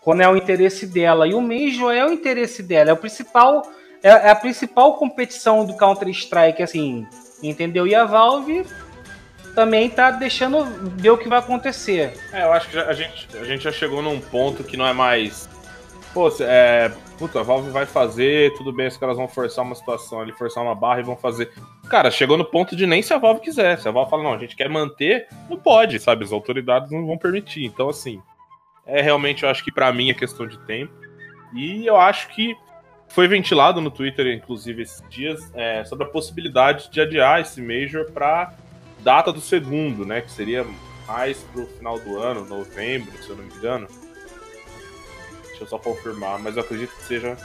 quando 0.00 0.22
é 0.22 0.28
o 0.28 0.36
interesse 0.36 0.86
dela. 0.86 1.28
E 1.28 1.34
o 1.34 1.40
Major 1.40 1.92
é 1.92 2.04
o 2.04 2.12
interesse 2.12 2.62
dela, 2.62 2.90
é 2.90 2.92
o 2.92 2.96
principal 2.96 3.62
é, 4.02 4.08
é 4.08 4.30
a 4.30 4.34
principal 4.34 4.94
competição 4.94 5.64
do 5.64 5.74
Counter 5.76 6.08
Strike, 6.08 6.62
assim, 6.62 7.06
entendeu? 7.42 7.86
E 7.86 7.94
a 7.94 8.04
Valve 8.04 8.64
também 9.54 9.90
tá 9.90 10.10
deixando 10.10 10.64
ver 10.96 11.10
o 11.10 11.18
que 11.18 11.28
vai 11.28 11.38
acontecer. 11.38 12.14
É, 12.32 12.44
eu 12.44 12.52
acho 12.52 12.70
que 12.70 12.78
a 12.78 12.92
gente, 12.92 13.28
a 13.36 13.44
gente 13.44 13.64
já 13.64 13.72
chegou 13.72 14.00
num 14.00 14.20
ponto 14.20 14.64
que 14.64 14.76
não 14.76 14.86
é 14.86 14.92
mais 14.92 15.48
pô, 16.12 16.28
é, 16.40 16.90
puta, 17.18 17.40
a 17.40 17.42
Valve 17.42 17.70
vai 17.70 17.86
fazer, 17.86 18.52
tudo 18.54 18.72
bem, 18.72 18.88
os 18.88 18.96
caras 18.96 19.16
vão 19.16 19.28
forçar 19.28 19.64
uma 19.64 19.74
situação 19.74 20.20
ali, 20.20 20.32
forçar 20.32 20.62
uma 20.62 20.74
barra 20.74 21.00
e 21.00 21.04
vão 21.04 21.16
fazer. 21.16 21.52
Cara, 21.88 22.10
chegou 22.10 22.36
no 22.36 22.44
ponto 22.44 22.74
de 22.76 22.86
nem 22.86 23.02
se 23.02 23.12
a 23.12 23.18
Valve 23.18 23.40
quiser. 23.40 23.78
Se 23.78 23.88
a 23.88 23.90
Valve 23.90 24.10
fala, 24.10 24.22
não, 24.22 24.34
a 24.34 24.38
gente 24.38 24.56
quer 24.56 24.68
manter, 24.68 25.26
não 25.48 25.56
pode, 25.56 25.98
sabe? 25.98 26.24
As 26.24 26.32
autoridades 26.32 26.90
não 26.90 27.06
vão 27.06 27.18
permitir. 27.18 27.64
Então, 27.64 27.88
assim, 27.88 28.20
é 28.86 29.00
realmente, 29.00 29.42
eu 29.42 29.48
acho 29.48 29.64
que 29.64 29.72
pra 29.72 29.92
mim 29.92 30.10
é 30.10 30.14
questão 30.14 30.46
de 30.46 30.58
tempo. 30.60 30.92
E 31.54 31.86
eu 31.86 31.96
acho 31.96 32.28
que 32.28 32.56
foi 33.08 33.26
ventilado 33.26 33.80
no 33.80 33.90
Twitter, 33.90 34.26
inclusive, 34.28 34.82
esses 34.82 35.02
dias, 35.08 35.50
é, 35.54 35.84
sobre 35.84 36.06
a 36.06 36.08
possibilidade 36.08 36.90
de 36.90 37.00
adiar 37.00 37.40
esse 37.40 37.60
Major 37.60 38.10
pra 38.12 38.54
data 39.00 39.32
do 39.32 39.40
segundo, 39.40 40.06
né? 40.06 40.20
Que 40.20 40.30
seria 40.30 40.64
mais 41.06 41.38
pro 41.52 41.66
final 41.66 41.98
do 41.98 42.18
ano, 42.18 42.44
novembro, 42.44 43.12
se 43.22 43.28
eu 43.28 43.36
não 43.36 43.44
me 43.44 43.54
engano. 43.54 43.88
Deixa 45.60 45.74
eu 45.74 45.78
só 45.78 45.78
confirmar, 45.78 46.38
mas 46.38 46.56
eu 46.56 46.62
acredito 46.62 46.96
que 46.96 47.02
seja 47.02 47.36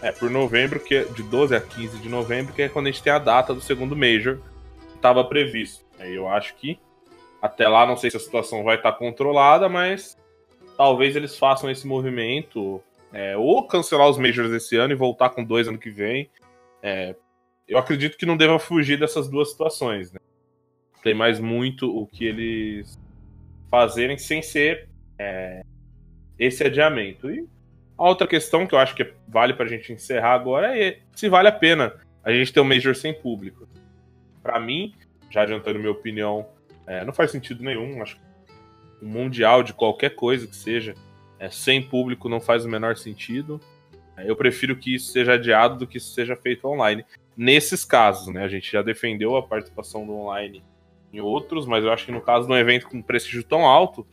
é, 0.00 0.10
por 0.10 0.30
novembro, 0.30 0.80
que 0.80 0.94
é 0.94 1.04
de 1.04 1.22
12 1.22 1.54
a 1.54 1.60
15 1.60 1.98
de 1.98 2.08
novembro, 2.08 2.54
que 2.54 2.62
é 2.62 2.70
quando 2.70 2.86
a 2.86 2.90
gente 2.90 3.02
tem 3.02 3.12
a 3.12 3.18
data 3.18 3.52
do 3.52 3.60
segundo 3.60 3.94
Major 3.94 4.38
que 4.88 4.96
estava 4.96 5.22
previsto. 5.22 5.84
Aí 5.98 6.14
eu 6.14 6.26
acho 6.26 6.54
que 6.56 6.78
até 7.42 7.68
lá, 7.68 7.86
não 7.86 7.98
sei 7.98 8.10
se 8.10 8.16
a 8.16 8.20
situação 8.20 8.64
vai 8.64 8.76
estar 8.76 8.92
controlada, 8.92 9.68
mas 9.68 10.16
talvez 10.74 11.16
eles 11.16 11.36
façam 11.36 11.70
esse 11.70 11.86
movimento, 11.86 12.82
é, 13.12 13.36
ou 13.36 13.66
cancelar 13.66 14.08
os 14.08 14.16
Majors 14.16 14.52
esse 14.52 14.76
ano 14.76 14.94
e 14.94 14.96
voltar 14.96 15.28
com 15.28 15.44
dois 15.44 15.68
ano 15.68 15.78
que 15.78 15.90
vem. 15.90 16.30
É, 16.82 17.14
eu 17.68 17.76
acredito 17.76 18.16
que 18.16 18.24
não 18.24 18.38
deva 18.38 18.58
fugir 18.58 18.98
dessas 18.98 19.28
duas 19.28 19.50
situações, 19.50 20.10
né? 20.10 20.18
Tem 21.02 21.12
mais 21.12 21.38
muito 21.38 21.94
o 21.94 22.06
que 22.06 22.24
eles 22.24 22.98
fazerem 23.70 24.16
sem 24.16 24.40
ser 24.40 24.88
é, 25.18 25.62
esse 26.40 26.64
adiamento. 26.64 27.30
E 27.30 27.46
a 27.96 28.08
outra 28.08 28.26
questão 28.26 28.66
que 28.66 28.74
eu 28.74 28.78
acho 28.78 28.94
que 28.96 29.12
vale 29.28 29.52
pra 29.52 29.66
gente 29.66 29.92
encerrar 29.92 30.32
agora 30.32 30.76
é 30.76 31.00
se 31.14 31.28
vale 31.28 31.48
a 31.48 31.52
pena 31.52 31.92
a 32.24 32.32
gente 32.32 32.52
ter 32.52 32.60
um 32.60 32.64
Major 32.64 32.96
sem 32.96 33.12
público. 33.12 33.68
Pra 34.42 34.58
mim, 34.58 34.94
já 35.28 35.42
adiantando 35.42 35.78
minha 35.78 35.90
opinião, 35.90 36.46
é, 36.86 37.04
não 37.04 37.12
faz 37.12 37.30
sentido 37.30 37.62
nenhum. 37.62 38.02
Acho 38.02 38.16
que 38.16 38.22
um 39.04 39.08
mundial 39.08 39.62
de 39.62 39.74
qualquer 39.74 40.14
coisa 40.14 40.46
que 40.46 40.56
seja, 40.56 40.94
é, 41.38 41.50
sem 41.50 41.82
público 41.82 42.28
não 42.28 42.40
faz 42.40 42.64
o 42.64 42.68
menor 42.68 42.96
sentido. 42.96 43.60
É, 44.16 44.28
eu 44.28 44.34
prefiro 44.34 44.76
que 44.76 44.94
isso 44.94 45.12
seja 45.12 45.34
adiado 45.34 45.76
do 45.76 45.86
que 45.86 45.98
isso 45.98 46.14
seja 46.14 46.34
feito 46.34 46.66
online. 46.66 47.04
Nesses 47.36 47.84
casos, 47.84 48.32
né? 48.32 48.44
A 48.44 48.48
gente 48.48 48.70
já 48.72 48.80
defendeu 48.80 49.36
a 49.36 49.42
participação 49.42 50.06
do 50.06 50.14
online 50.14 50.62
em 51.12 51.20
outros, 51.20 51.66
mas 51.66 51.84
eu 51.84 51.92
acho 51.92 52.06
que 52.06 52.12
no 52.12 52.20
caso 52.20 52.46
de 52.46 52.52
um 52.52 52.56
evento 52.56 52.88
com 52.88 53.02
prestígio 53.02 53.44
tão 53.44 53.66
alto, 53.66 54.06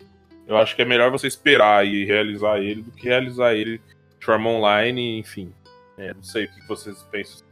eu 0.47 0.57
acho 0.57 0.75
que 0.75 0.81
é 0.81 0.85
melhor 0.85 1.11
você 1.11 1.27
esperar 1.27 1.85
e 1.85 2.05
realizar 2.05 2.57
ele 2.59 2.81
do 2.81 2.91
que 2.91 3.07
realizar 3.07 3.53
ele 3.53 3.81
de 4.19 4.25
forma 4.25 4.49
online, 4.49 5.19
enfim. 5.19 5.53
É, 5.97 6.13
não 6.13 6.23
sei 6.23 6.45
o 6.45 6.47
que 6.51 6.67
vocês 6.67 7.01
pensam. 7.11 7.45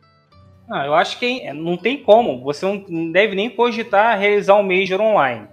Não, 0.68 0.84
eu 0.84 0.96
acho 0.96 1.20
que 1.20 1.42
é, 1.42 1.54
não 1.54 1.78
tem 1.78 2.02
como. 2.02 2.42
Você 2.44 2.66
não 2.66 3.12
deve 3.12 3.36
nem 3.36 3.50
cogitar 3.50 4.18
realizar 4.18 4.56
um 4.56 4.64
Major 4.64 5.00
online. 5.02 5.48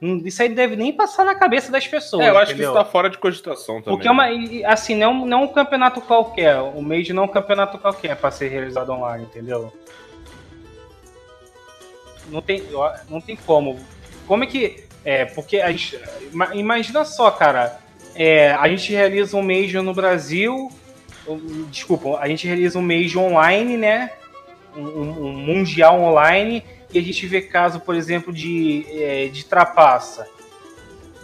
Não- 0.00 0.16
Isso 0.24 0.42
aí 0.42 0.48
deve 0.48 0.76
nem 0.76 0.92
passar 0.92 1.24
na 1.24 1.34
cabeça 1.34 1.70
das 1.70 1.86
pessoas. 1.86 2.24
É, 2.24 2.30
eu 2.30 2.38
acho 2.38 2.52
entendeu? 2.52 2.72
que 2.72 2.78
isso 2.78 2.84
tá 2.84 2.90
fora 2.90 3.10
de 3.10 3.18
cogitação 3.18 3.82
também. 3.82 3.94
Porque 3.96 4.08
é 4.08 4.10
uma, 4.10 4.30
e, 4.30 4.64
assim, 4.64 4.94
não, 4.94 5.26
não 5.26 5.40
é 5.40 5.44
um 5.44 5.48
campeonato 5.48 6.00
qualquer. 6.00 6.58
O 6.58 6.80
Major 6.80 7.14
não 7.14 7.24
é 7.24 7.26
um 7.26 7.30
campeonato 7.30 7.76
qualquer 7.78 8.16
para 8.16 8.30
ser 8.30 8.48
realizado 8.48 8.90
online, 8.92 9.24
entendeu? 9.24 9.70
Não 12.28 12.40
tem, 12.40 12.62
não 13.08 13.20
tem 13.20 13.36
como. 13.36 13.78
Como 14.26 14.44
é 14.44 14.46
que. 14.46 14.84
É, 15.04 15.24
porque 15.24 15.58
a 15.60 15.70
gente, 15.70 15.98
ima- 16.32 16.54
imagina 16.54 17.04
só, 17.04 17.30
cara. 17.30 17.78
É, 18.14 18.50
a 18.52 18.68
gente 18.68 18.92
realiza 18.92 19.36
um 19.36 19.42
Major 19.42 19.82
no 19.82 19.94
Brasil. 19.94 20.70
Desculpa, 21.70 22.18
a 22.18 22.28
gente 22.28 22.46
realiza 22.46 22.78
um 22.78 22.82
Major 22.82 23.22
online, 23.22 23.76
né? 23.76 24.10
Um, 24.76 24.82
um- 24.82 25.26
um 25.26 25.32
Mundial 25.32 26.00
online. 26.00 26.64
E 26.92 26.98
a 26.98 27.02
gente 27.02 27.24
vê 27.26 27.40
caso, 27.40 27.80
por 27.80 27.94
exemplo, 27.94 28.32
de, 28.32 28.84
é, 28.90 29.28
de 29.28 29.44
trapaça. 29.44 30.26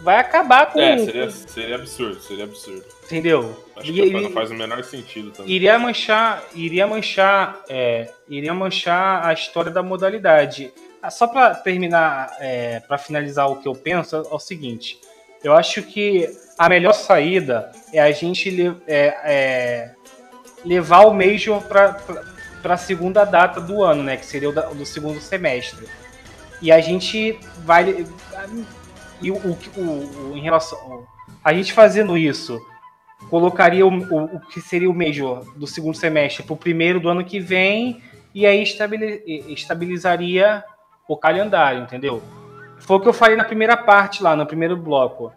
Vai 0.01 0.17
acabar 0.17 0.71
com. 0.71 0.79
É, 0.79 0.97
seria, 0.97 1.29
seria 1.29 1.75
absurdo, 1.75 2.21
seria 2.21 2.43
absurdo. 2.45 2.85
Entendeu? 3.05 3.63
Acho 3.75 3.91
que 3.91 4.01
e- 4.01 4.09
não 4.11 4.31
faz 4.31 4.49
o 4.51 4.53
menor 4.53 4.83
sentido 4.83 5.31
também. 5.31 5.51
iria 5.51 5.77
manchar, 5.77 6.43
iria 6.55 6.87
manchar, 6.87 7.59
é, 7.67 8.09
iria 8.29 8.53
manchar 8.53 9.25
a 9.25 9.33
história 9.33 9.71
da 9.71 9.83
modalidade. 9.83 10.71
Ah, 11.07 11.09
Só 11.09 11.25
para 11.25 11.55
terminar, 11.55 12.35
é, 12.37 12.81
para 12.81 12.97
finalizar 12.97 13.49
o 13.49 13.61
que 13.61 13.67
eu 13.67 13.73
penso, 13.73 14.17
é 14.17 14.19
o 14.19 14.39
seguinte: 14.39 14.99
eu 15.41 15.53
acho 15.53 15.81
que 15.83 16.29
a 16.57 16.67
melhor 16.67 16.91
saída 16.91 17.71
é 17.93 18.01
a 18.01 18.11
gente 18.11 18.75
é, 18.85 19.15
é, 19.23 19.95
levar 20.65 21.05
o 21.05 21.13
Major 21.13 21.63
para 21.63 21.95
a 22.73 22.77
segunda 22.77 23.23
data 23.23 23.61
do 23.61 23.81
ano, 23.81 24.03
né? 24.03 24.17
Que 24.17 24.25
seria 24.25 24.49
o 24.49 24.51
da- 24.51 24.65
do 24.67 24.85
segundo 24.85 25.21
semestre. 25.21 25.87
E 26.61 26.73
a 26.73 26.81
gente 26.81 27.39
vai. 27.59 28.05
E 29.21 29.31
o, 29.31 29.35
o, 29.37 29.57
o- 29.77 30.33
em 30.35 30.41
relação. 30.41 31.07
A 31.41 31.53
gente 31.53 31.71
fazendo 31.71 32.17
isso 32.17 32.59
colocaria 33.29 33.87
o, 33.87 33.89
o, 33.89 34.41
que 34.41 34.59
seria 34.59 34.89
o 34.89 34.93
Major 34.93 35.45
do 35.55 35.65
segundo 35.65 35.95
semestre 35.95 36.43
para 36.43 36.53
o 36.53 36.57
primeiro 36.57 36.99
do 36.99 37.07
ano 37.07 37.23
que 37.23 37.39
vem 37.39 38.03
e 38.35 38.45
aí 38.45 38.61
estabilizaria 38.61 40.65
o 41.07 41.17
calendário, 41.17 41.81
entendeu? 41.81 42.21
Foi 42.79 42.97
o 42.97 42.99
que 42.99 43.07
eu 43.07 43.13
falei 43.13 43.35
na 43.35 43.43
primeira 43.43 43.75
parte 43.75 44.21
lá, 44.21 44.35
no 44.35 44.45
primeiro 44.45 44.75
bloco. 44.75 45.31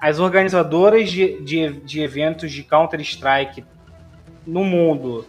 As 0.00 0.18
organizadoras 0.18 1.10
de, 1.10 1.40
de, 1.42 1.72
de 1.80 2.00
eventos 2.00 2.50
de 2.50 2.62
Counter-Strike 2.62 3.64
no 4.46 4.64
mundo, 4.64 5.26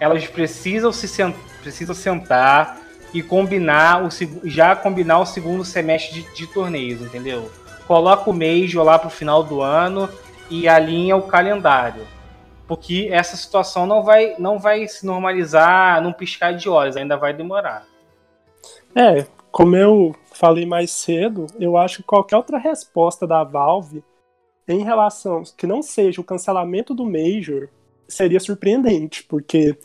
elas 0.00 0.26
precisam 0.26 0.92
se 0.92 1.06
sen- 1.06 1.34
precisam 1.62 1.94
sentar 1.94 2.78
e 3.14 3.22
combinar 3.22 4.04
o 4.04 4.08
já 4.44 4.74
combinar 4.74 5.20
o 5.20 5.26
segundo 5.26 5.64
semestre 5.64 6.22
de, 6.22 6.34
de 6.34 6.46
torneios, 6.46 7.00
entendeu? 7.00 7.50
Coloca 7.86 8.28
o 8.28 8.32
Major 8.32 8.84
lá 8.84 8.98
pro 8.98 9.10
final 9.10 9.42
do 9.42 9.60
ano 9.60 10.08
e 10.48 10.68
alinha 10.68 11.16
o 11.16 11.22
calendário. 11.22 12.06
Porque 12.66 13.08
essa 13.10 13.36
situação 13.36 13.84
não 13.84 14.02
vai, 14.02 14.34
não 14.38 14.58
vai 14.58 14.86
se 14.86 15.04
normalizar 15.04 16.00
num 16.00 16.12
piscar 16.12 16.54
de 16.54 16.68
olhos, 16.68 16.96
ainda 16.96 17.16
vai 17.16 17.32
demorar. 17.32 17.84
É, 18.94 19.26
como 19.50 19.76
eu 19.76 20.14
falei 20.32 20.66
mais 20.66 20.90
cedo, 20.90 21.46
eu 21.58 21.76
acho 21.76 21.98
que 21.98 22.02
qualquer 22.04 22.36
outra 22.36 22.58
resposta 22.58 23.26
da 23.26 23.44
Valve 23.44 24.02
em 24.68 24.82
relação 24.84 25.42
que 25.56 25.66
não 25.66 25.82
seja 25.82 26.20
o 26.20 26.24
cancelamento 26.24 26.94
do 26.94 27.04
Major 27.04 27.68
seria 28.08 28.40
surpreendente, 28.40 29.24
porque 29.24 29.76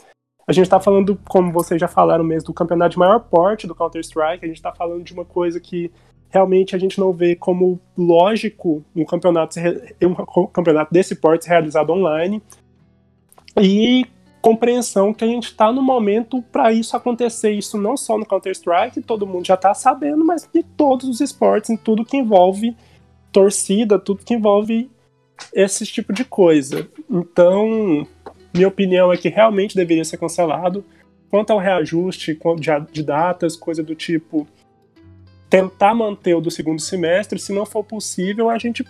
a 0.48 0.54
gente 0.54 0.66
está 0.66 0.80
falando, 0.80 1.20
como 1.28 1.52
vocês 1.52 1.80
já 1.80 1.88
falaram 1.88 2.24
mesmo, 2.24 2.48
do 2.48 2.54
campeonato 2.54 2.92
de 2.92 3.00
maior 3.00 3.20
porte 3.20 3.66
do 3.66 3.74
Counter-Strike, 3.74 4.46
a 4.46 4.48
gente 4.48 4.58
está 4.58 4.72
falando 4.74 5.04
de 5.04 5.14
uma 5.14 5.26
coisa 5.26 5.60
que 5.60 5.92
realmente 6.30 6.76
a 6.76 6.80
gente 6.80 7.00
não 7.00 7.12
vê 7.12 7.36
como 7.36 7.80
lógico 7.98 8.84
um 8.96 9.06
campeonato, 9.06 9.58
um 10.04 10.48
campeonato 10.48 10.94
desse 10.94 11.16
porte 11.16 11.48
realizado 11.48 11.92
online. 11.92 12.42
E 13.58 14.06
compreensão 14.46 15.12
que 15.12 15.24
a 15.24 15.28
gente 15.28 15.46
está 15.46 15.74
no 15.74 15.82
momento 15.82 16.40
para 16.40 16.72
isso 16.72 16.96
acontecer. 16.96 17.50
Isso 17.54 17.80
não 17.80 17.98
só 17.98 18.16
no 18.16 18.28
Counter-Strike, 18.28 19.02
todo 19.02 19.26
mundo 19.26 19.48
já 19.48 19.56
está 19.56 19.74
sabendo, 19.74 20.24
mas 20.24 20.48
de 20.54 20.62
todos 20.62 21.10
os 21.10 21.20
esportes, 21.20 21.72
em 21.72 21.76
tudo 21.76 22.06
que 22.06 22.16
envolve 22.16 22.78
torcida, 23.32 23.98
tudo 23.98 24.24
que 24.24 24.36
envolve 24.36 24.88
esse 25.52 25.84
tipo 25.88 26.14
de 26.14 26.24
coisa. 26.24 26.88
Então, 27.10 28.08
minha 28.54 28.68
opinião 28.68 29.12
é 29.12 29.18
que 29.18 29.30
realmente 29.30 29.76
deveria 29.76 30.06
ser 30.06 30.18
cancelado. 30.18 30.86
Quanto 31.32 31.50
ao 31.50 31.58
reajuste 31.58 32.40
de- 32.92 33.02
datas, 33.02 33.56
coisa 33.56 33.82
do 33.82 33.96
tipo, 33.96 34.46
tentar 35.50 35.96
manter 35.96 36.36
o 36.36 36.40
do 36.42 36.52
segundo 36.52 36.80
semestre, 36.80 37.40
se 37.40 37.52
não 37.52 37.66
for 37.66 37.84
possível, 37.84 38.52
a 38.52 38.60
gente, 38.60 38.86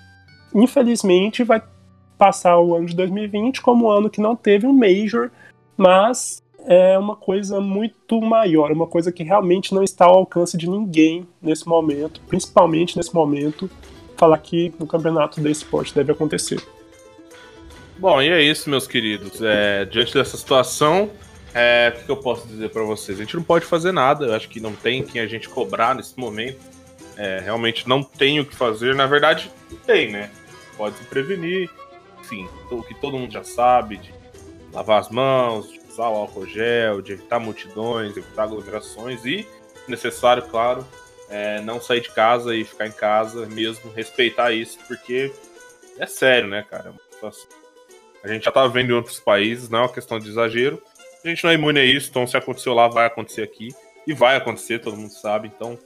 infelizmente, 0.53 1.45
vai 1.45 1.63
passar 2.17 2.59
o 2.59 2.75
ano 2.75 2.87
de 2.87 2.95
2020 2.95 3.61
como 3.61 3.85
um 3.85 3.89
ano 3.89 4.09
que 4.09 4.19
não 4.19 4.35
teve 4.35 4.67
um 4.67 4.73
Major, 4.73 5.31
mas 5.77 6.43
é 6.67 6.97
uma 6.97 7.15
coisa 7.15 7.61
muito 7.61 8.19
maior, 8.21 8.71
uma 8.71 8.87
coisa 8.87 9.11
que 9.11 9.23
realmente 9.23 9.73
não 9.73 9.83
está 9.83 10.05
ao 10.05 10.15
alcance 10.15 10.57
de 10.57 10.69
ninguém 10.69 11.27
nesse 11.41 11.67
momento, 11.67 12.21
principalmente 12.27 12.97
nesse 12.97 13.13
momento, 13.13 13.69
falar 14.17 14.37
que 14.39 14.73
no 14.79 14.87
campeonato 14.87 15.39
desse 15.39 15.63
esporte 15.63 15.93
deve 15.93 16.11
acontecer. 16.11 16.61
Bom, 17.97 18.21
e 18.21 18.29
é 18.29 18.41
isso, 18.41 18.69
meus 18.69 18.87
queridos. 18.87 19.41
É, 19.41 19.85
diante 19.85 20.13
dessa 20.13 20.35
situação, 20.35 21.09
é, 21.53 21.93
o 21.95 22.05
que 22.05 22.11
eu 22.11 22.17
posso 22.17 22.47
dizer 22.47 22.69
pra 22.69 22.83
vocês? 22.83 23.17
A 23.19 23.23
gente 23.23 23.35
não 23.35 23.43
pode 23.43 23.65
fazer 23.65 23.91
nada, 23.91 24.25
eu 24.25 24.33
acho 24.33 24.49
que 24.49 24.59
não 24.59 24.73
tem 24.73 25.03
quem 25.03 25.21
a 25.21 25.27
gente 25.27 25.47
cobrar 25.47 25.95
nesse 25.95 26.19
momento. 26.19 26.59
É, 27.15 27.39
realmente 27.39 27.87
não 27.87 28.03
tem 28.03 28.41
o 28.41 28.45
que 28.45 28.53
fazer. 28.53 28.93
Na 28.93 29.05
verdade, 29.05 29.49
tem, 29.85 30.11
né? 30.11 30.29
Pode 30.75 30.97
se 30.97 31.05
prevenir, 31.05 31.69
enfim, 32.19 32.45
o 32.69 32.83
que 32.83 32.93
todo 32.95 33.17
mundo 33.17 33.31
já 33.31 33.43
sabe, 33.43 33.97
de 33.97 34.13
lavar 34.75 34.99
as 34.99 35.09
mãos, 35.09 35.71
usar 35.89 36.09
o 36.09 36.15
álcool 36.15 36.45
gel, 36.45 37.01
de 37.01 37.13
evitar 37.13 37.39
multidões, 37.39 38.15
evitar 38.15 38.43
aglomerações 38.43 39.25
e, 39.25 39.47
necessário, 39.87 40.43
claro, 40.43 40.85
é, 41.29 41.61
não 41.61 41.79
sair 41.79 42.01
de 42.01 42.11
casa 42.11 42.53
e 42.53 42.65
ficar 42.65 42.85
em 42.85 42.91
casa 42.91 43.45
mesmo, 43.45 43.89
respeitar 43.91 44.51
isso, 44.51 44.77
porque 44.85 45.31
é 45.97 46.05
sério, 46.05 46.49
né, 46.49 46.65
cara? 46.69 46.93
É 47.23 47.29
A 48.23 48.27
gente 48.27 48.43
já 48.43 48.51
tá 48.51 48.67
vendo 48.67 48.91
em 48.91 48.93
outros 48.93 49.19
países, 49.19 49.69
não 49.69 49.79
é 49.79 49.81
uma 49.83 49.93
questão 49.93 50.19
de 50.19 50.27
exagero. 50.27 50.81
A 51.23 51.27
gente 51.29 51.43
não 51.43 51.51
é 51.51 51.53
imune 51.53 51.79
a 51.79 51.85
isso, 51.85 52.09
então 52.09 52.27
se 52.27 52.35
aconteceu 52.35 52.73
lá, 52.73 52.89
vai 52.89 53.05
acontecer 53.05 53.41
aqui. 53.41 53.69
E 54.05 54.13
vai 54.13 54.35
acontecer, 54.35 54.79
todo 54.79 54.97
mundo 54.97 55.13
sabe. 55.13 55.51
Então, 55.55 55.79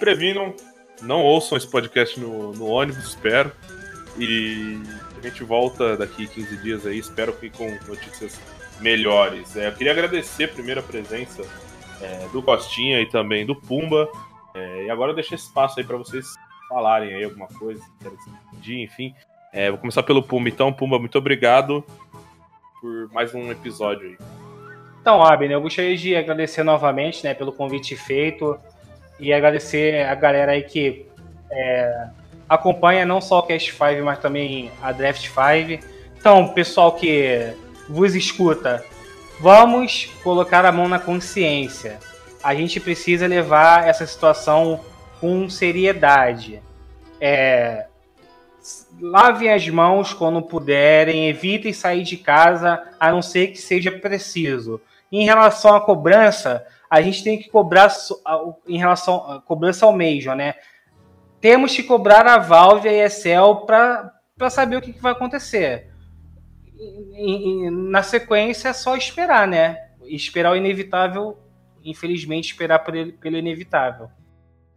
previnam, 0.00 0.54
não 1.02 1.22
ouçam 1.22 1.56
esse 1.56 1.70
podcast 1.70 2.18
no, 2.18 2.52
no 2.52 2.66
ônibus, 2.66 3.10
espero. 3.10 3.52
E 4.18 4.80
a 5.18 5.22
gente 5.22 5.42
volta 5.44 5.96
daqui 5.96 6.26
15 6.26 6.56
dias 6.58 6.86
aí, 6.86 6.98
espero 6.98 7.32
que 7.32 7.50
com 7.50 7.68
notícias 7.88 8.40
melhores. 8.80 9.56
É, 9.56 9.68
eu 9.68 9.72
queria 9.72 9.92
agradecer 9.92 10.52
primeiro 10.52 10.80
a 10.80 10.82
presença 10.82 11.42
é, 12.00 12.28
do 12.32 12.42
Costinha 12.42 13.00
e 13.00 13.06
também 13.06 13.46
do 13.46 13.54
Pumba. 13.54 14.08
É, 14.54 14.84
e 14.84 14.90
agora 14.90 15.12
eu 15.12 15.14
deixo 15.14 15.34
espaço 15.34 15.80
aí 15.80 15.86
para 15.86 15.96
vocês 15.96 16.26
falarem 16.68 17.14
aí 17.14 17.24
alguma 17.24 17.46
coisa, 17.46 17.82
de, 18.54 18.82
enfim. 18.82 19.14
É, 19.52 19.70
vou 19.70 19.78
começar 19.78 20.02
pelo 20.02 20.22
Pumba, 20.22 20.48
então. 20.48 20.72
Pumba, 20.72 20.98
muito 20.98 21.16
obrigado 21.16 21.84
por 22.80 23.10
mais 23.12 23.34
um 23.34 23.50
episódio 23.50 24.08
aí. 24.08 24.18
Então, 25.00 25.22
Abner, 25.22 25.52
eu 25.52 25.60
gostaria 25.60 25.96
de 25.96 26.16
agradecer 26.16 26.64
novamente 26.64 27.22
né, 27.24 27.32
pelo 27.32 27.52
convite 27.52 27.96
feito 27.96 28.58
e 29.20 29.32
agradecer 29.32 30.04
a 30.04 30.14
galera 30.14 30.52
aí 30.52 30.62
que 30.62 31.06
é, 31.50 32.08
acompanha 32.48 33.04
não 33.04 33.20
só 33.20 33.40
o 33.40 33.42
Cast 33.42 33.72
5, 33.72 34.04
mas 34.04 34.18
também 34.18 34.70
a 34.82 34.92
Draft 34.92 35.28
5. 35.28 35.84
Então, 36.18 36.48
pessoal 36.48 36.92
que 36.92 37.52
vos 37.88 38.14
escuta, 38.14 38.84
vamos 39.40 40.06
colocar 40.22 40.64
a 40.64 40.72
mão 40.72 40.88
na 40.88 40.98
consciência. 40.98 41.98
A 42.42 42.54
gente 42.54 42.80
precisa 42.80 43.26
levar 43.26 43.86
essa 43.86 44.06
situação 44.06 44.80
com 45.20 45.48
seriedade. 45.48 46.62
É, 47.20 47.86
lavem 49.00 49.52
as 49.52 49.68
mãos 49.68 50.12
quando 50.12 50.42
puderem, 50.42 51.28
evitem 51.28 51.72
sair 51.72 52.02
de 52.02 52.16
casa 52.16 52.82
a 52.98 53.10
não 53.10 53.22
ser 53.22 53.48
que 53.48 53.58
seja 53.58 53.90
preciso. 53.90 54.80
Em 55.10 55.24
relação 55.24 55.74
à 55.74 55.80
cobrança, 55.80 56.64
a 56.90 57.00
gente 57.00 57.22
tem 57.22 57.38
que 57.38 57.48
cobrar 57.48 57.92
em 58.66 58.78
relação 58.78 59.30
à 59.30 59.40
cobrança 59.40 59.86
ao 59.86 59.92
Major, 59.92 60.34
né? 60.34 60.54
Temos 61.40 61.74
que 61.74 61.82
cobrar 61.82 62.26
a 62.26 62.38
Valve 62.38 62.88
e 62.88 63.00
a 63.00 63.06
ESL 63.06 63.66
para 63.66 64.12
saber 64.50 64.76
o 64.76 64.82
que, 64.82 64.92
que 64.92 65.02
vai 65.02 65.12
acontecer. 65.12 65.88
E, 66.78 67.66
e, 67.66 67.70
na 67.70 68.02
sequência 68.02 68.68
é 68.68 68.72
só 68.72 68.96
esperar, 68.96 69.46
né? 69.46 69.78
Esperar 70.04 70.52
o 70.52 70.56
inevitável, 70.56 71.38
infelizmente, 71.84 72.50
esperar 72.50 72.80
pelo, 72.80 73.12
pelo 73.12 73.36
inevitável. 73.36 74.08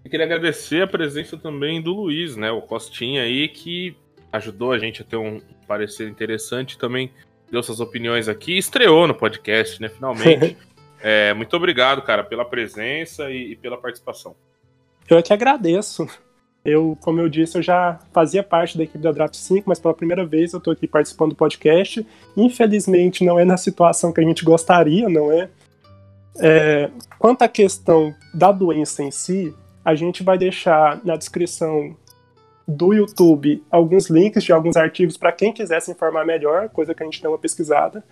Eu 0.04 0.10
queria 0.10 0.26
agradecer 0.26 0.82
a 0.82 0.88
presença 0.88 1.38
também 1.38 1.82
do 1.82 1.94
Luiz, 1.94 2.36
né? 2.36 2.52
O 2.52 2.62
Costinha 2.62 3.24
aí, 3.24 3.48
que 3.48 3.96
ajudou 4.32 4.72
a 4.72 4.80
gente 4.80 5.02
a 5.02 5.06
ter 5.06 5.18
um 5.18 5.42
parecer 5.68 6.08
interessante 6.08 6.78
também 6.78 7.12
deu 7.52 7.64
suas 7.64 7.80
opiniões 7.80 8.28
aqui 8.28 8.58
estreou 8.58 9.08
no 9.08 9.16
podcast, 9.16 9.82
né? 9.82 9.90
Finalmente. 9.90 10.58
é, 11.02 11.34
muito 11.34 11.56
obrigado, 11.56 12.02
cara, 12.02 12.24
pela 12.24 12.46
presença 12.46 13.30
e, 13.30 13.52
e, 13.52 13.56
pela 13.56 13.78
participação. 13.78 14.36
Eu 15.10 15.18
é 15.18 15.22
que 15.22 15.34
agradeço. 15.34 16.08
Eu, 16.70 16.98
como 17.02 17.20
eu 17.20 17.30
disse, 17.30 17.58
eu 17.58 17.62
já 17.62 18.00
fazia 18.14 18.44
parte 18.44 18.78
da 18.78 18.84
equipe 18.84 19.00
da 19.00 19.12
Draft 19.12 19.36
5, 19.36 19.68
mas 19.68 19.80
pela 19.80 19.94
primeira 19.94 20.26
vez 20.26 20.54
eu 20.54 20.60
tô 20.60 20.72
aqui 20.72 20.88
participando 20.88 21.30
do 21.30 21.36
podcast. 21.36 22.06
Infelizmente, 22.36 23.24
não 23.24 23.40
é 23.40 23.46
na 23.46 23.58
situação 23.58 24.12
que 24.12 24.22
a 24.22 24.24
gente 24.24 24.44
gostaria, 24.44 25.10
não 25.10 25.32
é? 25.32 25.50
é 26.40 26.90
quanto 27.18 27.42
à 27.42 27.48
questão 27.48 28.14
da 28.34 28.52
doença 28.52 29.04
em 29.04 29.12
si, 29.12 29.54
a 29.84 29.96
gente 29.96 30.24
vai 30.24 30.38
deixar 30.38 31.02
na 31.04 31.16
descrição 31.16 31.96
do 32.68 32.94
YouTube 32.94 33.64
alguns 33.72 34.10
links 34.10 34.44
de 34.44 34.54
alguns 34.54 34.78
artigos 34.78 35.18
para 35.18 35.32
quem 35.32 35.52
quiser 35.52 35.82
se 35.82 35.92
informar 35.92 36.26
melhor, 36.26 36.70
coisa 36.70 36.94
que 36.94 37.02
a 37.02 37.06
gente 37.06 37.22
deu 37.22 37.32
uma 37.32 37.38
pesquisada. 37.38 38.04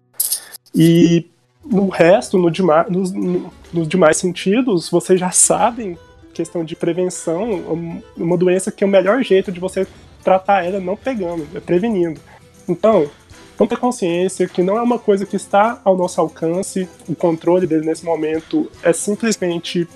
E 0.74 1.28
no 1.64 1.90
resto, 1.90 2.38
no 2.38 2.50
dema 2.50 2.86
nos, 2.90 3.12
no, 3.12 3.54
nos 3.72 3.88
demais 3.88 4.18
sentidos, 4.18 4.90
vocês 4.90 5.20
já 5.20 5.32
sabem, 5.32 5.98
questão 6.38 6.64
de 6.64 6.76
prevenção, 6.76 8.00
uma 8.16 8.38
doença 8.38 8.72
que 8.72 8.84
é 8.84 8.88
o 8.88 8.90
melhor 8.90 9.24
jeito 9.24 9.52
de 9.52 9.60
você 9.60 9.88
tratar 10.24 10.64
ela 10.64 10.80
não 10.80 10.96
pegando, 10.96 11.48
é 11.56 11.60
prevenindo. 11.60 12.22
Então, 12.70 13.10
vamos 13.58 13.70
ter 13.70 13.78
consciência 13.78 14.48
que 14.48 14.62
não 14.62 14.78
é 14.78 14.82
uma 14.82 15.00
coisa 15.00 15.26
que 15.26 15.36
está 15.36 15.82
ao 15.84 15.98
nosso 15.98 16.22
alcance, 16.22 16.88
o 17.10 17.16
controle 17.16 17.66
dele 17.66 17.86
nesse 17.86 18.06
momento 18.06 18.72
é 18.84 18.94
simplesmente 18.94 19.88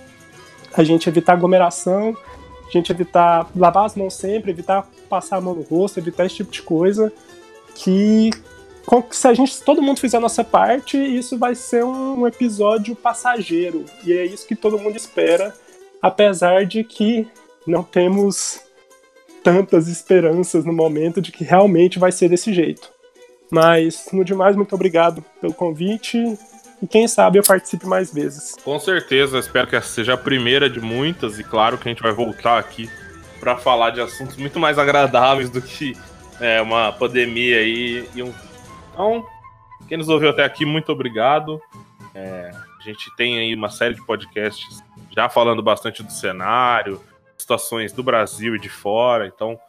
a 0.74 0.84
gente 0.84 1.08
evitar 1.08 1.34
aglomeração, 1.34 2.18
a 2.68 2.72
gente 2.72 2.92
evitar 2.92 3.50
lavar 3.56 3.86
as 3.86 3.96
mãos 3.96 4.14
sempre, 4.14 4.52
evitar 4.52 4.90
passar 5.10 5.38
a 5.38 5.42
mão 5.42 5.54
no 5.54 5.62
rosto, 5.62 6.00
evitar 6.00 6.26
esse 6.26 6.36
tipo 6.36 6.52
de 6.52 6.62
coisa. 6.62 7.12
Que 7.76 8.32
se 9.12 9.28
a 9.28 9.34
gente, 9.34 9.54
se 9.54 9.64
todo 9.64 9.82
mundo 9.82 10.00
fizer 10.00 10.18
a 10.18 10.22
nossa 10.22 10.44
parte, 10.44 10.98
isso 10.98 11.38
vai 11.38 11.54
ser 11.54 11.84
um 11.84 12.26
episódio 12.26 12.96
passageiro. 12.96 13.86
E 14.06 14.14
é 14.14 14.26
isso 14.26 14.48
que 14.48 14.56
todo 14.56 14.80
mundo 14.80 14.96
espera, 14.96 15.54
apesar 16.02 16.66
de 16.66 16.84
que 16.84 17.28
não 17.66 17.84
temos 17.84 18.62
tantas 19.44 19.88
esperanças 19.88 20.66
no 20.66 20.74
momento 20.74 21.22
de 21.22 21.32
que 21.32 21.44
realmente 21.44 22.00
vai 22.00 22.12
ser 22.12 22.30
desse 22.30 22.54
jeito. 22.54 22.90
Mas, 23.52 24.08
no 24.14 24.24
demais, 24.24 24.56
muito 24.56 24.74
obrigado 24.74 25.24
pelo 25.40 25.54
convite 25.54 26.18
e 26.82 26.88
quem 26.88 27.08
sabe 27.08 27.38
eu 27.38 27.44
participe 27.44 27.86
mais 27.86 28.14
vezes. 28.14 28.56
Com 28.64 28.80
certeza, 28.80 29.38
espero 29.38 29.68
que 29.68 29.76
essa 29.76 29.88
seja 29.88 30.14
a 30.14 30.18
primeira 30.18 30.70
de 30.70 30.80
muitas 30.80 31.38
e 31.38 31.44
claro 31.44 31.78
que 31.78 31.88
a 31.88 31.92
gente 31.92 32.02
vai 32.02 32.14
voltar 32.14 32.58
aqui 32.58 32.90
para 33.40 33.58
falar 33.58 33.92
de 33.92 34.00
assuntos 34.00 34.38
muito 34.38 34.60
mais 34.60 34.80
agradáveis 34.80 35.50
do 35.50 35.62
que 35.62 35.98
é, 36.40 36.62
uma 36.62 36.92
pandemia 36.92 37.58
aí. 37.58 38.08
E 38.16 38.24
um... 38.24 38.34
Então, 38.94 39.26
quem 39.88 39.98
nos 39.98 40.10
ouviu 40.10 40.30
até 40.30 40.44
aqui, 40.44 40.66
muito 40.66 40.92
obrigado. 40.92 41.62
É, 42.16 42.52
a 42.80 42.84
gente 42.84 43.14
tem 43.16 43.38
aí 43.38 43.54
uma 43.54 43.70
série 43.70 43.96
de 43.96 44.06
podcasts 44.06 44.82
já 45.16 45.30
falando 45.30 45.62
bastante 45.62 46.02
do 46.02 46.12
cenário, 46.12 47.02
situações 47.38 47.92
do 47.92 48.04
Brasil 48.04 48.56
e 48.56 48.60
de 48.60 48.70
fora, 48.70 49.28
então 49.28 49.60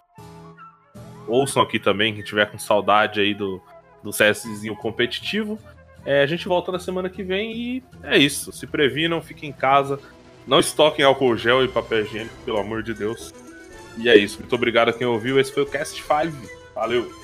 ouçam 1.26 1.62
aqui 1.62 1.78
também, 1.78 2.14
quem 2.14 2.22
tiver 2.22 2.50
com 2.50 2.58
saudade 2.58 3.20
aí 3.20 3.34
do, 3.34 3.60
do 4.02 4.10
CSzinho 4.10 4.76
competitivo. 4.76 5.58
É, 6.04 6.22
a 6.22 6.26
gente 6.26 6.48
volta 6.48 6.72
na 6.72 6.78
semana 6.78 7.08
que 7.08 7.22
vem 7.22 7.56
e 7.56 7.84
é 8.02 8.18
isso. 8.18 8.52
Se 8.52 8.66
previnam, 8.66 9.22
fiquem 9.22 9.50
em 9.50 9.52
casa. 9.52 10.00
Não 10.46 10.58
estoquem 10.58 11.04
álcool 11.04 11.36
gel 11.36 11.64
e 11.64 11.68
papel 11.68 12.00
higiênico, 12.00 12.34
pelo 12.44 12.58
amor 12.58 12.82
de 12.82 12.92
Deus. 12.92 13.32
E 13.96 14.08
é 14.08 14.16
isso. 14.16 14.40
Muito 14.40 14.54
obrigado 14.54 14.88
a 14.88 14.92
quem 14.92 15.06
ouviu. 15.06 15.38
Esse 15.38 15.52
foi 15.52 15.62
o 15.62 15.66
Cast 15.66 16.02
5. 16.02 16.36
Valeu! 16.74 17.21